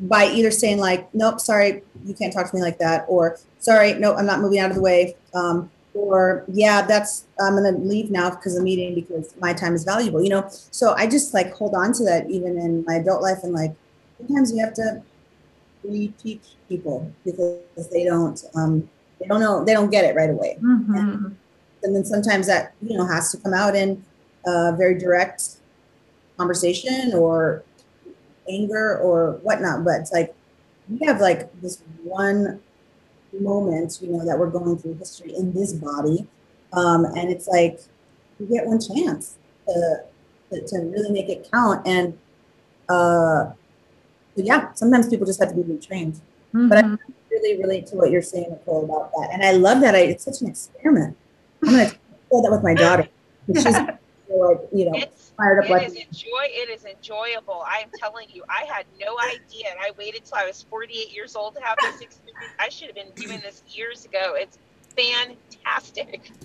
by 0.00 0.26
either 0.26 0.50
saying 0.50 0.78
like, 0.78 1.12
nope, 1.14 1.40
sorry, 1.40 1.82
you 2.04 2.14
can't 2.14 2.32
talk 2.32 2.50
to 2.50 2.56
me 2.56 2.62
like 2.62 2.78
that, 2.78 3.06
or 3.08 3.38
sorry, 3.58 3.94
no, 3.94 4.14
I'm 4.14 4.26
not 4.26 4.40
moving 4.40 4.58
out 4.58 4.70
of 4.70 4.76
the 4.76 4.82
way. 4.82 5.16
Um, 5.34 5.70
or 5.94 6.44
yeah, 6.48 6.82
that's 6.82 7.24
I'm 7.40 7.54
gonna 7.54 7.72
leave 7.78 8.10
now 8.10 8.28
because 8.30 8.54
of 8.54 8.60
the 8.60 8.64
meeting 8.64 8.94
because 8.94 9.34
my 9.40 9.54
time 9.54 9.74
is 9.74 9.84
valuable, 9.84 10.22
you 10.22 10.28
know. 10.28 10.46
So 10.50 10.94
I 10.94 11.06
just 11.06 11.32
like 11.32 11.52
hold 11.54 11.74
on 11.74 11.92
to 11.94 12.04
that 12.04 12.30
even 12.30 12.58
in 12.58 12.84
my 12.86 12.96
adult 12.96 13.22
life 13.22 13.38
and 13.42 13.52
like 13.54 13.74
sometimes 14.18 14.52
you 14.52 14.62
have 14.62 14.74
to 14.74 15.02
reteach 15.86 16.54
people 16.68 17.10
because 17.24 17.88
they 17.90 18.04
don't 18.04 18.44
um 18.54 18.88
they 19.18 19.26
don't 19.26 19.40
know 19.40 19.64
they 19.64 19.72
don't 19.72 19.90
get 19.90 20.04
it 20.04 20.14
right 20.14 20.30
away. 20.30 20.58
Mhm. 20.60 21.34
And 21.82 21.94
then 21.94 22.04
sometimes 22.04 22.46
that, 22.46 22.72
you 22.82 22.96
know, 22.96 23.06
has 23.06 23.30
to 23.32 23.38
come 23.38 23.54
out 23.54 23.76
in 23.76 24.04
a 24.46 24.74
very 24.76 24.98
direct 24.98 25.56
conversation 26.36 27.14
or 27.14 27.62
anger 28.48 28.98
or 28.98 29.32
whatnot. 29.42 29.84
But 29.84 30.00
it's 30.00 30.12
like 30.12 30.34
we 30.88 31.04
have 31.06 31.20
like 31.20 31.50
this 31.60 31.82
one 32.02 32.60
moment, 33.38 33.98
you 34.00 34.08
know, 34.08 34.24
that 34.24 34.38
we're 34.38 34.50
going 34.50 34.78
through 34.78 34.94
history 34.94 35.34
in 35.34 35.52
this 35.52 35.72
body. 35.72 36.26
Um, 36.72 37.04
and 37.04 37.30
it's 37.30 37.46
like 37.46 37.80
you 38.38 38.46
get 38.46 38.66
one 38.66 38.80
chance 38.80 39.36
to, 39.66 40.02
to, 40.52 40.66
to 40.66 40.78
really 40.78 41.10
make 41.10 41.28
it 41.28 41.48
count. 41.52 41.86
And 41.86 42.18
uh, 42.88 43.52
yeah, 44.36 44.72
sometimes 44.74 45.08
people 45.08 45.26
just 45.26 45.40
have 45.40 45.50
to 45.50 45.54
be 45.54 45.62
retrained. 45.62 46.20
But 46.52 46.78
I 46.78 46.82
Mhm. 46.82 46.98
really 47.30 47.60
relate 47.62 47.86
to 47.88 47.96
what 47.96 48.10
you're 48.10 48.22
saying, 48.22 48.50
Nicole, 48.50 48.84
about 48.84 49.12
that. 49.12 49.30
And 49.32 49.42
I 49.42 49.52
love 49.52 49.80
that. 49.80 49.94
I, 49.94 50.00
it's 50.00 50.24
such 50.24 50.40
an 50.40 50.48
experiment. 50.48 51.16
I'm 51.62 51.70
going 51.74 51.86
to 51.86 51.90
share 51.92 52.42
that 52.42 52.50
with 52.50 52.62
my 52.62 52.74
daughter. 52.74 53.08
She's 53.54 53.64
like, 54.38 54.60
you 54.72 54.86
know, 54.90 54.92
It's 54.98 55.32
fired 55.36 55.58
up 55.60 55.66
it 55.66 55.70
like 55.70 55.86
is 55.86 55.94
enjoy 55.94 56.44
it 56.44 56.70
is 56.70 56.84
enjoyable. 56.84 57.62
I 57.66 57.78
am 57.78 57.90
telling 57.96 58.28
you, 58.32 58.44
I 58.48 58.64
had 58.64 58.86
no 59.00 59.16
idea 59.18 59.66
and 59.70 59.78
I 59.80 59.92
waited 59.98 60.24
till 60.24 60.36
I 60.38 60.46
was 60.46 60.62
48 60.68 61.14
years 61.14 61.36
old 61.36 61.54
to 61.56 61.60
have 61.62 61.78
this 61.80 62.00
experience. 62.00 62.54
I 62.58 62.68
should 62.68 62.86
have 62.88 62.96
been 62.96 63.12
doing 63.16 63.40
this 63.42 63.62
years 63.68 64.04
ago. 64.04 64.34
It's 64.36 64.58
fantastic. 64.96 66.30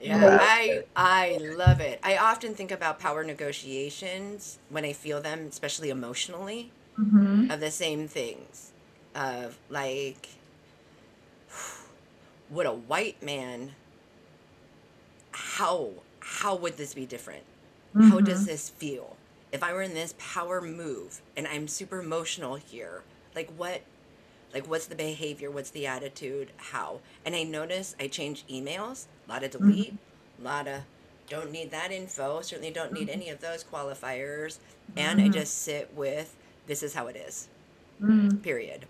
Yeah, 0.00 0.36
I 0.40 0.82
I 0.96 1.36
love 1.40 1.78
it. 1.80 2.00
I 2.02 2.16
often 2.16 2.54
think 2.54 2.72
about 2.72 2.98
power 2.98 3.22
negotiations 3.22 4.58
when 4.68 4.84
I 4.84 4.92
feel 4.92 5.20
them, 5.20 5.46
especially 5.48 5.90
emotionally, 5.90 6.72
Mhm. 6.98 7.52
of 7.52 7.60
the 7.60 7.70
same 7.70 8.08
things. 8.08 8.72
Of 9.14 9.58
like 9.70 10.28
would 12.50 12.66
a 12.66 12.72
white 12.72 13.22
man 13.22 13.72
how 15.30 15.90
how 16.22 16.54
would 16.56 16.76
this 16.76 16.94
be 16.94 17.06
different? 17.06 17.44
How 18.00 18.20
does 18.20 18.42
Mhm. 18.42 18.46
this 18.46 18.70
feel? 18.70 19.16
If 19.52 19.62
I 19.62 19.72
were 19.72 19.82
in 19.82 19.94
this 19.94 20.14
power 20.18 20.60
move 20.60 21.20
and 21.36 21.46
I'm 21.46 21.68
super 21.68 22.00
emotional 22.00 22.56
here, 22.56 23.02
like 23.34 23.50
what 23.56 23.82
like 24.54 24.68
what's 24.68 24.86
the 24.86 24.94
behavior 24.94 25.50
what's 25.50 25.70
the 25.70 25.86
attitude 25.86 26.50
how 26.58 27.00
and 27.24 27.34
i 27.34 27.42
notice 27.42 27.96
i 27.98 28.06
change 28.06 28.46
emails 28.48 29.06
a 29.26 29.32
lot 29.32 29.42
of 29.42 29.50
delete 29.50 29.94
a 30.38 30.42
lot 30.44 30.68
of 30.68 30.82
don't 31.28 31.50
need 31.50 31.70
that 31.70 31.90
info 31.90 32.42
certainly 32.42 32.70
don't 32.70 32.92
need 32.92 33.08
any 33.08 33.30
of 33.30 33.40
those 33.40 33.64
qualifiers 33.64 34.58
and 34.96 35.20
i 35.20 35.28
Mhm. 35.28 35.32
just 35.32 35.62
sit 35.62 35.90
with 35.94 36.36
this 36.66 36.82
is 36.82 36.94
how 36.94 37.06
it 37.06 37.16
is 37.16 37.48
Mhm. 38.00 38.42
period 38.42 38.86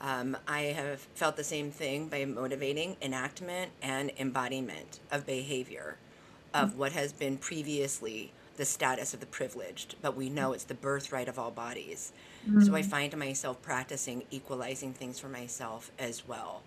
um, 0.00 0.36
i 0.48 0.62
have 0.62 1.00
felt 1.14 1.36
the 1.36 1.44
same 1.44 1.70
thing 1.70 2.08
by 2.08 2.24
motivating 2.24 2.96
enactment 3.02 3.70
and 3.82 4.10
embodiment 4.18 5.00
of 5.10 5.26
behavior 5.26 5.96
of 6.54 6.76
what 6.76 6.92
has 6.92 7.12
been 7.12 7.36
previously 7.38 8.32
the 8.56 8.64
status 8.64 9.14
of 9.14 9.20
the 9.20 9.26
privileged 9.26 9.94
but 10.02 10.16
we 10.16 10.28
know 10.28 10.52
it's 10.52 10.64
the 10.64 10.74
birthright 10.74 11.28
of 11.28 11.38
all 11.38 11.50
bodies 11.50 12.12
so 12.60 12.74
I 12.74 12.82
find 12.82 13.16
myself 13.16 13.62
practicing 13.62 14.24
equalizing 14.32 14.92
things 14.92 15.20
for 15.20 15.28
myself 15.28 15.92
as 15.96 16.26
well. 16.26 16.62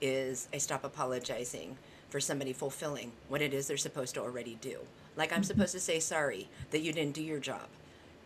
Is 0.00 0.48
I 0.52 0.58
stop 0.58 0.82
apologizing 0.82 1.76
for 2.08 2.18
somebody 2.18 2.52
fulfilling 2.52 3.12
what 3.28 3.40
it 3.40 3.54
is 3.54 3.68
they're 3.68 3.76
supposed 3.76 4.14
to 4.16 4.22
already 4.22 4.56
do. 4.60 4.78
Like 5.16 5.32
I'm 5.32 5.44
supposed 5.44 5.70
to 5.72 5.78
say 5.80 6.00
sorry 6.00 6.48
that 6.72 6.80
you 6.80 6.92
didn't 6.92 7.14
do 7.14 7.22
your 7.22 7.38
job, 7.38 7.68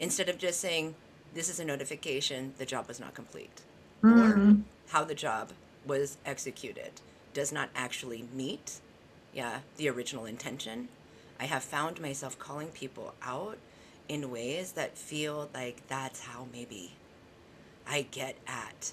instead 0.01 0.31
of 0.31 0.39
just 0.39 0.61
saying 0.61 0.95
this 1.35 1.51
is 1.51 1.61
a 1.61 1.65
notification 1.65 2.55
the 2.57 2.65
job 2.65 2.89
was 2.89 2.99
not 2.99 3.13
complete, 3.13 3.61
or 4.03 4.09
Mhm. 4.37 4.63
how 4.89 5.05
the 5.05 5.15
job 5.15 5.53
was 5.85 6.17
executed 6.25 6.93
does 7.35 7.53
not 7.53 7.69
actually 7.75 8.23
meet, 8.33 8.81
yeah, 9.35 9.61
the 9.77 9.91
original 9.91 10.25
intention. 10.25 10.89
I 11.45 11.47
have 11.47 11.63
found 11.63 12.01
myself 12.01 12.39
calling 12.39 12.69
people 12.69 13.13
out 13.23 13.59
in 14.09 14.31
ways 14.31 14.73
that 14.73 14.97
feel 14.97 15.51
like 15.53 15.87
that's 15.89 16.21
how 16.21 16.47
maybe 16.51 16.93
I 17.87 18.07
get 18.11 18.37
at 18.47 18.93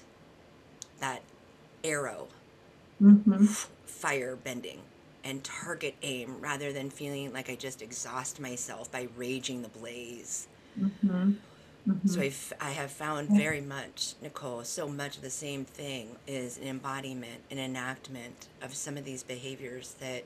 that 1.00 1.22
arrow 1.82 2.28
Mhm. 3.00 3.56
fire 3.86 4.36
bending 4.36 4.80
and 5.24 5.42
target 5.42 5.94
aim 6.02 6.42
rather 6.42 6.74
than 6.74 6.90
feeling 6.90 7.32
like 7.32 7.48
I 7.48 7.54
just 7.54 7.80
exhaust 7.80 8.38
myself 8.38 8.92
by 8.92 9.08
raging 9.16 9.62
the 9.62 9.68
blaze. 9.68 10.46
Mhm. 10.78 11.36
So 12.04 12.20
Mhm. 12.20 12.24
I've, 12.24 12.52
I 12.60 12.70
have 12.72 12.90
found 12.90 13.30
very 13.30 13.62
much, 13.62 14.12
Nicole, 14.20 14.62
so 14.64 14.88
much 14.88 15.16
of 15.16 15.22
the 15.22 15.30
same 15.30 15.64
thing 15.64 16.16
is 16.26 16.58
an 16.58 16.64
embodiment, 16.68 17.44
an 17.50 17.58
enactment 17.58 18.48
of 18.60 18.74
some 18.74 18.98
of 18.98 19.06
these 19.06 19.22
behaviors 19.22 19.94
that 20.00 20.24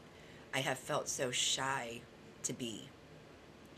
I 0.52 0.58
have 0.58 0.78
felt 0.78 1.08
so 1.08 1.30
shy 1.30 2.00
to 2.46 2.52
be. 2.52 2.88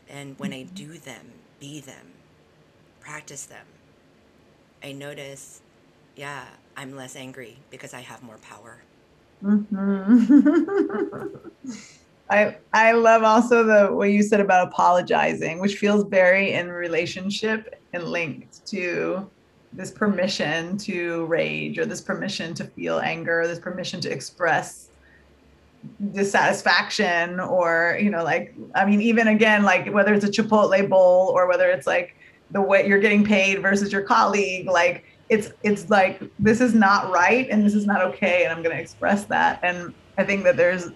And 0.09 0.37
when 0.39 0.53
I 0.53 0.63
do 0.63 0.97
them, 0.97 1.33
be 1.59 1.81
them, 1.81 2.13
practice 2.99 3.45
them, 3.45 3.65
I 4.83 4.91
notice, 4.93 5.61
yeah, 6.15 6.45
I'm 6.75 6.95
less 6.95 7.15
angry 7.15 7.57
because 7.69 7.93
I 7.93 8.01
have 8.01 8.23
more 8.23 8.37
power. 8.37 8.81
Mhm. 9.43 11.39
I 12.29 12.57
I 12.73 12.91
love 12.91 13.23
also 13.23 13.63
the 13.63 13.87
what 13.93 14.11
you 14.11 14.21
said 14.21 14.39
about 14.39 14.67
apologizing, 14.67 15.59
which 15.59 15.77
feels 15.77 16.03
very 16.05 16.53
in 16.53 16.69
relationship 16.71 17.81
and 17.93 18.03
linked 18.03 18.65
to 18.67 19.29
this 19.73 19.91
permission 19.91 20.77
to 20.77 21.25
rage 21.25 21.77
or 21.79 21.85
this 21.85 22.01
permission 22.01 22.53
to 22.55 22.65
feel 22.65 22.99
anger, 22.99 23.47
this 23.47 23.59
permission 23.59 24.01
to 24.01 24.11
express 24.11 24.88
dissatisfaction 26.11 27.39
or 27.39 27.97
you 28.01 28.09
know 28.09 28.23
like 28.23 28.53
I 28.75 28.85
mean 28.85 29.01
even 29.01 29.27
again 29.27 29.63
like 29.63 29.91
whether 29.93 30.13
it's 30.13 30.25
a 30.25 30.29
Chipotle 30.29 30.87
bowl 30.89 31.31
or 31.33 31.47
whether 31.47 31.69
it's 31.69 31.87
like 31.87 32.15
the 32.51 32.61
way 32.61 32.87
you're 32.87 32.99
getting 32.99 33.23
paid 33.23 33.61
versus 33.61 33.91
your 33.91 34.01
colleague 34.01 34.67
like 34.67 35.05
it's 35.29 35.51
it's 35.63 35.89
like 35.89 36.21
this 36.39 36.59
is 36.59 36.73
not 36.73 37.11
right 37.11 37.47
and 37.49 37.65
this 37.65 37.75
is 37.75 37.85
not 37.85 38.01
okay 38.01 38.43
and 38.43 38.51
i'm 38.51 38.63
going 38.63 38.75
to 38.75 38.81
express 38.81 39.25
that. 39.25 39.59
And 39.63 39.93
i 40.17 40.23
think 40.23 40.43
that 40.43 40.57
there's 40.57 40.87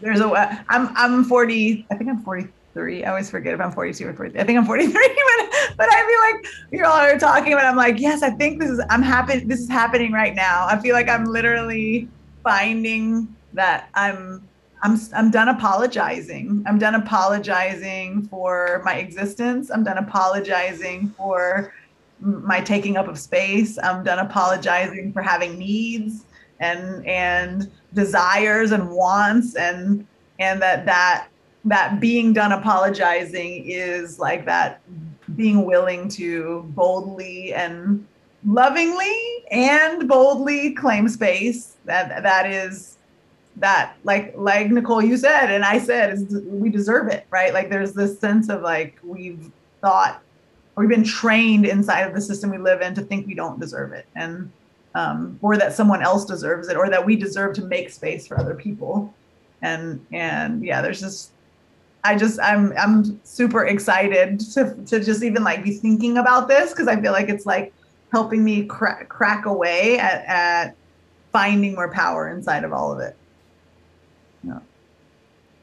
there's 0.00 0.20
a 0.20 0.64
i'm 0.68 0.88
i'm 0.96 1.24
40 1.24 1.86
i 1.90 1.94
think 1.94 2.10
i'm 2.10 2.22
43 2.22 3.04
i 3.04 3.10
always 3.10 3.30
forget 3.30 3.54
if 3.54 3.60
i'm 3.60 3.70
42 3.70 4.08
or 4.08 4.12
43 4.14 4.40
i 4.40 4.44
think 4.44 4.58
i'm 4.58 4.66
43 4.66 4.92
but 4.92 5.74
but 5.76 5.88
i 5.92 6.06
feel 6.06 6.42
like 6.42 6.52
you're 6.72 6.86
all 6.86 6.98
are 6.98 7.18
talking 7.18 7.52
about 7.52 7.64
i'm 7.64 7.76
like 7.76 8.00
yes 8.00 8.22
i 8.22 8.30
think 8.30 8.60
this 8.60 8.70
is 8.70 8.80
i'm 8.90 9.02
happy 9.02 9.40
this 9.40 9.60
is 9.60 9.68
happening 9.68 10.12
right 10.12 10.34
now. 10.34 10.66
I 10.66 10.78
feel 10.78 10.94
like 10.94 11.08
i'm 11.08 11.24
literally 11.24 12.08
finding 12.42 13.33
that 13.54 13.88
i'm 13.94 14.46
i'm 14.84 15.00
i'm 15.14 15.30
done 15.30 15.48
apologizing. 15.48 16.62
I'm 16.66 16.78
done 16.78 16.94
apologizing 16.94 18.28
for 18.28 18.82
my 18.84 18.96
existence. 18.96 19.70
I'm 19.70 19.82
done 19.82 19.98
apologizing 19.98 21.08
for 21.16 21.72
my 22.20 22.60
taking 22.60 22.96
up 22.96 23.08
of 23.08 23.18
space. 23.18 23.78
I'm 23.82 24.04
done 24.04 24.18
apologizing 24.18 25.12
for 25.12 25.22
having 25.22 25.58
needs 25.58 26.24
and 26.60 27.04
and 27.06 27.70
desires 27.94 28.70
and 28.72 28.90
wants 28.90 29.56
and 29.56 30.06
and 30.38 30.60
that 30.62 30.84
that 30.86 31.28
that 31.64 31.98
being 31.98 32.34
done 32.34 32.52
apologizing 32.52 33.64
is 33.66 34.18
like 34.18 34.44
that 34.44 34.80
being 35.34 35.64
willing 35.64 36.08
to 36.10 36.62
boldly 36.74 37.54
and 37.54 38.06
lovingly 38.46 39.16
and 39.50 40.06
boldly 40.06 40.74
claim 40.74 41.08
space. 41.08 41.76
That 41.86 42.22
that 42.22 42.46
is 42.46 42.93
that 43.56 43.96
like 44.02 44.34
like 44.36 44.68
nicole 44.70 45.00
you 45.00 45.16
said 45.16 45.48
and 45.48 45.64
i 45.64 45.78
said 45.78 46.18
we 46.46 46.68
deserve 46.68 47.06
it 47.08 47.24
right? 47.30 47.52
Like 47.52 47.68
there's 47.70 47.92
this 47.92 48.18
sense 48.18 48.48
of 48.48 48.62
like 48.62 48.98
we've 49.02 49.50
thought 49.80 50.22
we've 50.76 50.88
been 50.88 51.04
trained 51.04 51.66
inside 51.66 52.02
of 52.02 52.14
the 52.14 52.20
system 52.20 52.50
we 52.50 52.58
live 52.58 52.80
in 52.80 52.94
to 52.94 53.02
think 53.02 53.26
we 53.26 53.34
don't 53.34 53.60
deserve 53.60 53.92
it 53.92 54.06
and 54.14 54.50
um, 54.96 55.38
or 55.42 55.56
that 55.56 55.72
someone 55.72 56.02
else 56.02 56.24
deserves 56.24 56.68
it 56.68 56.76
or 56.76 56.88
that 56.88 57.04
we 57.04 57.16
deserve 57.16 57.52
to 57.56 57.62
make 57.62 57.90
space 57.90 58.28
for 58.28 58.38
other 58.38 58.54
people. 58.54 59.12
And 59.62 60.04
and 60.12 60.62
yeah 60.62 60.82
there's 60.82 61.00
just 61.00 61.32
i 62.04 62.14
just 62.14 62.38
i'm 62.40 62.74
i'm 62.76 63.18
super 63.24 63.66
excited 63.66 64.38
to 64.38 64.74
to 64.86 65.02
just 65.02 65.22
even 65.22 65.42
like 65.42 65.64
be 65.64 65.72
thinking 65.72 66.18
about 66.18 66.48
this 66.48 66.70
because 66.70 66.86
i 66.86 67.00
feel 67.00 67.12
like 67.12 67.30
it's 67.30 67.46
like 67.46 67.72
helping 68.12 68.44
me 68.44 68.66
crack 68.66 69.08
crack 69.08 69.46
away 69.46 69.98
at 69.98 70.22
at 70.26 70.76
finding 71.32 71.74
more 71.74 71.90
power 71.90 72.28
inside 72.28 72.62
of 72.62 72.74
all 72.74 72.92
of 72.92 73.00
it 73.00 73.16
yeah 74.46 74.60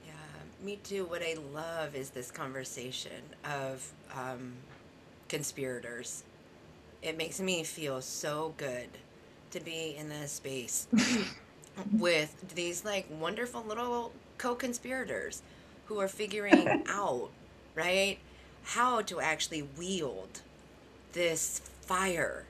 Yeah, 0.06 0.14
me 0.64 0.78
too. 0.84 1.06
What 1.06 1.22
I 1.22 1.36
love 1.54 1.96
is 1.96 2.12
this 2.12 2.32
conversation 2.32 3.36
of 3.46 3.94
um, 4.16 4.54
conspirators. 5.30 6.24
It 7.02 7.18
makes 7.18 7.40
me 7.40 7.64
feel 7.64 8.02
so 8.02 8.54
good 8.58 8.90
to 9.52 9.60
be 9.60 9.96
in 9.98 10.10
this 10.10 10.34
space 10.34 10.88
with 12.00 12.56
these 12.56 12.86
like 12.86 13.08
wonderful 13.10 13.64
little 13.64 14.14
co-conspirators 14.38 15.42
who 15.86 16.00
are 16.00 16.08
figuring 16.08 16.68
out, 16.88 17.30
right, 17.76 18.20
how 18.64 19.02
to 19.04 19.20
actually 19.20 19.64
wield 19.64 20.42
this 21.14 21.62
fire 21.82 22.46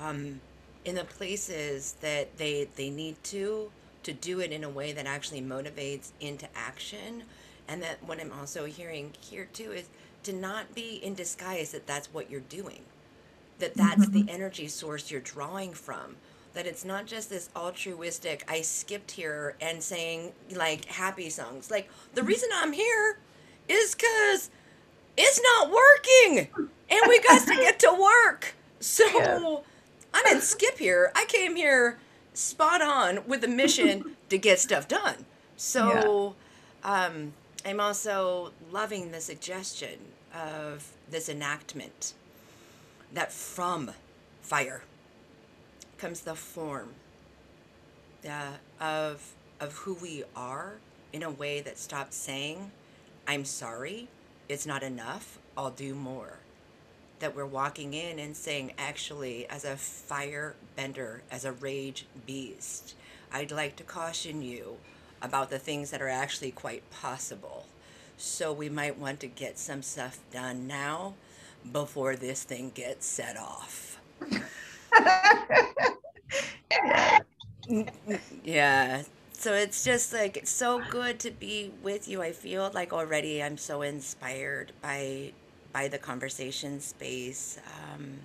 um, 0.00 0.40
in 0.84 0.94
the 0.96 1.04
places 1.04 1.94
that 2.00 2.36
they 2.38 2.68
they 2.76 2.90
need 2.90 3.22
to 3.24 3.70
to 4.02 4.12
do 4.12 4.40
it 4.40 4.52
in 4.52 4.64
a 4.64 4.70
way 4.70 4.92
that 4.92 5.06
actually 5.06 5.42
motivates 5.42 6.12
into 6.20 6.48
action. 6.54 7.24
And 7.68 7.82
that 7.82 8.02
what 8.02 8.20
i'm 8.20 8.32
also 8.32 8.64
hearing 8.64 9.12
here 9.20 9.48
too 9.52 9.70
is 9.70 9.88
to 10.24 10.32
not 10.32 10.74
be 10.74 11.00
in 11.02 11.14
disguise 11.14 11.70
that 11.72 11.86
that's 11.86 12.12
what 12.12 12.28
you're 12.28 12.40
doing 12.40 12.82
that 13.60 13.74
that's 13.74 14.08
the 14.08 14.20
mm-hmm. 14.20 14.28
energy 14.28 14.66
source 14.66 15.10
you're 15.10 15.20
drawing 15.20 15.72
from. 15.72 16.16
That 16.54 16.66
it's 16.66 16.84
not 16.84 17.06
just 17.06 17.30
this 17.30 17.48
altruistic 17.54 18.44
i 18.48 18.60
skipped 18.62 19.12
here 19.12 19.54
and 19.60 19.80
saying 19.82 20.32
like 20.50 20.86
happy 20.86 21.30
songs. 21.30 21.70
Like 21.70 21.88
the 22.14 22.22
mm-hmm. 22.22 22.28
reason 22.28 22.48
i'm 22.54 22.72
here 22.72 23.18
is 23.68 23.94
because 23.94 24.50
it's 25.16 25.40
not 25.40 25.70
working 25.70 26.48
and 26.58 27.00
we 27.06 27.20
got 27.20 27.46
to 27.46 27.54
get 27.60 27.78
to 27.80 27.92
work. 27.92 28.54
So 28.80 29.04
Yeah. 29.14 29.56
i 30.12 30.22
didn't 30.24 30.42
skip 30.42 30.78
here. 30.78 31.12
I 31.14 31.24
came 31.26 31.54
here 31.54 31.98
spot 32.40 32.82
on 32.82 33.26
with 33.26 33.40
the 33.40 33.48
mission 33.48 34.16
to 34.28 34.38
get 34.38 34.58
stuff 34.58 34.88
done. 34.88 35.26
So 35.56 36.34
um, 36.82 37.32
i'm 37.64 37.80
also 37.80 38.52
loving 38.70 39.10
the 39.10 39.20
suggestion 39.20 39.98
of 40.34 40.92
this 41.10 41.28
enactment 41.28 42.14
that 43.12 43.32
from 43.32 43.90
fire 44.42 44.82
comes 45.98 46.20
the 46.20 46.34
form 46.34 46.90
uh, 48.28 48.52
of 48.80 49.34
of 49.60 49.72
who 49.74 49.94
we 49.94 50.24
are 50.34 50.74
in 51.12 51.22
a 51.22 51.30
way 51.30 51.60
that 51.60 51.78
stops 51.78 52.16
saying 52.16 52.70
i'm 53.26 53.44
sorry 53.44 54.08
it's 54.48 54.66
not 54.66 54.82
enough 54.82 55.38
i'll 55.56 55.70
do 55.70 55.94
more 55.94 56.38
that 57.20 57.36
we're 57.36 57.46
walking 57.46 57.94
in 57.94 58.18
and 58.18 58.36
saying 58.36 58.72
actually 58.78 59.46
as 59.48 59.64
a 59.64 59.76
fire 59.76 60.54
bender 60.76 61.22
as 61.30 61.44
a 61.44 61.52
rage 61.52 62.06
beast 62.26 62.94
i'd 63.32 63.50
like 63.52 63.76
to 63.76 63.84
caution 63.84 64.42
you 64.42 64.76
about 65.22 65.50
the 65.50 65.58
things 65.58 65.90
that 65.90 66.02
are 66.02 66.08
actually 66.08 66.50
quite 66.50 66.88
possible 66.90 67.66
so 68.16 68.52
we 68.52 68.68
might 68.68 68.98
want 68.98 69.20
to 69.20 69.26
get 69.26 69.58
some 69.58 69.82
stuff 69.82 70.18
done 70.32 70.66
now 70.66 71.14
before 71.72 72.16
this 72.16 72.42
thing 72.44 72.70
gets 72.74 73.06
set 73.06 73.36
off 73.36 73.98
Yeah. 78.42 79.02
So 79.32 79.54
it's 79.54 79.84
just 79.84 80.12
like 80.12 80.36
it's 80.36 80.50
so 80.50 80.82
good 80.90 81.18
to 81.20 81.30
be 81.30 81.72
with 81.82 82.08
you. 82.08 82.22
I 82.22 82.32
feel 82.32 82.70
like 82.74 82.92
already 82.92 83.42
I'm 83.42 83.56
so 83.56 83.82
inspired 83.82 84.72
by 84.82 85.32
by 85.72 85.88
the 85.88 85.98
conversation 85.98 86.80
space. 86.80 87.58
Um, 87.92 88.18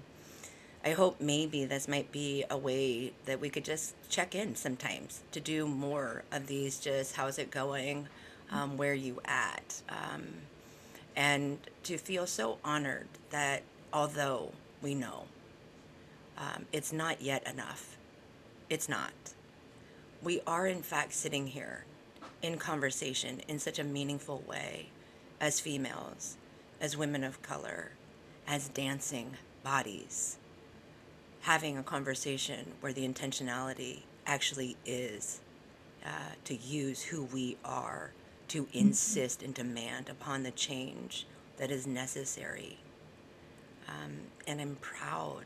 I 0.84 0.92
hope 0.92 1.20
maybe 1.20 1.66
this 1.66 1.88
might 1.88 2.12
be 2.12 2.44
a 2.50 2.58
way 2.58 3.14
that 3.26 3.40
we 3.40 3.50
could 3.50 3.66
just 3.66 3.96
check 4.10 4.36
in 4.36 4.56
sometimes 4.56 5.22
to 5.32 5.40
do 5.40 5.68
more 5.68 6.24
of 6.32 6.48
these. 6.48 6.80
Just 6.80 7.16
how's 7.16 7.40
it 7.40 7.50
going? 7.52 8.08
Um, 8.52 8.78
where 8.78 8.94
you 8.94 9.22
at? 9.26 9.82
Um, 9.90 10.28
and 11.16 11.58
to 11.84 11.98
feel 11.98 12.28
so 12.28 12.60
honored 12.64 13.08
that 13.32 13.64
although 13.92 14.52
we 14.82 14.94
know 14.94 15.24
um, 16.38 16.66
it's 16.72 16.94
not 16.94 17.22
yet 17.22 17.48
enough, 17.48 17.98
it's 18.70 18.88
not 18.88 19.12
we 20.26 20.42
are 20.48 20.66
in 20.66 20.82
fact 20.82 21.14
sitting 21.14 21.48
here 21.48 21.86
in 22.42 22.58
conversation 22.58 23.42
in 23.48 23.60
such 23.60 23.78
a 23.78 23.84
meaningful 23.84 24.44
way 24.48 24.88
as 25.40 25.60
females, 25.60 26.36
as 26.80 26.98
women 26.98 27.24
of 27.24 27.42
color, 27.42 27.92
as 28.48 28.70
dancing 28.70 29.32
bodies, 29.64 30.38
having 31.42 31.78
a 31.78 31.84
conversation 31.84 32.74
where 32.82 32.94
the 32.94 33.08
intentionality 33.08 34.02
actually 34.26 34.76
is 34.86 35.42
uh, 36.06 36.10
to 36.44 36.56
use 36.56 37.02
who 37.04 37.24
we 37.24 37.58
are 37.64 38.12
to 38.48 38.68
insist 38.74 39.42
and 39.42 39.54
demand 39.54 40.10
upon 40.10 40.44
the 40.44 40.52
change 40.52 41.26
that 41.58 41.72
is 41.72 41.88
necessary. 41.88 42.78
Um, 43.88 44.14
and 44.48 44.62
I'm 44.62 44.78
proud. 44.82 45.46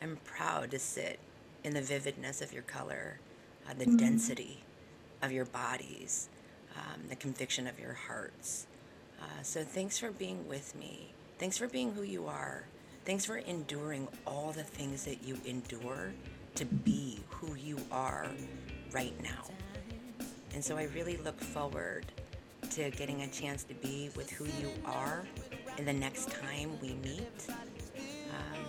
I'm 0.00 0.18
proud 0.24 0.70
to 0.72 0.78
sit 0.78 1.18
in 1.64 1.74
the 1.74 1.80
vividness 1.80 2.42
of 2.42 2.52
your 2.52 2.62
color, 2.62 3.18
uh, 3.68 3.74
the 3.74 3.96
density 3.96 4.62
of 5.22 5.30
your 5.30 5.44
bodies, 5.44 6.28
um, 6.76 7.02
the 7.08 7.16
conviction 7.16 7.66
of 7.66 7.78
your 7.78 7.92
hearts. 7.92 8.66
Uh, 9.20 9.42
so 9.42 9.62
thanks 9.62 9.98
for 9.98 10.10
being 10.10 10.46
with 10.48 10.74
me. 10.74 11.12
Thanks 11.38 11.58
for 11.58 11.66
being 11.68 11.92
who 11.92 12.02
you 12.02 12.26
are. 12.26 12.64
Thanks 13.04 13.24
for 13.24 13.36
enduring 13.38 14.08
all 14.26 14.52
the 14.52 14.62
things 14.62 15.04
that 15.04 15.24
you 15.24 15.36
endure 15.44 16.12
to 16.54 16.64
be 16.64 17.20
who 17.30 17.54
you 17.54 17.78
are 17.90 18.30
right 18.92 19.14
now. 19.22 19.50
And 20.54 20.64
so 20.64 20.76
I 20.76 20.84
really 20.94 21.16
look 21.18 21.40
forward 21.40 22.06
to 22.70 22.90
getting 22.90 23.22
a 23.22 23.28
chance 23.28 23.64
to 23.64 23.74
be 23.74 24.10
with 24.16 24.30
who 24.30 24.44
you 24.44 24.70
are 24.84 25.24
in 25.78 25.84
the 25.84 25.92
next 25.92 26.30
time 26.30 26.78
we 26.80 26.94
meet. 26.94 27.46
Um, 27.98 28.64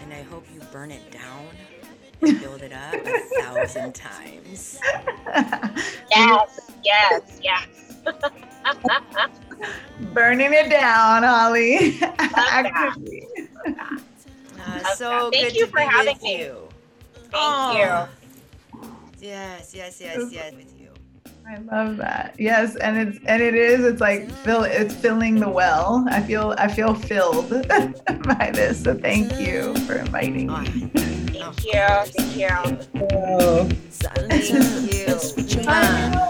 and 0.00 0.12
I 0.12 0.22
hope 0.22 0.46
you 0.52 0.60
burn 0.72 0.90
it 0.90 1.10
down 1.10 1.46
and 2.20 2.40
build 2.40 2.62
it 2.62 2.72
up 2.72 2.94
a 2.94 3.20
thousand 3.42 3.94
times. 3.94 4.78
Yes, 6.10 6.60
yes, 6.84 7.40
yes. 7.42 7.96
Burning 10.12 10.52
it 10.52 10.70
down, 10.70 11.22
Holly. 11.22 11.98
Actively. 12.02 13.28
Uh, 13.66 14.84
so 14.94 15.30
Thank 15.30 15.48
good 15.48 15.54
you 15.56 15.66
to 15.66 15.70
for 15.72 15.78
be 15.78 15.84
having 15.84 16.14
with 16.14 16.22
me. 16.22 16.38
you. 16.40 16.68
Thank 17.14 17.34
Oh. 17.34 18.08
Yes, 19.20 19.72
yes, 19.74 20.00
yes, 20.00 20.28
yes, 20.32 20.52
with 20.52 20.80
you. 20.80 20.88
I 21.48 21.58
love 21.58 21.96
that. 21.98 22.34
Yes, 22.38 22.76
and 22.76 22.96
it's 22.96 23.18
and 23.26 23.42
it 23.42 23.54
is. 23.54 23.84
It's 23.84 24.00
like 24.00 24.30
fill. 24.30 24.64
It's 24.64 24.94
filling 24.94 25.36
the 25.40 25.48
well. 25.48 26.04
I 26.10 26.22
feel. 26.22 26.54
I 26.58 26.68
feel 26.68 26.94
filled 26.94 27.50
by 28.24 28.50
this. 28.52 28.82
So 28.82 28.94
thank 28.94 29.38
you 29.38 29.74
for 29.86 29.94
inviting 29.94 30.48
me. 30.48 30.70
you. 30.70 30.88
Thank 30.88 31.64
you. 31.64 31.72
Thank 32.06 32.36
you. 32.36 32.48
Oh. 33.12 33.68
thank 35.64 36.28